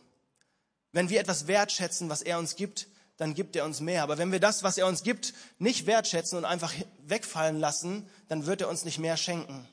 Wenn 0.93 1.09
wir 1.09 1.21
etwas 1.21 1.47
wertschätzen, 1.47 2.09
was 2.09 2.23
er 2.23 2.39
uns 2.39 2.57
gibt, 2.57 2.89
dann 3.17 3.35
gibt 3.35 3.57
er 3.57 3.65
uns 3.65 3.81
mehr. 3.81 4.03
Aber 4.03 4.19
wenn 4.19 4.33
wir 4.33 4.41
das, 4.41 4.63
was 4.63 4.79
er 4.79 4.87
uns 4.87 5.03
gibt, 5.03 5.35
nicht 5.59 5.87
wertschätzen 5.87 6.37
und 6.39 6.45
einfach 6.45 6.73
wegfallen 7.07 7.61
lassen, 7.61 8.09
dann 8.29 8.47
wird 8.47 8.61
er 8.61 8.69
uns 8.69 8.85
nicht 8.85 8.99
mehr 8.99 9.17
schenken. 9.17 9.69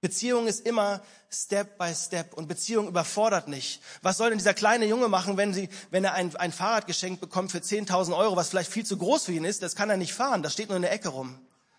Beziehung 0.00 0.46
ist 0.46 0.66
immer 0.66 1.02
Step 1.30 1.76
by 1.76 1.94
Step 1.94 2.34
und 2.34 2.48
Beziehung 2.48 2.88
überfordert 2.88 3.48
nicht. 3.48 3.82
Was 4.02 4.16
soll 4.16 4.30
denn 4.30 4.38
dieser 4.38 4.54
kleine 4.54 4.86
Junge 4.86 5.08
machen, 5.08 5.36
wenn, 5.36 5.52
sie, 5.52 5.68
wenn 5.90 6.04
er 6.04 6.14
ein, 6.14 6.34
ein 6.36 6.52
Fahrrad 6.52 6.86
geschenkt 6.86 7.20
bekommt 7.20 7.52
für 7.52 7.58
10.000 7.58 8.16
Euro, 8.16 8.34
was 8.34 8.48
vielleicht 8.48 8.72
viel 8.72 8.86
zu 8.86 8.96
groß 8.96 9.24
für 9.24 9.32
ihn 9.32 9.44
ist? 9.44 9.62
Das 9.62 9.76
kann 9.76 9.90
er 9.90 9.98
nicht 9.98 10.14
fahren, 10.14 10.42
das 10.42 10.54
steht 10.54 10.68
nur 10.68 10.76
in 10.76 10.82
der 10.82 10.92
Ecke 10.92 11.10
rum. 11.10 11.38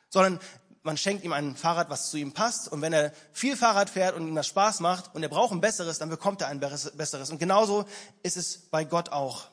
Sondern 0.10 0.40
man 0.84 0.98
schenkt 0.98 1.24
ihm 1.24 1.34
ein 1.34 1.56
Fahrrad, 1.56 1.90
was 1.90 2.12
zu 2.12 2.18
ihm 2.18 2.32
passt. 2.32 2.72
Und 2.72 2.82
wenn 2.82 2.94
er 2.94 3.12
viel 3.34 3.58
Fahrrad 3.58 3.90
fährt 3.90 4.16
und 4.16 4.28
ihm 4.28 4.36
das 4.36 4.48
Spaß 4.48 4.80
macht 4.80 5.16
und 5.16 5.24
er 5.24 5.30
braucht 5.30 5.52
ein 5.52 5.62
besseres, 5.62 6.00
dann 6.00 6.10
bekommt 6.10 6.42
er 6.42 6.48
ein 6.48 6.60
besseres. 6.60 7.32
Und 7.32 7.40
genauso 7.40 7.86
ist 8.24 8.38
es 8.38 8.58
bei 8.58 8.84
Gott 8.84 9.10
auch. 9.10 9.48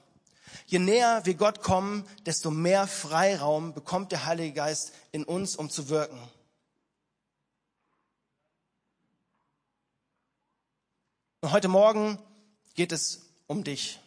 Je 0.66 0.78
näher 0.78 1.22
wir 1.24 1.34
Gott 1.34 1.62
kommen, 1.62 2.06
desto 2.26 2.50
mehr 2.50 2.86
Freiraum 2.86 3.74
bekommt 3.74 4.12
der 4.12 4.26
Heilige 4.26 4.52
Geist 4.52 4.92
in 5.12 5.24
uns, 5.24 5.56
um 5.56 5.70
zu 5.70 5.88
wirken. 5.88 6.18
Und 11.40 11.52
heute 11.52 11.68
Morgen 11.68 12.18
geht 12.74 12.90
es 12.90 13.20
um 13.46 13.62
dich. 13.62 14.00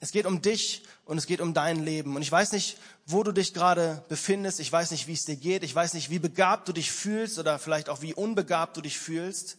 Es 0.00 0.12
geht 0.12 0.26
um 0.26 0.42
dich 0.42 0.82
und 1.06 1.16
es 1.16 1.26
geht 1.26 1.40
um 1.40 1.54
dein 1.54 1.82
Leben. 1.82 2.14
Und 2.14 2.22
ich 2.22 2.30
weiß 2.30 2.52
nicht, 2.52 2.76
wo 3.06 3.22
du 3.22 3.32
dich 3.32 3.54
gerade 3.54 4.04
befindest. 4.08 4.60
Ich 4.60 4.70
weiß 4.70 4.90
nicht, 4.90 5.06
wie 5.06 5.14
es 5.14 5.24
dir 5.24 5.36
geht. 5.36 5.64
Ich 5.64 5.74
weiß 5.74 5.94
nicht, 5.94 6.10
wie 6.10 6.18
begabt 6.18 6.68
du 6.68 6.72
dich 6.72 6.92
fühlst 6.92 7.38
oder 7.38 7.58
vielleicht 7.58 7.88
auch 7.88 8.02
wie 8.02 8.12
unbegabt 8.12 8.76
du 8.76 8.82
dich 8.82 8.98
fühlst. 8.98 9.56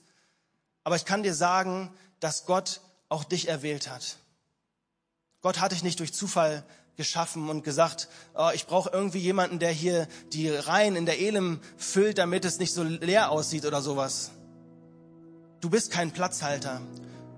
Aber 0.84 0.96
ich 0.96 1.06
kann 1.06 1.24
dir 1.24 1.34
sagen, 1.34 1.92
dass 2.20 2.46
Gott 2.46 2.82
auch 3.10 3.24
dich 3.24 3.48
erwählt 3.48 3.90
hat. 3.90 4.18
Gott 5.42 5.60
hat 5.60 5.72
dich 5.72 5.84
nicht 5.84 6.00
durch 6.00 6.14
Zufall 6.14 6.64
geschaffen 6.96 7.50
und 7.50 7.64
gesagt, 7.64 8.08
oh, 8.36 8.52
ich 8.54 8.68
brauche 8.68 8.92
irgendwie 8.92 9.20
jemanden, 9.20 9.58
der 9.58 9.72
hier 9.72 10.08
die 10.32 10.50
Reihen 10.50 10.96
in 10.96 11.06
der 11.06 11.20
Elim 11.20 11.60
füllt, 11.78 12.18
damit 12.20 12.46
es 12.46 12.60
nicht 12.60 12.74
so 12.74 12.84
leer 12.84 13.32
aussieht 13.32 13.66
oder 13.66 13.82
sowas. 13.82 14.32
Du 15.62 15.70
bist 15.70 15.92
kein 15.92 16.12
Platzhalter. 16.12 16.82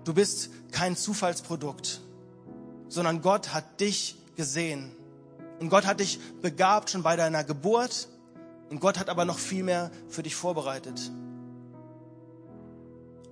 Du 0.04 0.14
bist 0.14 0.50
kein 0.72 0.96
Zufallsprodukt, 0.96 2.02
sondern 2.88 3.22
Gott 3.22 3.54
hat 3.54 3.80
dich 3.80 4.16
gesehen. 4.36 4.92
Und 5.60 5.70
Gott 5.70 5.86
hat 5.86 6.00
dich 6.00 6.20
begabt 6.42 6.90
schon 6.90 7.04
bei 7.04 7.16
deiner 7.16 7.44
Geburt. 7.44 8.08
Und 8.70 8.80
Gott 8.80 8.98
hat 8.98 9.10
aber 9.10 9.26
noch 9.26 9.38
viel 9.38 9.64
mehr 9.64 9.92
für 10.10 10.24
dich 10.24 10.36
vorbereitet. 10.36 11.12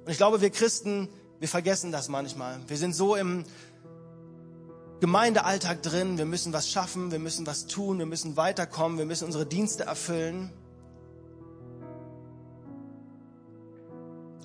Und 0.06 0.12
ich 0.12 0.17
glaube, 0.17 0.41
wir 0.41 0.49
Christen, 0.49 1.10
wir 1.39 1.47
vergessen 1.47 1.91
das 1.91 2.10
manchmal. 2.10 2.60
Wir 2.67 2.78
sind 2.78 2.93
so 2.93 3.15
im 3.15 3.45
Gemeindealltag 4.99 5.82
drin. 5.82 6.17
Wir 6.17 6.25
müssen 6.25 6.52
was 6.52 6.69
schaffen. 6.69 7.12
Wir 7.12 7.19
müssen 7.19 7.47
was 7.47 7.67
tun. 7.67 7.99
Wir 7.99 8.06
müssen 8.06 8.38
weiterkommen. 8.38 8.97
Wir 8.97 9.06
müssen 9.06 9.25
unsere 9.25 9.45
Dienste 9.45 9.86
erfüllen. 9.86 10.52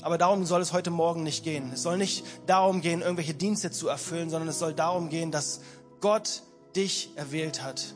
Aber 0.05 0.19
darum 0.19 0.45
soll 0.45 0.61
es 0.61 0.75
heute 0.75 0.91
Morgen 0.91 1.23
nicht 1.23 1.45
gehen. 1.45 1.73
Es 1.73 1.83
soll 1.83 1.97
nicht 1.97 2.27
darum 2.45 2.83
gehen, 2.83 3.01
irgendwelche 3.01 3.33
Dienste 3.33 3.71
zu 3.71 3.89
erfüllen, 3.89 4.29
sondern 4.29 4.51
es 4.51 4.59
soll 4.59 4.75
darum 4.75 5.09
gehen, 5.09 5.31
dass 5.31 5.63
Gott 6.03 6.43
dich 6.77 7.09
erwählt 7.17 7.63
hat. 7.63 7.95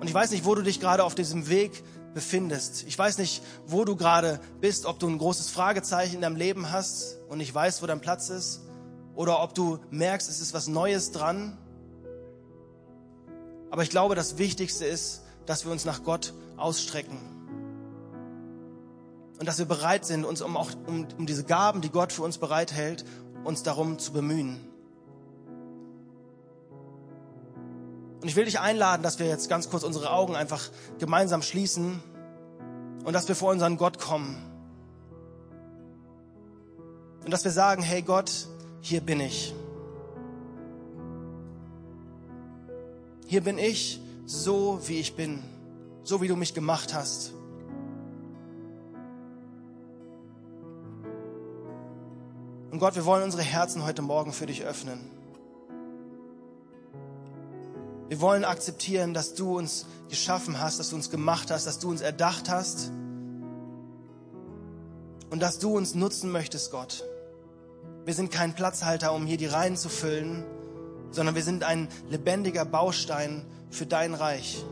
Und 0.00 0.08
ich 0.08 0.14
weiß 0.14 0.30
nicht, 0.30 0.46
wo 0.46 0.54
du 0.54 0.62
dich 0.62 0.80
gerade 0.80 1.04
auf 1.04 1.14
diesem 1.14 1.50
Weg 1.50 1.84
befindest. 2.14 2.84
Ich 2.84 2.98
weiß 2.98 3.18
nicht, 3.18 3.42
wo 3.66 3.84
du 3.84 3.96
gerade 3.96 4.40
bist, 4.62 4.86
ob 4.86 4.98
du 4.98 5.08
ein 5.08 5.18
großes 5.18 5.50
Fragezeichen 5.50 6.14
in 6.14 6.22
deinem 6.22 6.36
Leben 6.36 6.72
hast 6.72 7.18
und 7.28 7.36
nicht 7.36 7.54
weißt, 7.54 7.82
wo 7.82 7.86
dein 7.86 8.00
Platz 8.00 8.30
ist, 8.30 8.62
oder 9.14 9.42
ob 9.42 9.54
du 9.54 9.78
merkst, 9.90 10.30
es 10.30 10.40
ist 10.40 10.54
was 10.54 10.68
Neues 10.68 11.12
dran. 11.12 11.58
Aber 13.70 13.82
ich 13.82 13.90
glaube, 13.90 14.14
das 14.14 14.38
Wichtigste 14.38 14.86
ist, 14.86 15.20
dass 15.44 15.66
wir 15.66 15.72
uns 15.72 15.84
nach 15.84 16.02
Gott 16.02 16.32
ausstrecken 16.56 17.31
und 19.42 19.46
dass 19.46 19.58
wir 19.58 19.66
bereit 19.66 20.04
sind, 20.04 20.24
uns 20.24 20.40
um, 20.40 20.56
auch, 20.56 20.70
um, 20.86 21.04
um 21.18 21.26
diese 21.26 21.42
Gaben, 21.42 21.80
die 21.80 21.90
Gott 21.90 22.12
für 22.12 22.22
uns 22.22 22.38
bereithält, 22.38 23.04
uns 23.42 23.64
darum 23.64 23.98
zu 23.98 24.12
bemühen. 24.12 24.60
Und 28.20 28.28
ich 28.28 28.36
will 28.36 28.44
dich 28.44 28.60
einladen, 28.60 29.02
dass 29.02 29.18
wir 29.18 29.26
jetzt 29.26 29.48
ganz 29.48 29.68
kurz 29.68 29.82
unsere 29.82 30.12
Augen 30.12 30.36
einfach 30.36 30.70
gemeinsam 31.00 31.42
schließen 31.42 32.00
und 33.04 33.12
dass 33.14 33.26
wir 33.26 33.34
vor 33.34 33.50
unseren 33.50 33.78
Gott 33.78 33.98
kommen. 33.98 34.40
Und 37.24 37.32
dass 37.32 37.42
wir 37.42 37.50
sagen, 37.50 37.82
hey 37.82 38.02
Gott, 38.02 38.46
hier 38.80 39.00
bin 39.00 39.18
ich. 39.18 39.52
Hier 43.26 43.40
bin 43.40 43.58
ich 43.58 44.00
so, 44.24 44.78
wie 44.86 45.00
ich 45.00 45.16
bin, 45.16 45.42
so 46.04 46.22
wie 46.22 46.28
du 46.28 46.36
mich 46.36 46.54
gemacht 46.54 46.94
hast. 46.94 47.32
Und 52.72 52.78
Gott, 52.78 52.94
wir 52.94 53.04
wollen 53.04 53.22
unsere 53.22 53.42
Herzen 53.42 53.84
heute 53.84 54.00
Morgen 54.00 54.32
für 54.32 54.46
dich 54.46 54.64
öffnen. 54.64 54.98
Wir 58.08 58.18
wollen 58.22 58.46
akzeptieren, 58.46 59.12
dass 59.12 59.34
du 59.34 59.58
uns 59.58 59.84
geschaffen 60.08 60.58
hast, 60.58 60.78
dass 60.78 60.88
du 60.88 60.96
uns 60.96 61.10
gemacht 61.10 61.50
hast, 61.50 61.66
dass 61.66 61.78
du 61.78 61.90
uns 61.90 62.00
erdacht 62.00 62.48
hast 62.48 62.90
und 65.28 65.40
dass 65.40 65.58
du 65.58 65.76
uns 65.76 65.94
nutzen 65.94 66.32
möchtest, 66.32 66.70
Gott. 66.70 67.04
Wir 68.06 68.14
sind 68.14 68.30
kein 68.30 68.54
Platzhalter, 68.54 69.12
um 69.12 69.26
hier 69.26 69.36
die 69.36 69.46
Reihen 69.46 69.76
zu 69.76 69.90
füllen, 69.90 70.42
sondern 71.10 71.34
wir 71.34 71.42
sind 71.42 71.64
ein 71.64 71.88
lebendiger 72.08 72.64
Baustein 72.64 73.44
für 73.68 73.84
dein 73.84 74.14
Reich. 74.14 74.64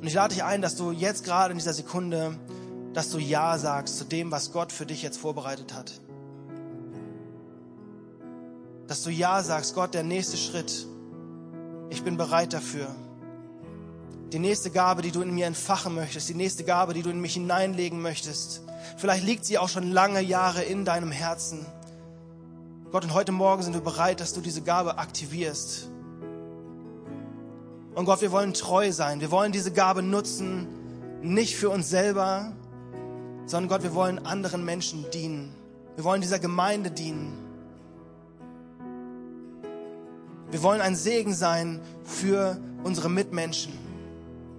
Und 0.00 0.06
ich 0.06 0.14
lade 0.14 0.34
dich 0.34 0.44
ein, 0.44 0.62
dass 0.62 0.76
du 0.76 0.92
jetzt 0.92 1.24
gerade 1.24 1.52
in 1.52 1.58
dieser 1.58 1.72
Sekunde, 1.72 2.38
dass 2.94 3.10
du 3.10 3.18
Ja 3.18 3.58
sagst 3.58 3.98
zu 3.98 4.04
dem, 4.04 4.30
was 4.30 4.52
Gott 4.52 4.72
für 4.72 4.86
dich 4.86 5.02
jetzt 5.02 5.18
vorbereitet 5.18 5.74
hat. 5.74 6.00
Dass 8.86 9.02
du 9.02 9.10
Ja 9.10 9.42
sagst, 9.42 9.74
Gott, 9.74 9.94
der 9.94 10.04
nächste 10.04 10.36
Schritt. 10.36 10.86
Ich 11.90 12.02
bin 12.02 12.16
bereit 12.16 12.52
dafür. 12.52 12.86
die 14.32 14.38
nächste 14.38 14.70
Gabe, 14.70 15.02
die 15.02 15.10
du 15.10 15.22
in 15.22 15.34
mir 15.34 15.46
entfachen 15.46 15.94
möchtest, 15.94 16.28
die 16.28 16.34
nächste 16.34 16.64
Gabe, 16.64 16.92
die 16.92 17.02
du 17.02 17.10
in 17.10 17.20
mich 17.20 17.34
hineinlegen 17.34 18.00
möchtest. 18.00 18.62
Vielleicht 18.96 19.24
liegt 19.24 19.44
sie 19.44 19.58
auch 19.58 19.68
schon 19.68 19.90
lange 19.90 20.20
Jahre 20.20 20.62
in 20.62 20.84
deinem 20.84 21.10
Herzen. 21.10 21.64
Gott, 22.90 23.04
und 23.04 23.14
heute 23.14 23.32
Morgen 23.32 23.62
sind 23.62 23.74
wir 23.74 23.80
bereit, 23.80 24.20
dass 24.20 24.34
du 24.34 24.40
diese 24.40 24.62
Gabe 24.62 24.98
aktivierst. 24.98 25.88
Und 27.98 28.04
Gott, 28.04 28.20
wir 28.20 28.30
wollen 28.30 28.54
treu 28.54 28.92
sein. 28.92 29.20
Wir 29.20 29.32
wollen 29.32 29.50
diese 29.50 29.72
Gabe 29.72 30.04
nutzen, 30.04 30.68
nicht 31.20 31.56
für 31.56 31.68
uns 31.68 31.90
selber, 31.90 32.52
sondern 33.46 33.68
Gott, 33.68 33.82
wir 33.82 33.92
wollen 33.92 34.24
anderen 34.24 34.64
Menschen 34.64 35.04
dienen. 35.10 35.52
Wir 35.96 36.04
wollen 36.04 36.20
dieser 36.20 36.38
Gemeinde 36.38 36.92
dienen. 36.92 37.36
Wir 40.52 40.62
wollen 40.62 40.80
ein 40.80 40.94
Segen 40.94 41.34
sein 41.34 41.80
für 42.04 42.60
unsere 42.84 43.10
Mitmenschen. 43.10 43.72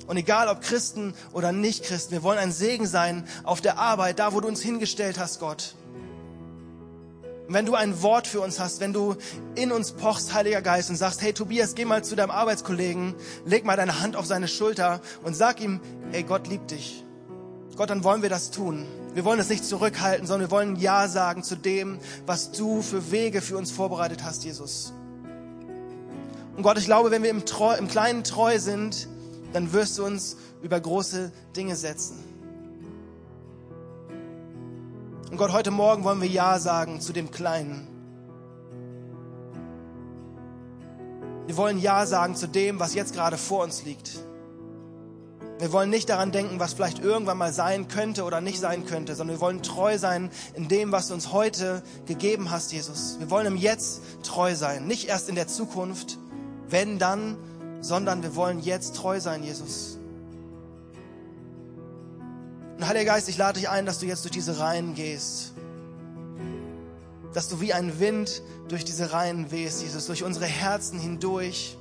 Und 0.05 0.17
egal 0.17 0.49
ob 0.49 0.59
Christen 0.59 1.13
oder 1.31 1.53
nicht 1.53 1.85
Christen, 1.85 2.11
wir 2.11 2.23
wollen 2.23 2.39
ein 2.39 2.51
Segen 2.51 2.87
sein 2.87 3.25
auf 3.45 3.61
der 3.61 3.79
Arbeit, 3.79 4.19
da 4.19 4.33
wo 4.33 4.41
du 4.41 4.49
uns 4.49 4.61
hingestellt 4.61 5.17
hast, 5.17 5.39
Gott. 5.39 5.75
Und 7.49 7.55
wenn 7.55 7.65
du 7.65 7.73
ein 7.73 8.03
Wort 8.03 8.27
für 8.27 8.41
uns 8.41 8.59
hast, 8.59 8.79
wenn 8.79 8.93
du 8.93 9.15
in 9.55 9.71
uns 9.71 9.93
pochst, 9.93 10.35
Heiliger 10.35 10.61
Geist, 10.61 10.91
und 10.91 10.97
sagst, 10.97 11.23
hey 11.23 11.33
Tobias, 11.33 11.73
geh 11.73 11.83
mal 11.83 12.03
zu 12.03 12.15
deinem 12.15 12.29
Arbeitskollegen, 12.29 13.15
leg 13.43 13.65
mal 13.65 13.75
deine 13.75 14.01
Hand 14.01 14.15
auf 14.15 14.27
seine 14.27 14.47
Schulter 14.47 15.01
und 15.23 15.35
sag 15.35 15.59
ihm, 15.59 15.79
ey, 16.11 16.21
Gott 16.21 16.47
liebt 16.47 16.69
dich. 16.69 17.03
Gott, 17.75 17.89
dann 17.89 18.03
wollen 18.03 18.21
wir 18.21 18.29
das 18.29 18.51
tun. 18.51 18.85
Wir 19.15 19.25
wollen 19.25 19.39
es 19.39 19.49
nicht 19.49 19.65
zurückhalten, 19.65 20.27
sondern 20.27 20.47
wir 20.47 20.51
wollen 20.51 20.75
Ja 20.75 21.07
sagen 21.07 21.41
zu 21.41 21.55
dem, 21.55 21.97
was 22.27 22.51
du 22.51 22.83
für 22.83 23.09
Wege 23.09 23.41
für 23.41 23.57
uns 23.57 23.71
vorbereitet 23.71 24.23
hast, 24.23 24.43
Jesus. 24.43 24.93
Und 26.55 26.61
Gott, 26.61 26.77
ich 26.77 26.85
glaube, 26.85 27.09
wenn 27.09 27.23
wir 27.23 27.31
im, 27.31 27.47
Treu, 27.47 27.73
im 27.73 27.87
Kleinen 27.87 28.23
treu 28.23 28.59
sind, 28.59 29.07
dann 29.53 29.73
wirst 29.73 29.97
du 29.97 30.05
uns 30.05 30.37
über 30.61 30.79
große 30.79 31.31
Dinge 31.55 31.75
setzen. 31.75 32.28
Und 35.29 35.37
Gott, 35.37 35.51
heute 35.53 35.69
Morgen 35.69 36.03
wollen 36.03 36.21
wir 36.21 36.27
Ja 36.27 36.57
sagen 36.57 37.01
zu 37.01 37.13
dem 37.13 37.29
Kleinen. 37.29 37.87
Wir 41.45 41.55
wollen 41.55 41.77
Ja 41.77 42.07
sagen 42.07 42.35
zu 42.35 42.47
dem, 42.47 42.79
was 42.79 42.95
jetzt 42.95 43.13
gerade 43.13 43.37
vor 43.37 43.63
uns 43.63 43.83
liegt. 43.83 44.19
Wir 45.59 45.71
wollen 45.71 45.91
nicht 45.91 46.09
daran 46.09 46.31
denken, 46.31 46.59
was 46.59 46.73
vielleicht 46.73 46.99
irgendwann 46.99 47.37
mal 47.37 47.53
sein 47.53 47.87
könnte 47.87 48.23
oder 48.23 48.41
nicht 48.41 48.59
sein 48.59 48.87
könnte, 48.87 49.13
sondern 49.13 49.35
wir 49.35 49.41
wollen 49.41 49.61
treu 49.61 49.99
sein 49.99 50.31
in 50.55 50.67
dem, 50.67 50.91
was 50.91 51.09
du 51.09 51.13
uns 51.13 51.31
heute 51.31 51.83
gegeben 52.07 52.49
hast, 52.49 52.71
Jesus. 52.71 53.17
Wir 53.19 53.29
wollen 53.29 53.45
im 53.45 53.55
Jetzt 53.55 54.01
treu 54.23 54.55
sein, 54.55 54.87
nicht 54.87 55.09
erst 55.09 55.29
in 55.29 55.35
der 55.35 55.47
Zukunft, 55.47 56.17
wenn 56.69 56.97
dann, 56.97 57.37
sondern 57.81 58.23
wir 58.23 58.35
wollen 58.35 58.61
jetzt 58.61 58.95
treu 58.95 59.19
sein, 59.19 59.43
Jesus. 59.43 59.98
Und 62.79 62.87
Heiliger 62.87 63.11
Geist, 63.11 63.27
ich 63.27 63.37
lade 63.37 63.59
dich 63.59 63.67
ein, 63.67 63.85
dass 63.85 63.99
du 63.99 64.05
jetzt 64.05 64.23
durch 64.23 64.31
diese 64.31 64.57
Reihen 64.57 64.95
gehst. 64.95 65.51
Dass 67.33 67.49
du 67.49 67.59
wie 67.59 67.73
ein 67.73 67.99
Wind 67.99 68.41
durch 68.69 68.85
diese 68.85 69.11
Reihen 69.11 69.51
wehst, 69.51 69.81
Jesus, 69.81 70.05
durch 70.05 70.23
unsere 70.23 70.45
Herzen 70.45 70.97
hindurch. 70.97 71.77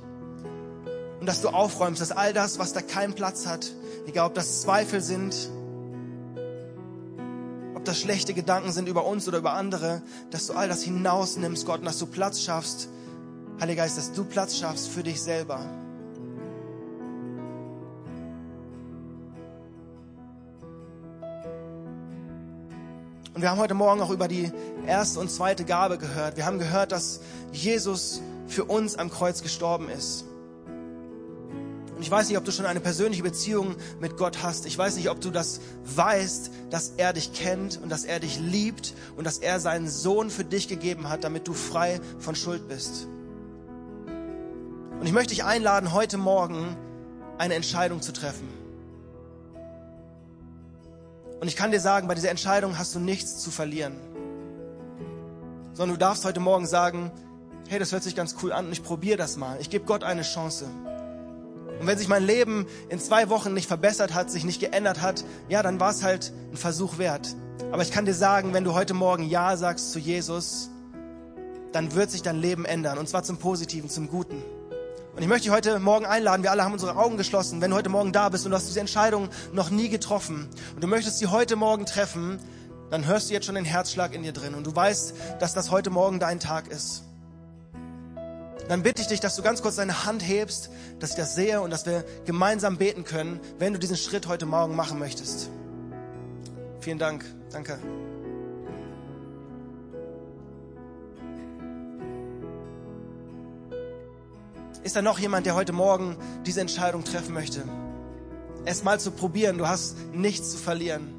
Und 1.21 1.25
dass 1.25 1.39
du 1.39 1.47
aufräumst, 1.47 2.01
dass 2.01 2.11
all 2.11 2.33
das, 2.33 2.59
was 2.59 2.73
da 2.73 2.81
keinen 2.81 3.13
Platz 3.13 3.45
hat, 3.45 3.71
egal 4.07 4.27
ob 4.27 4.33
das 4.33 4.61
Zweifel 4.61 4.99
sind, 4.99 5.49
ob 7.75 7.85
das 7.85 7.97
schlechte 7.97 8.33
Gedanken 8.33 8.73
sind 8.73 8.89
über 8.89 9.05
uns 9.05 9.25
oder 9.25 9.37
über 9.37 9.53
andere, 9.53 10.01
dass 10.31 10.47
du 10.47 10.53
all 10.53 10.67
das 10.67 10.83
hinausnimmst, 10.83 11.65
Gott, 11.65 11.79
und 11.79 11.85
dass 11.85 11.97
du 11.97 12.07
Platz 12.07 12.41
schaffst, 12.41 12.89
Heiliger 13.61 13.83
Geist, 13.83 13.97
dass 13.97 14.11
du 14.11 14.25
Platz 14.25 14.57
schaffst 14.57 14.89
für 14.89 15.03
dich 15.03 15.21
selber. 15.21 15.78
Und 23.39 23.43
wir 23.43 23.51
haben 23.51 23.59
heute 23.59 23.73
Morgen 23.73 24.01
auch 24.01 24.09
über 24.09 24.27
die 24.27 24.51
erste 24.85 25.17
und 25.17 25.31
zweite 25.31 25.63
Gabe 25.63 25.97
gehört. 25.97 26.35
Wir 26.35 26.45
haben 26.45 26.59
gehört, 26.59 26.91
dass 26.91 27.21
Jesus 27.53 28.19
für 28.47 28.65
uns 28.65 28.97
am 28.97 29.09
Kreuz 29.09 29.41
gestorben 29.41 29.87
ist. 29.87 30.25
Und 31.95 32.01
ich 32.01 32.11
weiß 32.11 32.27
nicht, 32.27 32.37
ob 32.37 32.43
du 32.43 32.51
schon 32.51 32.65
eine 32.65 32.81
persönliche 32.81 33.23
Beziehung 33.23 33.77
mit 34.01 34.17
Gott 34.17 34.43
hast. 34.43 34.65
Ich 34.65 34.77
weiß 34.77 34.97
nicht, 34.97 35.09
ob 35.09 35.21
du 35.21 35.31
das 35.31 35.61
weißt, 35.85 36.51
dass 36.69 36.89
er 36.97 37.13
dich 37.13 37.31
kennt 37.31 37.79
und 37.81 37.87
dass 37.87 38.03
er 38.03 38.19
dich 38.19 38.41
liebt 38.41 38.93
und 39.15 39.23
dass 39.23 39.37
er 39.37 39.61
seinen 39.61 39.87
Sohn 39.87 40.29
für 40.29 40.43
dich 40.43 40.67
gegeben 40.67 41.07
hat, 41.07 41.23
damit 41.23 41.47
du 41.47 41.53
frei 41.53 42.01
von 42.17 42.35
Schuld 42.35 42.67
bist. 42.67 43.07
Und 44.99 45.05
ich 45.05 45.13
möchte 45.13 45.33
dich 45.33 45.45
einladen, 45.45 45.93
heute 45.93 46.17
Morgen 46.17 46.75
eine 47.37 47.53
Entscheidung 47.53 48.01
zu 48.01 48.11
treffen. 48.11 48.58
Und 51.39 51.47
ich 51.47 51.55
kann 51.55 51.71
dir 51.71 51.79
sagen, 51.79 52.07
bei 52.07 52.15
dieser 52.15 52.29
Entscheidung 52.29 52.77
hast 52.77 52.93
du 52.95 52.99
nichts 52.99 53.37
zu 53.37 53.51
verlieren. 53.51 53.95
Sondern 55.73 55.95
du 55.95 55.99
darfst 55.99 56.25
heute 56.25 56.39
Morgen 56.39 56.67
sagen, 56.67 57.11
hey, 57.69 57.79
das 57.79 57.91
hört 57.91 58.03
sich 58.03 58.15
ganz 58.15 58.35
cool 58.43 58.51
an 58.51 58.65
und 58.65 58.71
ich 58.71 58.83
probiere 58.83 59.17
das 59.17 59.37
mal. 59.37 59.57
Ich 59.61 59.69
gebe 59.69 59.85
Gott 59.85 60.03
eine 60.03 60.23
Chance. 60.23 60.65
Und 61.79 61.87
wenn 61.87 61.97
sich 61.97 62.09
mein 62.09 62.23
Leben 62.23 62.67
in 62.89 62.99
zwei 62.99 63.29
Wochen 63.29 63.53
nicht 63.53 63.67
verbessert 63.67 64.13
hat, 64.13 64.29
sich 64.29 64.43
nicht 64.43 64.59
geändert 64.59 65.01
hat, 65.01 65.23
ja, 65.47 65.63
dann 65.63 65.79
war 65.79 65.91
es 65.91 66.03
halt 66.03 66.33
ein 66.51 66.57
Versuch 66.57 66.97
wert. 66.97 67.35
Aber 67.71 67.83
ich 67.83 67.91
kann 67.91 68.05
dir 68.05 68.13
sagen, 68.13 68.53
wenn 68.53 68.65
du 68.65 68.73
heute 68.73 68.93
Morgen 68.93 69.23
Ja 69.23 69.55
sagst 69.55 69.93
zu 69.93 69.99
Jesus, 69.99 70.69
dann 71.71 71.93
wird 71.93 72.11
sich 72.11 72.21
dein 72.21 72.37
Leben 72.37 72.65
ändern. 72.65 72.97
Und 72.97 73.07
zwar 73.07 73.23
zum 73.23 73.37
Positiven, 73.37 73.89
zum 73.89 74.09
Guten. 74.09 74.43
Und 75.15 75.21
ich 75.21 75.27
möchte 75.27 75.43
dich 75.43 75.51
heute 75.51 75.79
Morgen 75.79 76.05
einladen. 76.05 76.43
Wir 76.43 76.51
alle 76.51 76.63
haben 76.63 76.73
unsere 76.73 76.95
Augen 76.95 77.17
geschlossen. 77.17 77.61
Wenn 77.61 77.71
du 77.71 77.77
heute 77.77 77.89
Morgen 77.89 78.13
da 78.13 78.29
bist 78.29 78.45
und 78.45 78.51
du 78.51 78.57
hast 78.57 78.67
diese 78.67 78.79
Entscheidung 78.79 79.29
noch 79.51 79.69
nie 79.69 79.89
getroffen 79.89 80.47
und 80.75 80.83
du 80.83 80.87
möchtest 80.87 81.19
sie 81.19 81.27
heute 81.27 81.55
Morgen 81.55 81.85
treffen, 81.85 82.39
dann 82.89 83.05
hörst 83.05 83.29
du 83.29 83.33
jetzt 83.33 83.45
schon 83.45 83.55
den 83.55 83.65
Herzschlag 83.65 84.13
in 84.13 84.23
dir 84.23 84.33
drin 84.33 84.55
und 84.55 84.65
du 84.65 84.75
weißt, 84.75 85.13
dass 85.39 85.53
das 85.53 85.71
heute 85.71 85.89
Morgen 85.89 86.19
dein 86.19 86.39
Tag 86.39 86.67
ist. 86.67 87.03
Dann 88.67 88.83
bitte 88.83 89.01
ich 89.01 89.07
dich, 89.07 89.19
dass 89.19 89.35
du 89.35 89.41
ganz 89.41 89.61
kurz 89.63 89.77
deine 89.77 90.05
Hand 90.05 90.21
hebst, 90.21 90.69
dass 90.99 91.11
ich 91.11 91.15
das 91.15 91.33
sehe 91.33 91.59
und 91.61 91.71
dass 91.71 91.87
wir 91.87 92.05
gemeinsam 92.25 92.77
beten 92.77 93.03
können, 93.03 93.39
wenn 93.57 93.73
du 93.73 93.79
diesen 93.79 93.97
Schritt 93.97 94.27
heute 94.27 94.45
Morgen 94.45 94.75
machen 94.75 94.99
möchtest. 94.99 95.49
Vielen 96.79 96.99
Dank. 96.99 97.25
Danke. 97.51 97.79
Ist 104.89 104.95
da 104.95 105.03
noch 105.03 105.19
jemand, 105.19 105.45
der 105.45 105.53
heute 105.53 105.71
Morgen 105.71 106.17
diese 106.47 106.61
Entscheidung 106.61 107.03
treffen 107.03 107.31
möchte? 107.31 107.63
Es 108.65 108.83
mal 108.83 108.99
zu 108.99 109.11
probieren, 109.11 109.59
du 109.59 109.67
hast 109.67 109.95
nichts 110.13 110.49
zu 110.49 110.57
verlieren. 110.57 111.13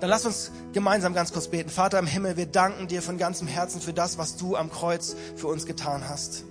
Dann 0.00 0.08
lass 0.08 0.24
uns 0.24 0.52
gemeinsam 0.72 1.12
ganz 1.12 1.34
kurz 1.34 1.48
beten. 1.48 1.68
Vater 1.68 1.98
im 1.98 2.06
Himmel, 2.06 2.38
wir 2.38 2.46
danken 2.46 2.88
dir 2.88 3.02
von 3.02 3.18
ganzem 3.18 3.46
Herzen 3.46 3.82
für 3.82 3.92
das, 3.92 4.16
was 4.16 4.38
du 4.38 4.56
am 4.56 4.70
Kreuz 4.70 5.16
für 5.36 5.48
uns 5.48 5.66
getan 5.66 6.08
hast. 6.08 6.44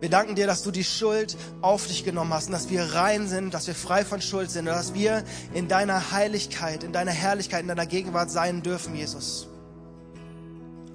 Wir 0.00 0.10
danken 0.10 0.34
dir, 0.34 0.48
dass 0.48 0.64
du 0.64 0.72
die 0.72 0.82
Schuld 0.82 1.36
auf 1.60 1.86
dich 1.86 2.04
genommen 2.04 2.34
hast 2.34 2.46
und 2.46 2.52
dass 2.52 2.68
wir 2.68 2.94
rein 2.94 3.28
sind, 3.28 3.54
dass 3.54 3.68
wir 3.68 3.76
frei 3.76 4.04
von 4.04 4.20
Schuld 4.20 4.50
sind 4.50 4.66
und 4.66 4.74
dass 4.74 4.92
wir 4.92 5.22
in 5.52 5.68
deiner 5.68 6.10
Heiligkeit, 6.10 6.82
in 6.82 6.92
deiner 6.92 7.12
Herrlichkeit, 7.12 7.62
in 7.62 7.68
deiner 7.68 7.86
Gegenwart 7.86 8.32
sein 8.32 8.64
dürfen, 8.64 8.96
Jesus. 8.96 9.46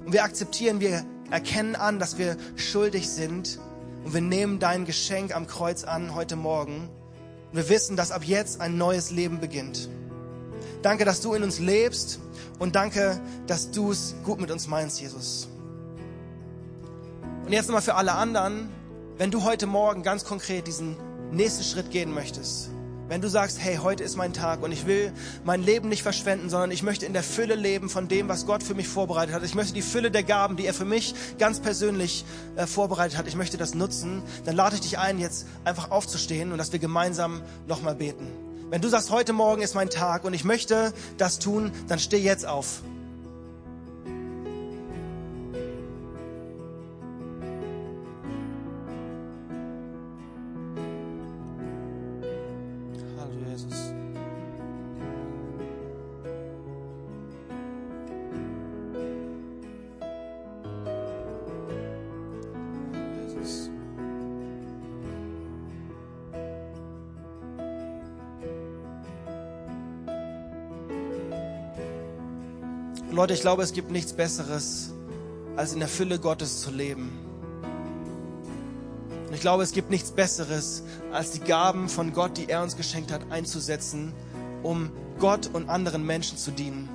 Und 0.06 0.14
wir 0.14 0.24
akzeptieren, 0.24 0.80
wir 0.80 1.06
erkennen 1.32 1.76
an, 1.76 2.00
dass 2.00 2.18
wir 2.18 2.38
schuldig 2.56 3.10
sind. 3.10 3.60
Und 4.04 4.14
wir 4.14 4.22
nehmen 4.22 4.60
dein 4.60 4.86
Geschenk 4.86 5.36
am 5.36 5.48
Kreuz 5.48 5.84
an 5.84 6.16
heute 6.16 6.36
Morgen. 6.36 6.90
Und 7.52 7.58
wir 7.58 7.70
wissen, 7.70 7.96
dass 7.96 8.12
ab 8.12 8.24
jetzt 8.24 8.62
ein 8.62 8.78
neues 8.78 9.12
Leben 9.12 9.40
beginnt. 9.40 9.90
Danke, 10.82 11.06
dass 11.06 11.22
du 11.22 11.34
in 11.34 11.44
uns 11.44 11.60
lebst. 11.60 12.20
Und 12.58 12.76
danke, 12.76 13.20
dass 13.48 13.72
du 13.72 13.92
es 13.92 14.16
gut 14.24 14.40
mit 14.40 14.52
uns 14.52 14.68
meinst, 14.68 15.00
Jesus. 15.00 15.48
Und 17.46 17.52
jetzt 17.52 17.68
nochmal 17.68 17.82
für 17.82 17.96
alle 17.96 18.14
anderen, 18.14 18.70
wenn 19.18 19.32
du 19.32 19.44
heute 19.44 19.66
Morgen 19.66 20.04
ganz 20.04 20.24
konkret 20.24 20.68
diesen 20.68 20.96
nächsten 21.32 21.64
Schritt 21.64 21.92
gehen 21.92 22.14
möchtest, 22.14 22.70
wenn 23.10 23.22
du 23.22 23.28
sagst, 23.28 23.60
hey, 23.60 23.78
heute 23.78 24.04
ist 24.04 24.16
mein 24.16 24.34
Tag 24.34 24.62
und 24.62 24.72
ich 24.72 24.86
will 24.86 25.12
mein 25.44 25.64
Leben 25.64 25.90
nicht 25.90 26.04
verschwenden, 26.04 26.48
sondern 26.48 26.70
ich 26.70 26.84
möchte 26.84 27.08
in 27.08 27.14
der 27.14 27.24
Fülle 27.24 27.56
leben 27.56 27.90
von 27.90 28.08
dem, 28.08 28.30
was 28.30 28.46
Gott 28.46 28.62
für 28.62 28.76
mich 28.76 28.88
vorbereitet 28.88 29.34
hat. 29.34 29.44
Ich 29.44 29.56
möchte 29.56 29.74
die 29.74 29.82
Fülle 29.82 30.12
der 30.12 30.22
Gaben, 30.22 30.56
die 30.58 30.68
er 30.68 30.76
für 30.76 30.86
mich 30.86 31.16
ganz 31.40 31.60
persönlich 31.60 32.24
äh, 32.56 32.68
vorbereitet 32.68 33.18
hat, 33.18 33.28
ich 33.28 33.36
möchte 33.36 33.58
das 33.58 33.74
nutzen. 33.74 34.22
Dann 34.46 34.56
lade 34.56 34.76
ich 34.76 34.82
dich 34.82 35.00
ein, 35.00 35.18
jetzt 35.18 35.48
einfach 35.66 35.90
aufzustehen 35.90 36.52
und 36.52 36.60
dass 36.60 36.72
wir 36.72 36.80
gemeinsam 36.80 37.42
nochmal 37.68 37.96
beten. 37.96 38.28
Wenn 38.70 38.82
du 38.82 38.88
sagst, 38.90 39.10
heute 39.10 39.34
Morgen 39.34 39.64
ist 39.64 39.74
mein 39.74 39.90
Tag 39.90 40.24
und 40.24 40.36
ich 40.36 40.44
möchte 40.44 40.94
das 41.18 41.40
tun, 41.40 41.72
dann 41.88 41.98
steh 41.98 42.20
jetzt 42.20 42.46
auf. 42.46 42.84
Leute, 73.20 73.34
ich 73.34 73.42
glaube, 73.42 73.64
es 73.64 73.74
gibt 73.74 73.92
nichts 73.92 74.14
Besseres, 74.14 74.94
als 75.58 75.74
in 75.74 75.80
der 75.80 75.90
Fülle 75.90 76.20
Gottes 76.20 76.62
zu 76.62 76.72
leben. 76.72 77.20
Und 79.28 79.34
ich 79.34 79.42
glaube, 79.42 79.62
es 79.62 79.74
gibt 79.74 79.90
nichts 79.90 80.12
Besseres, 80.12 80.84
als 81.12 81.32
die 81.32 81.42
Gaben 81.42 81.90
von 81.90 82.14
Gott, 82.14 82.38
die 82.38 82.48
er 82.48 82.64
uns 82.64 82.78
geschenkt 82.78 83.12
hat, 83.12 83.30
einzusetzen, 83.30 84.14
um 84.64 84.90
Gott 85.20 85.50
und 85.52 85.68
anderen 85.68 86.06
Menschen 86.06 86.38
zu 86.38 86.52
dienen. 86.52 86.88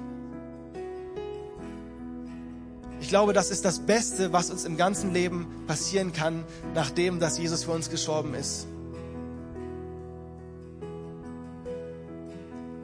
Ich 3.02 3.10
glaube, 3.10 3.34
das 3.34 3.50
ist 3.50 3.66
das 3.66 3.80
Beste, 3.80 4.32
was 4.32 4.48
uns 4.48 4.64
im 4.64 4.78
ganzen 4.78 5.12
Leben 5.12 5.46
passieren 5.66 6.14
kann, 6.14 6.44
nachdem 6.74 7.20
dass 7.20 7.36
Jesus 7.36 7.64
für 7.64 7.72
uns 7.72 7.90
gestorben 7.90 8.32
ist. 8.32 8.66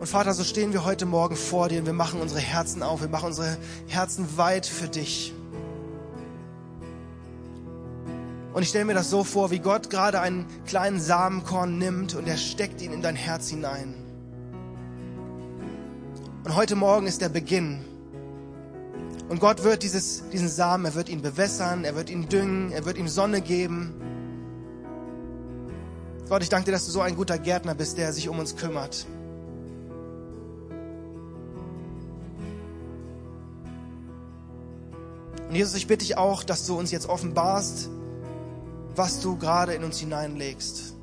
Und 0.00 0.06
Vater, 0.06 0.32
so 0.32 0.44
stehen 0.44 0.72
wir 0.72 0.86
heute 0.86 1.04
Morgen 1.04 1.36
vor 1.36 1.68
dir 1.68 1.80
und 1.80 1.84
wir 1.84 1.92
machen 1.92 2.22
unsere 2.22 2.40
Herzen 2.40 2.82
auf, 2.82 3.02
wir 3.02 3.10
machen 3.10 3.26
unsere 3.26 3.58
Herzen 3.86 4.38
weit 4.38 4.64
für 4.64 4.88
dich. 4.88 5.34
Und 8.54 8.62
ich 8.62 8.70
stelle 8.70 8.86
mir 8.86 8.94
das 8.94 9.10
so 9.10 9.24
vor, 9.24 9.50
wie 9.50 9.58
Gott 9.58 9.90
gerade 9.90 10.22
einen 10.22 10.46
kleinen 10.64 10.98
Samenkorn 10.98 11.76
nimmt 11.76 12.14
und 12.14 12.26
er 12.26 12.38
steckt 12.38 12.80
ihn 12.80 12.94
in 12.94 13.02
dein 13.02 13.14
Herz 13.14 13.50
hinein. 13.50 13.94
Und 16.44 16.56
heute 16.56 16.76
Morgen 16.76 17.06
ist 17.06 17.20
der 17.20 17.28
Beginn 17.28 17.84
und 19.28 19.38
Gott 19.38 19.64
wird 19.64 19.82
dieses, 19.82 20.30
diesen 20.30 20.48
Samen, 20.48 20.86
er 20.86 20.94
wird 20.94 21.10
ihn 21.10 21.20
bewässern, 21.20 21.84
er 21.84 21.94
wird 21.94 22.08
ihn 22.08 22.26
düngen, 22.26 22.72
er 22.72 22.86
wird 22.86 22.96
ihm 22.96 23.06
Sonne 23.06 23.42
geben. 23.42 23.92
Gott, 26.30 26.42
ich 26.42 26.48
danke 26.48 26.64
dir, 26.64 26.72
dass 26.72 26.86
du 26.86 26.90
so 26.90 27.02
ein 27.02 27.16
guter 27.16 27.36
Gärtner 27.36 27.74
bist, 27.74 27.98
der 27.98 28.14
sich 28.14 28.30
um 28.30 28.38
uns 28.38 28.56
kümmert. 28.56 29.06
Und 35.50 35.56
Jesus, 35.56 35.74
ich 35.74 35.88
bitte 35.88 36.06
dich 36.06 36.16
auch, 36.16 36.44
dass 36.44 36.64
du 36.64 36.78
uns 36.78 36.92
jetzt 36.92 37.08
offenbarst, 37.08 37.90
was 38.94 39.18
du 39.18 39.36
gerade 39.36 39.74
in 39.74 39.82
uns 39.82 39.98
hineinlegst. 39.98 40.94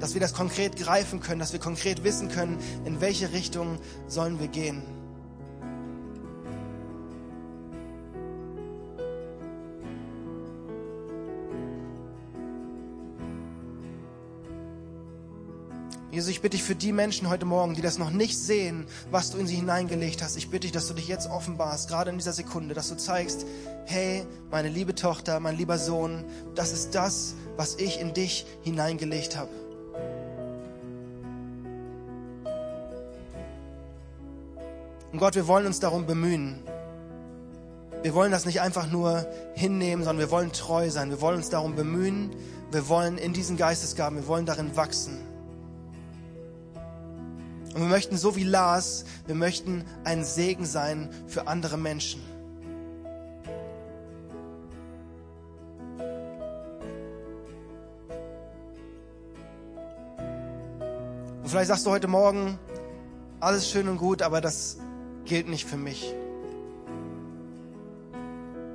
Dass 0.00 0.14
wir 0.14 0.20
das 0.22 0.32
konkret 0.32 0.76
greifen 0.76 1.20
können, 1.20 1.40
dass 1.40 1.52
wir 1.52 1.60
konkret 1.60 2.04
wissen 2.04 2.30
können, 2.30 2.56
in 2.86 3.02
welche 3.02 3.34
Richtung 3.34 3.78
sollen 4.08 4.40
wir 4.40 4.48
gehen. 4.48 4.82
Jesus, 16.12 16.30
ich 16.30 16.40
bitte 16.40 16.56
dich 16.56 16.64
für 16.64 16.74
die 16.74 16.90
Menschen 16.90 17.28
heute 17.28 17.44
Morgen, 17.44 17.74
die 17.74 17.82
das 17.82 17.96
noch 17.96 18.10
nicht 18.10 18.36
sehen, 18.36 18.84
was 19.12 19.30
du 19.30 19.38
in 19.38 19.46
sie 19.46 19.54
hineingelegt 19.54 20.24
hast. 20.24 20.36
Ich 20.36 20.50
bitte 20.50 20.62
dich, 20.62 20.72
dass 20.72 20.88
du 20.88 20.94
dich 20.94 21.06
jetzt 21.06 21.30
offenbarst, 21.30 21.88
gerade 21.88 22.10
in 22.10 22.18
dieser 22.18 22.32
Sekunde, 22.32 22.74
dass 22.74 22.88
du 22.88 22.96
zeigst, 22.96 23.46
hey, 23.86 24.26
meine 24.50 24.68
liebe 24.68 24.96
Tochter, 24.96 25.38
mein 25.38 25.56
lieber 25.56 25.78
Sohn, 25.78 26.24
das 26.56 26.72
ist 26.72 26.96
das, 26.96 27.36
was 27.56 27.76
ich 27.76 28.00
in 28.00 28.12
dich 28.12 28.44
hineingelegt 28.62 29.36
habe. 29.36 29.50
Und 35.12 35.18
Gott, 35.20 35.36
wir 35.36 35.46
wollen 35.46 35.66
uns 35.66 35.78
darum 35.78 36.06
bemühen. 36.06 36.58
Wir 38.02 38.14
wollen 38.14 38.32
das 38.32 38.46
nicht 38.46 38.60
einfach 38.60 38.90
nur 38.90 39.26
hinnehmen, 39.54 40.02
sondern 40.02 40.26
wir 40.26 40.32
wollen 40.32 40.50
treu 40.50 40.90
sein. 40.90 41.10
Wir 41.10 41.20
wollen 41.20 41.36
uns 41.36 41.50
darum 41.50 41.76
bemühen. 41.76 42.30
Wir 42.72 42.88
wollen 42.88 43.16
in 43.16 43.32
diesen 43.32 43.56
Geistesgaben, 43.56 44.18
wir 44.18 44.26
wollen 44.26 44.46
darin 44.46 44.76
wachsen. 44.76 45.29
Und 47.80 47.86
wir 47.86 47.94
möchten 47.94 48.18
so 48.18 48.36
wie 48.36 48.44
Lars, 48.44 49.06
wir 49.24 49.34
möchten 49.34 49.86
ein 50.04 50.22
Segen 50.22 50.66
sein 50.66 51.08
für 51.26 51.46
andere 51.46 51.78
Menschen. 51.78 52.20
Und 61.42 61.48
vielleicht 61.48 61.68
sagst 61.68 61.86
du 61.86 61.90
heute 61.90 62.06
Morgen, 62.06 62.58
alles 63.40 63.70
schön 63.70 63.88
und 63.88 63.96
gut, 63.96 64.20
aber 64.20 64.42
das 64.42 64.76
gilt 65.24 65.48
nicht 65.48 65.66
für 65.66 65.78
mich. 65.78 66.14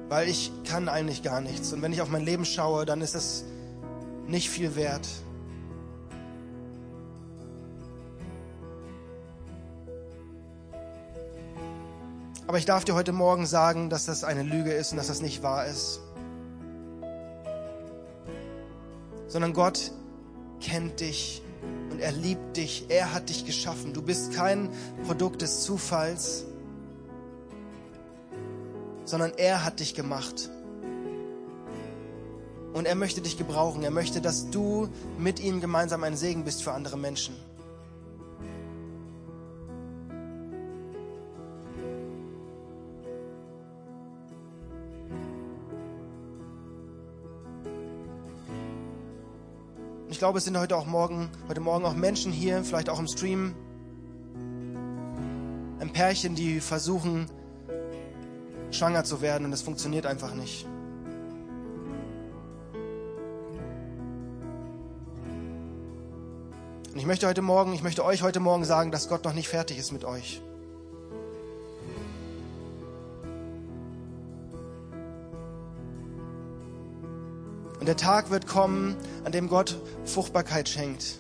Weil 0.10 0.28
ich 0.30 0.52
kann 0.68 0.90
eigentlich 0.90 1.22
gar 1.22 1.42
nichts. 1.42 1.72
Und 1.74 1.84
wenn 1.84 1.94
ich 1.94 2.02
auf 2.02 2.10
mein 2.10 2.26
Leben 2.26 2.44
schaue, 2.44 2.88
dann 2.88 3.02
ist 3.02 3.14
das 3.14 3.44
nicht 4.26 4.50
viel 4.50 4.76
wert. 4.76 5.08
Aber 12.56 12.60
ich 12.60 12.66
darf 12.66 12.86
dir 12.86 12.96
heute 12.96 13.12
Morgen 13.12 13.46
sagen, 13.46 13.90
dass 13.90 14.06
das 14.06 14.24
eine 14.24 14.42
Lüge 14.42 14.72
ist 14.72 14.94
und 14.94 14.98
dass 14.98 15.08
das 15.08 15.22
nicht 15.22 15.44
wahr 15.44 15.66
ist. 15.66 16.00
Sondern 19.28 19.52
Gott 19.52 19.92
kennt 20.62 21.02
dich 21.02 21.42
und 21.92 22.00
er 22.00 22.14
liebt 22.14 22.56
dich. 22.56 22.86
Er 22.88 23.14
hat 23.14 23.28
dich 23.28 23.46
geschaffen. 23.46 23.92
Du 23.92 24.02
bist 24.02 24.32
kein 24.32 24.70
Produkt 25.06 25.42
des 25.42 25.64
Zufalls, 25.64 26.46
sondern 29.04 29.34
er 29.36 29.66
hat 29.66 29.82
dich 29.82 29.94
gemacht. 29.94 30.50
Und 32.72 32.86
er 32.86 32.96
möchte 32.96 33.20
dich 33.20 33.38
gebrauchen. 33.38 33.84
Er 33.84 33.92
möchte, 33.92 34.22
dass 34.22 34.50
du 34.50 34.88
mit 35.18 35.42
ihm 35.42 35.60
gemeinsam 35.60 36.06
ein 36.06 36.16
Segen 36.16 36.46
bist 36.46 36.64
für 36.64 36.72
andere 36.72 36.98
Menschen. 36.98 37.36
Ich 50.16 50.20
glaube, 50.20 50.38
es 50.38 50.46
sind 50.46 50.58
heute 50.58 50.78
auch 50.78 50.86
morgen, 50.86 51.30
heute 51.50 51.60
Morgen 51.60 51.84
auch 51.84 51.94
Menschen 51.94 52.32
hier, 52.32 52.64
vielleicht 52.64 52.90
auch 52.90 53.00
im 53.00 53.08
Stream, 53.08 53.54
ein 55.82 55.92
Pärchen, 55.92 56.36
die 56.36 56.62
versuchen, 56.62 57.26
schwanger 58.72 59.04
zu 59.04 59.20
werden 59.20 59.44
und 59.44 59.52
es 59.52 59.62
funktioniert 59.62 60.06
einfach 60.06 60.34
nicht. 60.34 60.66
Und 66.94 66.98
ich 66.98 67.06
möchte 67.06 67.28
heute 67.28 67.42
Morgen, 67.42 67.74
ich 67.74 67.84
möchte 67.84 68.06
euch 68.06 68.22
heute 68.24 68.40
Morgen 68.40 68.64
sagen, 68.64 68.92
dass 68.92 69.10
Gott 69.10 69.26
noch 69.26 69.34
nicht 69.34 69.50
fertig 69.50 69.78
ist 69.78 69.92
mit 69.92 70.06
euch. 70.06 70.42
Und 77.86 77.90
der 77.90 77.98
Tag 77.98 78.32
wird 78.32 78.48
kommen, 78.48 78.96
an 79.26 79.32
dem 79.32 79.48
Gott 79.48 79.80
Fruchtbarkeit 80.06 80.68
schenkt. 80.68 81.20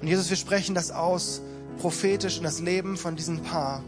Und 0.00 0.08
Jesus, 0.08 0.30
wir 0.30 0.38
sprechen 0.38 0.74
das 0.74 0.90
aus, 0.90 1.42
prophetisch 1.78 2.38
in 2.38 2.44
das 2.44 2.60
Leben 2.60 2.96
von 2.96 3.16
diesem 3.16 3.42
Paar. 3.42 3.84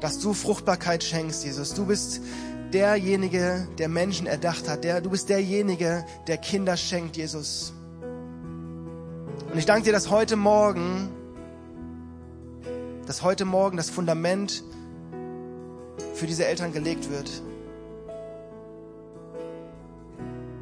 Dass 0.00 0.18
du 0.18 0.34
Fruchtbarkeit 0.34 1.04
schenkst, 1.04 1.44
Jesus. 1.44 1.74
Du 1.74 1.86
bist 1.86 2.22
derjenige, 2.72 3.68
der 3.78 3.88
Menschen 3.88 4.26
erdacht 4.26 4.68
hat. 4.68 4.82
Der, 4.82 5.00
du 5.00 5.10
bist 5.10 5.28
derjenige, 5.28 6.04
der 6.26 6.38
Kinder 6.38 6.76
schenkt, 6.76 7.16
Jesus. 7.16 7.72
Und 9.52 9.56
ich 9.56 9.66
danke 9.66 9.84
dir, 9.84 9.92
dass 9.92 10.10
heute 10.10 10.34
Morgen, 10.34 11.08
dass 13.06 13.22
heute 13.22 13.44
Morgen 13.44 13.76
das 13.76 13.90
Fundament 13.90 14.64
für 16.18 16.26
diese 16.26 16.44
Eltern 16.46 16.72
gelegt 16.72 17.10
wird. 17.10 17.30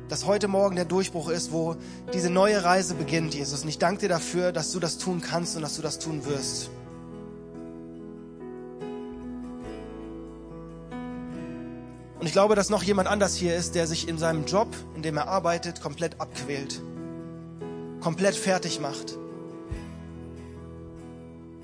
Dass 0.09 0.25
heute 0.25 0.47
Morgen 0.47 0.77
der 0.77 0.85
Durchbruch 0.85 1.31
ist, 1.31 1.51
wo 1.51 1.77
diese 2.13 2.31
neue 2.31 2.63
Reise 2.63 2.95
beginnt, 2.95 3.35
Jesus. 3.35 3.63
Und 3.63 3.69
ich 3.69 3.79
danke 3.79 4.03
dir 4.03 4.09
dafür, 4.09 4.53
dass 4.53 4.71
du 4.71 4.79
das 4.79 4.99
tun 4.99 5.21
kannst 5.21 5.57
und 5.57 5.63
dass 5.63 5.75
du 5.75 5.83
das 5.83 5.99
tun 5.99 6.25
wirst. 6.27 6.71
Und 12.21 12.27
ich 12.27 12.33
glaube, 12.33 12.55
dass 12.55 12.71
noch 12.71 12.83
jemand 12.83 13.09
anders 13.09 13.35
hier 13.35 13.57
ist, 13.57 13.75
der 13.75 13.87
sich 13.87 14.09
in 14.09 14.19
seinem 14.19 14.47
Job, 14.47 14.69
in 14.95 15.03
dem 15.03 15.17
er 15.17 15.29
arbeitet, 15.29 15.81
komplett 15.81 16.21
abquält. 16.21 16.81
Komplett 18.01 18.37
fertig 18.37 18.81
macht. 18.81 19.17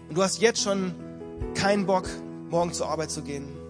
Und 0.09 0.17
du 0.17 0.23
hast 0.23 0.41
jetzt 0.41 0.61
schon 0.61 0.95
keinen 1.55 1.87
Bock, 1.87 2.09
morgen 2.51 2.73
zur 2.73 2.89
Arbeit 2.89 3.11
zu 3.11 3.23
gehen. 3.23 3.62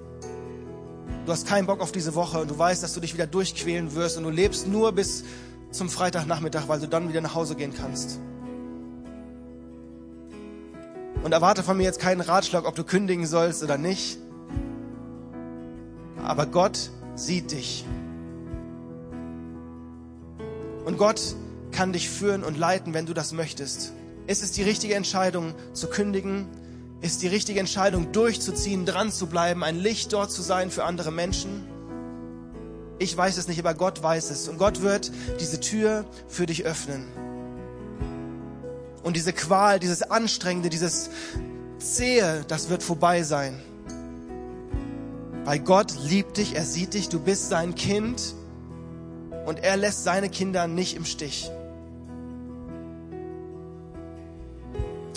Du 1.24 1.30
hast 1.30 1.46
keinen 1.46 1.66
Bock 1.66 1.80
auf 1.80 1.92
diese 1.92 2.16
Woche 2.16 2.40
und 2.40 2.50
du 2.50 2.58
weißt, 2.58 2.82
dass 2.82 2.94
du 2.94 3.00
dich 3.00 3.14
wieder 3.14 3.28
durchquälen 3.28 3.94
wirst 3.94 4.16
und 4.18 4.24
du 4.24 4.30
lebst 4.30 4.66
nur 4.66 4.90
bis 4.92 5.24
zum 5.70 5.88
Freitagnachmittag, 5.88 6.66
weil 6.66 6.80
du 6.80 6.88
dann 6.88 7.08
wieder 7.08 7.20
nach 7.20 7.36
Hause 7.36 7.54
gehen 7.54 7.72
kannst. 7.72 8.18
Und 11.22 11.30
erwarte 11.30 11.62
von 11.62 11.76
mir 11.76 11.84
jetzt 11.84 12.00
keinen 12.00 12.20
Ratschlag, 12.20 12.66
ob 12.66 12.74
du 12.74 12.82
kündigen 12.82 13.26
sollst 13.26 13.62
oder 13.62 13.78
nicht. 13.78 14.18
Aber 16.24 16.46
Gott 16.46 16.90
sieht 17.14 17.52
dich. 17.52 17.84
Und 20.84 20.98
Gott 20.98 21.36
kann 21.70 21.92
dich 21.92 22.10
führen 22.10 22.42
und 22.42 22.58
leiten, 22.58 22.94
wenn 22.94 23.06
du 23.06 23.14
das 23.14 23.32
möchtest. 23.32 23.92
Ist 24.26 24.42
es 24.42 24.50
die 24.50 24.62
richtige 24.62 24.94
Entscheidung 24.94 25.54
zu 25.72 25.88
kündigen? 25.88 26.46
Ist 27.02 27.20
die 27.20 27.26
richtige 27.26 27.58
Entscheidung 27.58 28.12
durchzuziehen, 28.12 28.86
dran 28.86 29.10
zu 29.10 29.26
bleiben, 29.26 29.64
ein 29.64 29.76
Licht 29.76 30.12
dort 30.12 30.30
zu 30.30 30.40
sein 30.40 30.70
für 30.70 30.84
andere 30.84 31.10
Menschen? 31.10 31.66
Ich 33.00 33.16
weiß 33.16 33.38
es 33.38 33.48
nicht, 33.48 33.58
aber 33.58 33.74
Gott 33.74 34.04
weiß 34.04 34.30
es. 34.30 34.48
Und 34.48 34.56
Gott 34.56 34.82
wird 34.82 35.10
diese 35.40 35.58
Tür 35.58 36.04
für 36.28 36.46
dich 36.46 36.64
öffnen. 36.64 37.08
Und 39.02 39.16
diese 39.16 39.32
Qual, 39.32 39.80
dieses 39.80 40.02
Anstrengende, 40.02 40.70
dieses 40.70 41.10
Zähe, 41.80 42.44
das 42.46 42.68
wird 42.68 42.84
vorbei 42.84 43.24
sein. 43.24 43.60
Weil 45.44 45.58
Gott 45.58 45.92
liebt 46.04 46.36
dich, 46.36 46.54
er 46.54 46.64
sieht 46.64 46.94
dich, 46.94 47.08
du 47.08 47.18
bist 47.18 47.48
sein 47.48 47.74
Kind 47.74 48.36
und 49.44 49.58
er 49.58 49.76
lässt 49.76 50.04
seine 50.04 50.28
Kinder 50.28 50.68
nicht 50.68 50.94
im 50.94 51.04
Stich. 51.04 51.50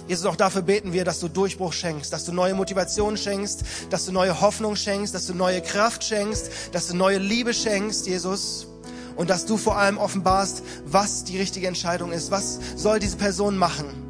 Jesus, 0.08 0.26
auch 0.28 0.36
dafür 0.36 0.62
beten 0.62 0.94
wir, 0.94 1.04
dass 1.04 1.20
du 1.20 1.28
Durchbruch 1.28 1.74
schenkst, 1.74 2.14
dass 2.14 2.26
du 2.26 2.32
neue 2.32 2.54
Motivation 2.54 3.18
schenkst, 3.18 3.64
dass 3.90 4.06
du 4.06 4.12
neue 4.12 4.40
Hoffnung 4.40 4.76
schenkst, 4.76 5.16
dass 5.16 5.26
du 5.26 5.34
neue 5.34 5.62
Kraft 5.62 6.04
schenkst, 6.04 6.52
dass 6.72 6.88
du 6.88 6.96
neue 6.96 7.18
Liebe 7.18 7.54
schenkst, 7.54 8.06
Jesus. 8.06 8.68
Und 9.16 9.30
dass 9.30 9.46
du 9.46 9.56
vor 9.58 9.78
allem 9.78 9.98
offenbarst, 9.98 10.62
was 10.86 11.24
die 11.24 11.38
richtige 11.38 11.68
Entscheidung 11.68 12.12
ist. 12.12 12.32
Was 12.32 12.60
soll 12.76 13.00
diese 13.00 13.16
Person 13.16 13.58
machen? 13.58 14.06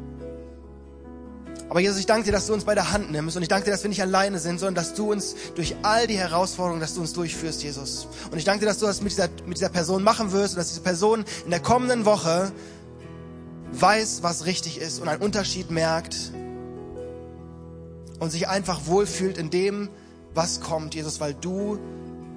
Aber 1.68 1.80
Jesus, 1.80 1.98
ich 1.98 2.06
danke 2.06 2.24
dir, 2.24 2.32
dass 2.32 2.46
du 2.46 2.54
uns 2.54 2.64
bei 2.64 2.74
der 2.74 2.92
Hand 2.92 3.10
nimmst 3.10 3.36
und 3.36 3.42
ich 3.42 3.48
danke 3.48 3.64
dir, 3.64 3.70
dass 3.72 3.82
wir 3.82 3.88
nicht 3.88 4.02
alleine 4.02 4.38
sind, 4.38 4.60
sondern 4.60 4.76
dass 4.76 4.94
du 4.94 5.10
uns 5.10 5.34
durch 5.56 5.74
all 5.82 6.06
die 6.06 6.16
Herausforderungen, 6.16 6.80
dass 6.80 6.94
du 6.94 7.00
uns 7.00 7.12
durchführst, 7.12 7.62
Jesus. 7.62 8.06
Und 8.30 8.38
ich 8.38 8.44
danke 8.44 8.60
dir, 8.60 8.66
dass 8.66 8.78
du 8.78 8.86
das 8.86 9.00
mit 9.00 9.12
dieser, 9.12 9.28
mit 9.46 9.56
dieser 9.56 9.68
Person 9.68 10.02
machen 10.02 10.30
wirst 10.30 10.54
und 10.54 10.58
dass 10.58 10.68
diese 10.68 10.80
Person 10.80 11.24
in 11.44 11.50
der 11.50 11.60
kommenden 11.60 12.04
Woche 12.04 12.52
weiß, 13.72 14.22
was 14.22 14.46
richtig 14.46 14.80
ist 14.80 15.00
und 15.00 15.08
einen 15.08 15.22
Unterschied 15.22 15.70
merkt 15.70 16.32
und 18.18 18.30
sich 18.30 18.48
einfach 18.48 18.86
wohlfühlt 18.86 19.38
in 19.38 19.50
dem, 19.50 19.88
was 20.34 20.60
kommt, 20.60 20.94
Jesus, 20.94 21.20
weil 21.20 21.34
du 21.34 21.78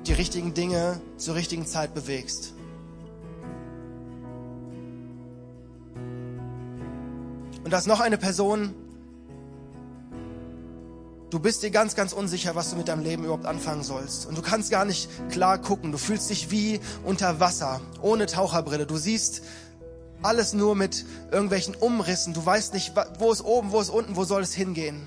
die 0.08 0.14
richtigen 0.14 0.54
Dinge 0.54 1.02
zur 1.18 1.36
richtigen 1.36 1.66
Zeit 1.66 1.94
bewegst. 1.94 2.54
Und 7.64 7.72
da 7.72 7.78
ist 7.78 7.88
noch 7.88 8.00
eine 8.00 8.18
Person, 8.18 8.74
du 11.30 11.40
bist 11.40 11.62
dir 11.62 11.70
ganz, 11.70 11.96
ganz 11.96 12.14
unsicher, 12.14 12.56
was 12.56 12.72
du 12.72 12.78
mit 12.78 12.88
deinem 12.88 13.04
Leben 13.04 13.24
überhaupt 13.24 13.46
anfangen 13.46 13.84
sollst. 13.84 14.26
Und 14.26 14.38
du 14.38 14.42
kannst 14.42 14.72
gar 14.72 14.86
nicht 14.86 15.10
klar 15.30 15.60
gucken. 15.60 15.92
Du 15.92 15.98
fühlst 15.98 16.30
dich 16.30 16.50
wie 16.52 16.80
unter 17.04 17.40
Wasser, 17.40 17.82
ohne 18.02 18.26
Taucherbrille. 18.26 18.88
Du 18.88 18.98
siehst 18.98 19.44
alles 20.22 20.54
nur 20.54 20.76
mit 20.76 21.06
irgendwelchen 21.32 21.76
Umrissen. 21.76 22.34
Du 22.34 22.46
weißt 22.46 22.74
nicht, 22.74 22.94
wo 23.20 23.32
ist 23.32 23.44
oben, 23.44 23.72
wo 23.72 23.80
ist 23.80 23.90
unten, 23.90 24.16
wo 24.16 24.24
soll 24.24 24.42
es 24.42 24.54
hingehen. 24.54 25.02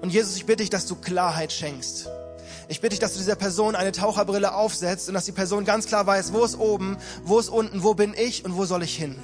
Und 0.00 0.10
Jesus, 0.10 0.36
ich 0.36 0.46
bitte 0.46 0.62
dich, 0.62 0.70
dass 0.70 0.86
du 0.86 0.96
Klarheit 0.96 1.52
schenkst. 1.52 2.08
Ich 2.68 2.80
bitte 2.80 2.90
dich, 2.90 3.00
dass 3.00 3.12
du 3.12 3.18
dieser 3.18 3.36
Person 3.36 3.74
eine 3.74 3.92
Taucherbrille 3.92 4.54
aufsetzt 4.54 5.08
und 5.08 5.14
dass 5.14 5.24
die 5.24 5.32
Person 5.32 5.64
ganz 5.64 5.86
klar 5.86 6.06
weiß, 6.06 6.32
wo 6.32 6.44
ist 6.44 6.58
oben, 6.58 6.96
wo 7.24 7.38
ist 7.38 7.48
unten, 7.48 7.82
wo 7.82 7.94
bin 7.94 8.14
ich 8.16 8.44
und 8.44 8.56
wo 8.56 8.64
soll 8.64 8.82
ich 8.82 8.96
hin. 8.96 9.16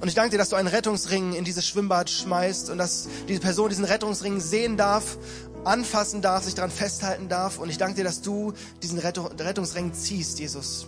Und 0.00 0.08
ich 0.08 0.14
danke 0.14 0.32
dir, 0.32 0.38
dass 0.38 0.50
du 0.50 0.56
einen 0.56 0.68
Rettungsring 0.68 1.32
in 1.32 1.44
dieses 1.44 1.66
Schwimmbad 1.66 2.10
schmeißt 2.10 2.70
und 2.70 2.78
dass 2.78 3.08
diese 3.28 3.40
Person 3.40 3.70
diesen 3.70 3.84
Rettungsring 3.84 4.40
sehen 4.40 4.76
darf 4.76 5.16
anfassen 5.64 6.22
darf, 6.22 6.44
sich 6.44 6.54
daran 6.54 6.70
festhalten 6.70 7.28
darf. 7.28 7.58
Und 7.58 7.68
ich 7.68 7.78
danke 7.78 7.96
dir, 7.96 8.04
dass 8.04 8.20
du 8.22 8.52
diesen 8.82 8.98
Rettungsring 8.98 9.92
ziehst, 9.92 10.38
Jesus. 10.38 10.86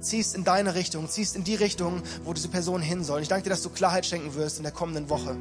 Ziehst 0.00 0.34
in 0.36 0.44
deine 0.44 0.74
Richtung, 0.74 1.08
ziehst 1.08 1.34
in 1.34 1.44
die 1.44 1.56
Richtung, 1.56 2.02
wo 2.24 2.32
diese 2.32 2.48
Person 2.48 2.80
hin 2.80 3.02
soll. 3.02 3.16
Und 3.16 3.22
ich 3.22 3.28
danke 3.28 3.44
dir, 3.44 3.50
dass 3.50 3.62
du 3.62 3.70
Klarheit 3.70 4.06
schenken 4.06 4.34
wirst 4.34 4.58
in 4.58 4.62
der 4.62 4.72
kommenden 4.72 5.10
Woche. 5.10 5.36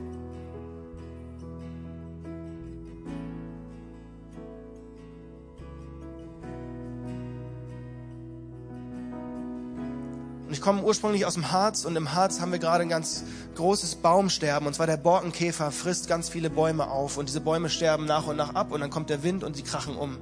Und 10.48 10.54
ich 10.54 10.62
komme 10.62 10.82
ursprünglich 10.82 11.26
aus 11.26 11.34
dem 11.34 11.52
Harz 11.52 11.84
und 11.84 11.98
im 11.98 12.14
Harz 12.14 12.40
haben 12.40 12.54
wir 12.54 12.60
gerade 12.60 12.84
ein 12.84 12.90
ganz 12.90 13.26
großes 13.56 13.96
Baumsterben. 13.96 14.66
Und 14.66 14.74
zwar 14.74 14.88
der 14.88 14.96
Borkenkäfer 14.96 15.72
frisst 15.72 16.08
ganz 16.08 16.30
viele 16.30 16.50
Bäume 16.50 16.90
auf 16.90 17.18
und 17.18 17.28
diese 17.28 17.42
Bäume 17.42 17.70
sterben 17.70 18.06
nach 18.06 18.28
und 18.28 18.38
nach 18.38 18.56
ab 18.56 18.72
und 18.72 18.80
dann 18.80 18.90
kommt 18.90 19.10
der 19.10 19.24
Wind 19.24 19.44
und 19.44 19.58
sie 19.58 19.64
krachen 19.64 19.98
um. 19.98 20.18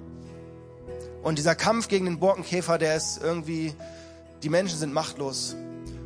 Und 1.21 1.38
dieser 1.38 1.53
Kampf 1.53 1.89
gegen 1.89 2.05
den 2.05 2.19
Borkenkäfer, 2.19 2.80
der 2.80 2.95
ist 2.95 3.21
irgendwie, 3.21 3.76
die 4.41 4.49
Menschen 4.49 4.80
sind 4.80 4.93
machtlos. 4.93 5.55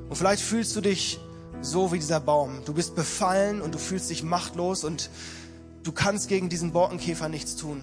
Und 0.10 0.18
vielleicht 0.18 0.44
fühlst 0.44 0.76
du 0.76 0.82
dich 0.82 1.18
so 1.62 1.94
wie 1.94 2.00
dieser 2.00 2.20
Baum. 2.20 2.64
Du 2.66 2.74
bist 2.74 2.96
befallen 2.96 3.62
und 3.62 3.74
du 3.74 3.80
fühlst 3.80 4.10
dich 4.10 4.22
machtlos 4.22 4.84
und 4.84 5.10
du 5.84 5.94
kannst 5.94 6.28
gegen 6.28 6.50
diesen 6.50 6.74
Borkenkäfer 6.74 7.30
nichts 7.30 7.56
tun. 7.56 7.82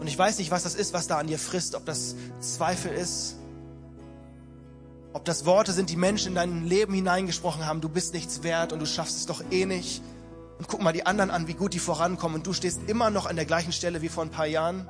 Und 0.00 0.06
ich 0.06 0.18
weiß 0.18 0.38
nicht, 0.38 0.50
was 0.50 0.62
das 0.62 0.74
ist, 0.74 0.94
was 0.94 1.06
da 1.06 1.18
an 1.18 1.26
dir 1.26 1.38
frisst, 1.38 1.74
ob 1.74 1.84
das 1.84 2.16
Zweifel 2.40 2.90
ist, 2.90 3.36
ob 5.12 5.26
das 5.26 5.44
Worte 5.44 5.72
sind, 5.72 5.90
die 5.90 5.96
Menschen 5.96 6.28
in 6.28 6.34
dein 6.36 6.64
Leben 6.64 6.94
hineingesprochen 6.94 7.66
haben, 7.66 7.82
du 7.82 7.88
bist 7.90 8.14
nichts 8.14 8.42
wert 8.42 8.72
und 8.72 8.78
du 8.78 8.86
schaffst 8.86 9.18
es 9.18 9.26
doch 9.26 9.42
eh 9.50 9.66
nicht. 9.66 10.00
Und 10.58 10.68
guck 10.68 10.80
mal 10.80 10.92
die 10.92 11.04
anderen 11.04 11.30
an, 11.30 11.48
wie 11.48 11.54
gut 11.54 11.74
die 11.74 11.78
vorankommen 11.78 12.36
und 12.38 12.46
du 12.46 12.54
stehst 12.54 12.80
immer 12.86 13.10
noch 13.10 13.26
an 13.26 13.36
der 13.36 13.44
gleichen 13.44 13.72
Stelle 13.72 14.00
wie 14.00 14.08
vor 14.08 14.24
ein 14.24 14.30
paar 14.30 14.46
Jahren. 14.46 14.88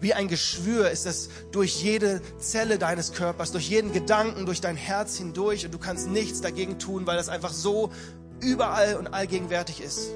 Wie 0.00 0.14
ein 0.14 0.28
Geschwür 0.28 0.90
ist 0.90 1.06
es 1.06 1.28
durch 1.52 1.82
jede 1.82 2.22
Zelle 2.38 2.78
deines 2.78 3.12
Körpers, 3.12 3.52
durch 3.52 3.68
jeden 3.68 3.92
Gedanken, 3.92 4.46
durch 4.46 4.60
dein 4.60 4.76
Herz 4.76 5.16
hindurch 5.18 5.66
und 5.66 5.72
du 5.72 5.78
kannst 5.78 6.08
nichts 6.08 6.40
dagegen 6.40 6.78
tun, 6.78 7.06
weil 7.06 7.16
das 7.16 7.28
einfach 7.28 7.52
so 7.52 7.90
überall 8.40 8.96
und 8.96 9.08
allgegenwärtig 9.08 9.82
ist. 9.82 10.08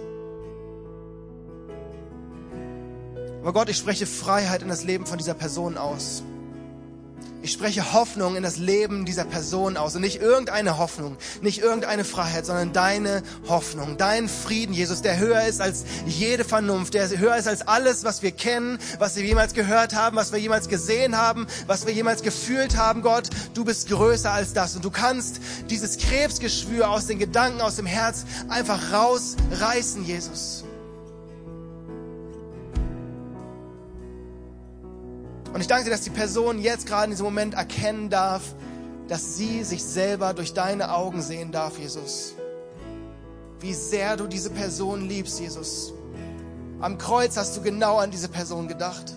Aber 3.46 3.52
Gott, 3.52 3.68
ich 3.68 3.76
spreche 3.76 4.06
Freiheit 4.06 4.62
in 4.62 4.68
das 4.68 4.82
Leben 4.82 5.06
von 5.06 5.18
dieser 5.18 5.34
Person 5.34 5.78
aus. 5.78 6.24
Ich 7.42 7.52
spreche 7.52 7.92
Hoffnung 7.92 8.34
in 8.34 8.42
das 8.42 8.56
Leben 8.56 9.04
dieser 9.04 9.24
Person 9.24 9.76
aus. 9.76 9.94
Und 9.94 10.00
nicht 10.00 10.20
irgendeine 10.20 10.78
Hoffnung, 10.78 11.16
nicht 11.42 11.60
irgendeine 11.60 12.02
Freiheit, 12.02 12.44
sondern 12.44 12.72
deine 12.72 13.22
Hoffnung, 13.46 13.96
dein 13.98 14.28
Frieden, 14.28 14.72
Jesus, 14.72 15.00
der 15.00 15.18
höher 15.18 15.44
ist 15.44 15.60
als 15.60 15.84
jede 16.06 16.42
Vernunft, 16.42 16.94
der 16.94 17.08
höher 17.08 17.36
ist 17.36 17.46
als 17.46 17.68
alles, 17.68 18.02
was 18.02 18.20
wir 18.20 18.32
kennen, 18.32 18.80
was 18.98 19.14
wir 19.14 19.22
jemals 19.22 19.54
gehört 19.54 19.94
haben, 19.94 20.16
was 20.16 20.32
wir 20.32 20.40
jemals 20.40 20.68
gesehen 20.68 21.16
haben, 21.16 21.46
was 21.68 21.86
wir 21.86 21.92
jemals 21.92 22.22
gefühlt 22.22 22.76
haben. 22.76 23.00
Gott, 23.00 23.30
du 23.54 23.64
bist 23.64 23.88
größer 23.88 24.32
als 24.32 24.54
das. 24.54 24.74
Und 24.74 24.84
du 24.84 24.90
kannst 24.90 25.38
dieses 25.70 25.98
Krebsgeschwür 25.98 26.90
aus 26.90 27.06
den 27.06 27.20
Gedanken, 27.20 27.60
aus 27.60 27.76
dem 27.76 27.86
Herz 27.86 28.24
einfach 28.48 28.92
rausreißen, 28.92 30.04
Jesus. 30.04 30.65
Und 35.56 35.62
ich 35.62 35.68
danke 35.68 35.84
dir, 35.84 35.90
dass 35.90 36.02
die 36.02 36.10
Person 36.10 36.60
jetzt 36.60 36.86
gerade 36.86 37.04
in 37.04 37.10
diesem 37.12 37.24
Moment 37.24 37.54
erkennen 37.54 38.10
darf, 38.10 38.42
dass 39.08 39.38
sie 39.38 39.64
sich 39.64 39.82
selber 39.82 40.34
durch 40.34 40.52
deine 40.52 40.92
Augen 40.92 41.22
sehen 41.22 41.50
darf, 41.50 41.78
Jesus. 41.78 42.34
Wie 43.60 43.72
sehr 43.72 44.18
du 44.18 44.26
diese 44.26 44.50
Person 44.50 45.08
liebst, 45.08 45.40
Jesus. 45.40 45.94
Am 46.78 46.98
Kreuz 46.98 47.38
hast 47.38 47.56
du 47.56 47.62
genau 47.62 47.96
an 47.96 48.10
diese 48.10 48.28
Person 48.28 48.68
gedacht. 48.68 49.14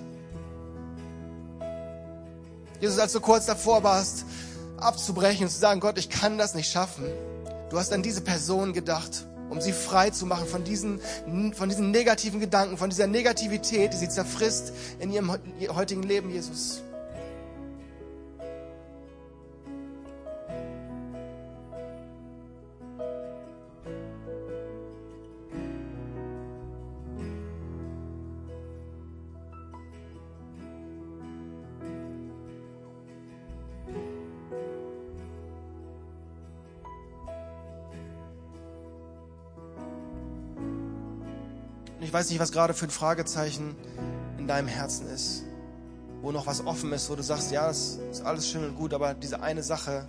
Jesus, 2.80 3.00
als 3.00 3.12
du 3.12 3.20
kurz 3.20 3.46
davor 3.46 3.84
warst, 3.84 4.24
abzubrechen 4.78 5.44
und 5.44 5.50
zu 5.50 5.60
sagen, 5.60 5.82
Gott, 5.82 5.98
ich 5.98 6.10
kann 6.10 6.38
das 6.38 6.56
nicht 6.56 6.72
schaffen. 6.72 7.04
Du 7.70 7.78
hast 7.78 7.92
an 7.92 8.02
diese 8.02 8.22
Person 8.22 8.72
gedacht 8.72 9.28
um 9.50 9.62
sie 9.62 9.72
frei 9.72 10.10
zu 10.10 10.26
machen 10.26 10.48
von 10.48 10.64
diesen, 10.64 11.00
von 11.54 11.70
diesen 11.70 11.92
negativen 11.92 12.40
Gedanken, 12.40 12.78
von 12.78 12.90
dieser 12.90 13.08
Negativität, 13.08 13.94
die 13.94 13.98
sie 13.98 14.10
zerfrisst 14.10 14.74
in 15.00 15.12
ihrem 15.12 15.32
heutigen 15.70 16.04
Leben, 16.04 16.30
Jesus. 16.30 16.84
Weiß 42.20 42.30
nicht, 42.32 42.40
was 42.42 42.52
gerade 42.52 42.74
für 42.74 42.86
ein 42.86 42.90
Fragezeichen 42.90 43.78
in 44.38 44.46
deinem 44.46 44.68
Herzen 44.68 45.08
ist, 45.08 45.44
wo 46.22 46.34
noch 46.34 46.48
was 46.48 46.66
offen 46.66 46.92
ist, 46.92 47.10
wo 47.10 47.16
du 47.16 47.24
sagst, 47.24 47.50
ja, 47.50 47.66
das 47.68 47.98
ist 48.12 48.26
alles 48.26 48.50
schön 48.50 48.66
und 48.66 48.76
gut, 48.76 48.94
aber 48.94 49.14
diese 49.14 49.42
eine 49.42 49.64
Sache, 49.64 50.06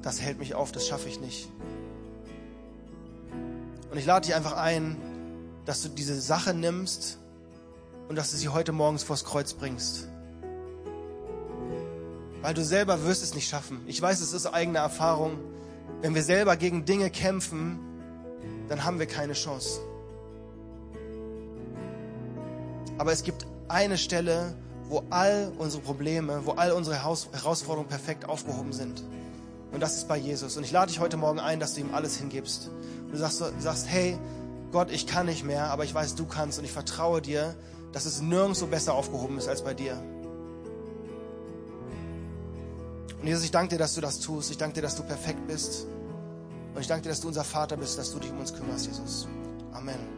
das 0.00 0.18
hält 0.22 0.38
mich 0.38 0.54
auf, 0.54 0.72
das 0.72 0.86
schaffe 0.86 1.10
ich 1.10 1.20
nicht. 1.20 1.50
Und 3.90 3.98
ich 3.98 4.06
lade 4.06 4.24
dich 4.24 4.34
einfach 4.34 4.56
ein, 4.56 4.96
dass 5.66 5.82
du 5.82 5.90
diese 5.90 6.18
Sache 6.18 6.54
nimmst 6.54 7.18
und 8.08 8.16
dass 8.16 8.30
du 8.30 8.38
sie 8.38 8.48
heute 8.48 8.72
morgens 8.72 9.02
vors 9.02 9.26
Kreuz 9.26 9.52
bringst. 9.52 10.08
Weil 12.40 12.54
du 12.54 12.64
selber 12.64 13.04
wirst 13.04 13.22
es 13.22 13.34
nicht 13.34 13.50
schaffen. 13.50 13.82
Ich 13.86 14.00
weiß, 14.00 14.22
es 14.22 14.32
ist 14.32 14.46
eigene 14.46 14.78
Erfahrung. 14.78 15.36
Wenn 16.00 16.14
wir 16.14 16.22
selber 16.22 16.56
gegen 16.56 16.86
Dinge 16.86 17.10
kämpfen, 17.10 17.85
dann 18.68 18.84
haben 18.84 18.98
wir 18.98 19.06
keine 19.06 19.32
Chance. 19.32 19.80
Aber 22.98 23.12
es 23.12 23.22
gibt 23.22 23.46
eine 23.68 23.98
Stelle, 23.98 24.54
wo 24.88 25.02
all 25.10 25.52
unsere 25.58 25.82
Probleme, 25.82 26.42
wo 26.44 26.52
all 26.52 26.72
unsere 26.72 26.96
Herausforderungen 27.02 27.88
perfekt 27.88 28.28
aufgehoben 28.28 28.72
sind. 28.72 29.02
Und 29.72 29.80
das 29.80 29.96
ist 29.96 30.08
bei 30.08 30.16
Jesus. 30.16 30.56
Und 30.56 30.64
ich 30.64 30.72
lade 30.72 30.90
dich 30.90 31.00
heute 31.00 31.16
Morgen 31.16 31.40
ein, 31.40 31.60
dass 31.60 31.74
du 31.74 31.80
ihm 31.80 31.94
alles 31.94 32.16
hingibst. 32.16 32.70
Und 33.04 33.12
du 33.12 33.18
sagst, 33.18 33.42
sagst, 33.58 33.88
hey, 33.88 34.16
Gott, 34.72 34.90
ich 34.90 35.06
kann 35.06 35.26
nicht 35.26 35.44
mehr, 35.44 35.70
aber 35.70 35.84
ich 35.84 35.94
weiß, 35.94 36.14
du 36.14 36.26
kannst 36.26 36.58
und 36.58 36.64
ich 36.64 36.72
vertraue 36.72 37.20
dir, 37.20 37.54
dass 37.92 38.06
es 38.06 38.20
nirgendwo 38.20 38.66
besser 38.66 38.94
aufgehoben 38.94 39.38
ist 39.38 39.48
als 39.48 39.62
bei 39.62 39.74
dir. 39.74 40.02
Und 43.20 43.26
Jesus, 43.26 43.44
ich 43.44 43.50
danke 43.50 43.70
dir, 43.70 43.78
dass 43.78 43.94
du 43.94 44.00
das 44.00 44.20
tust. 44.20 44.50
Ich 44.50 44.58
danke 44.58 44.74
dir, 44.74 44.82
dass 44.82 44.96
du 44.96 45.02
perfekt 45.02 45.46
bist. 45.48 45.86
Und 46.76 46.82
ich 46.82 46.88
danke 46.88 47.04
dir, 47.04 47.08
dass 47.08 47.22
du 47.22 47.28
unser 47.28 47.42
Vater 47.42 47.78
bist, 47.78 47.96
dass 47.96 48.12
du 48.12 48.18
dich 48.18 48.30
um 48.30 48.38
uns 48.38 48.52
kümmerst, 48.52 48.86
Jesus. 48.86 49.26
Amen. 49.72 50.15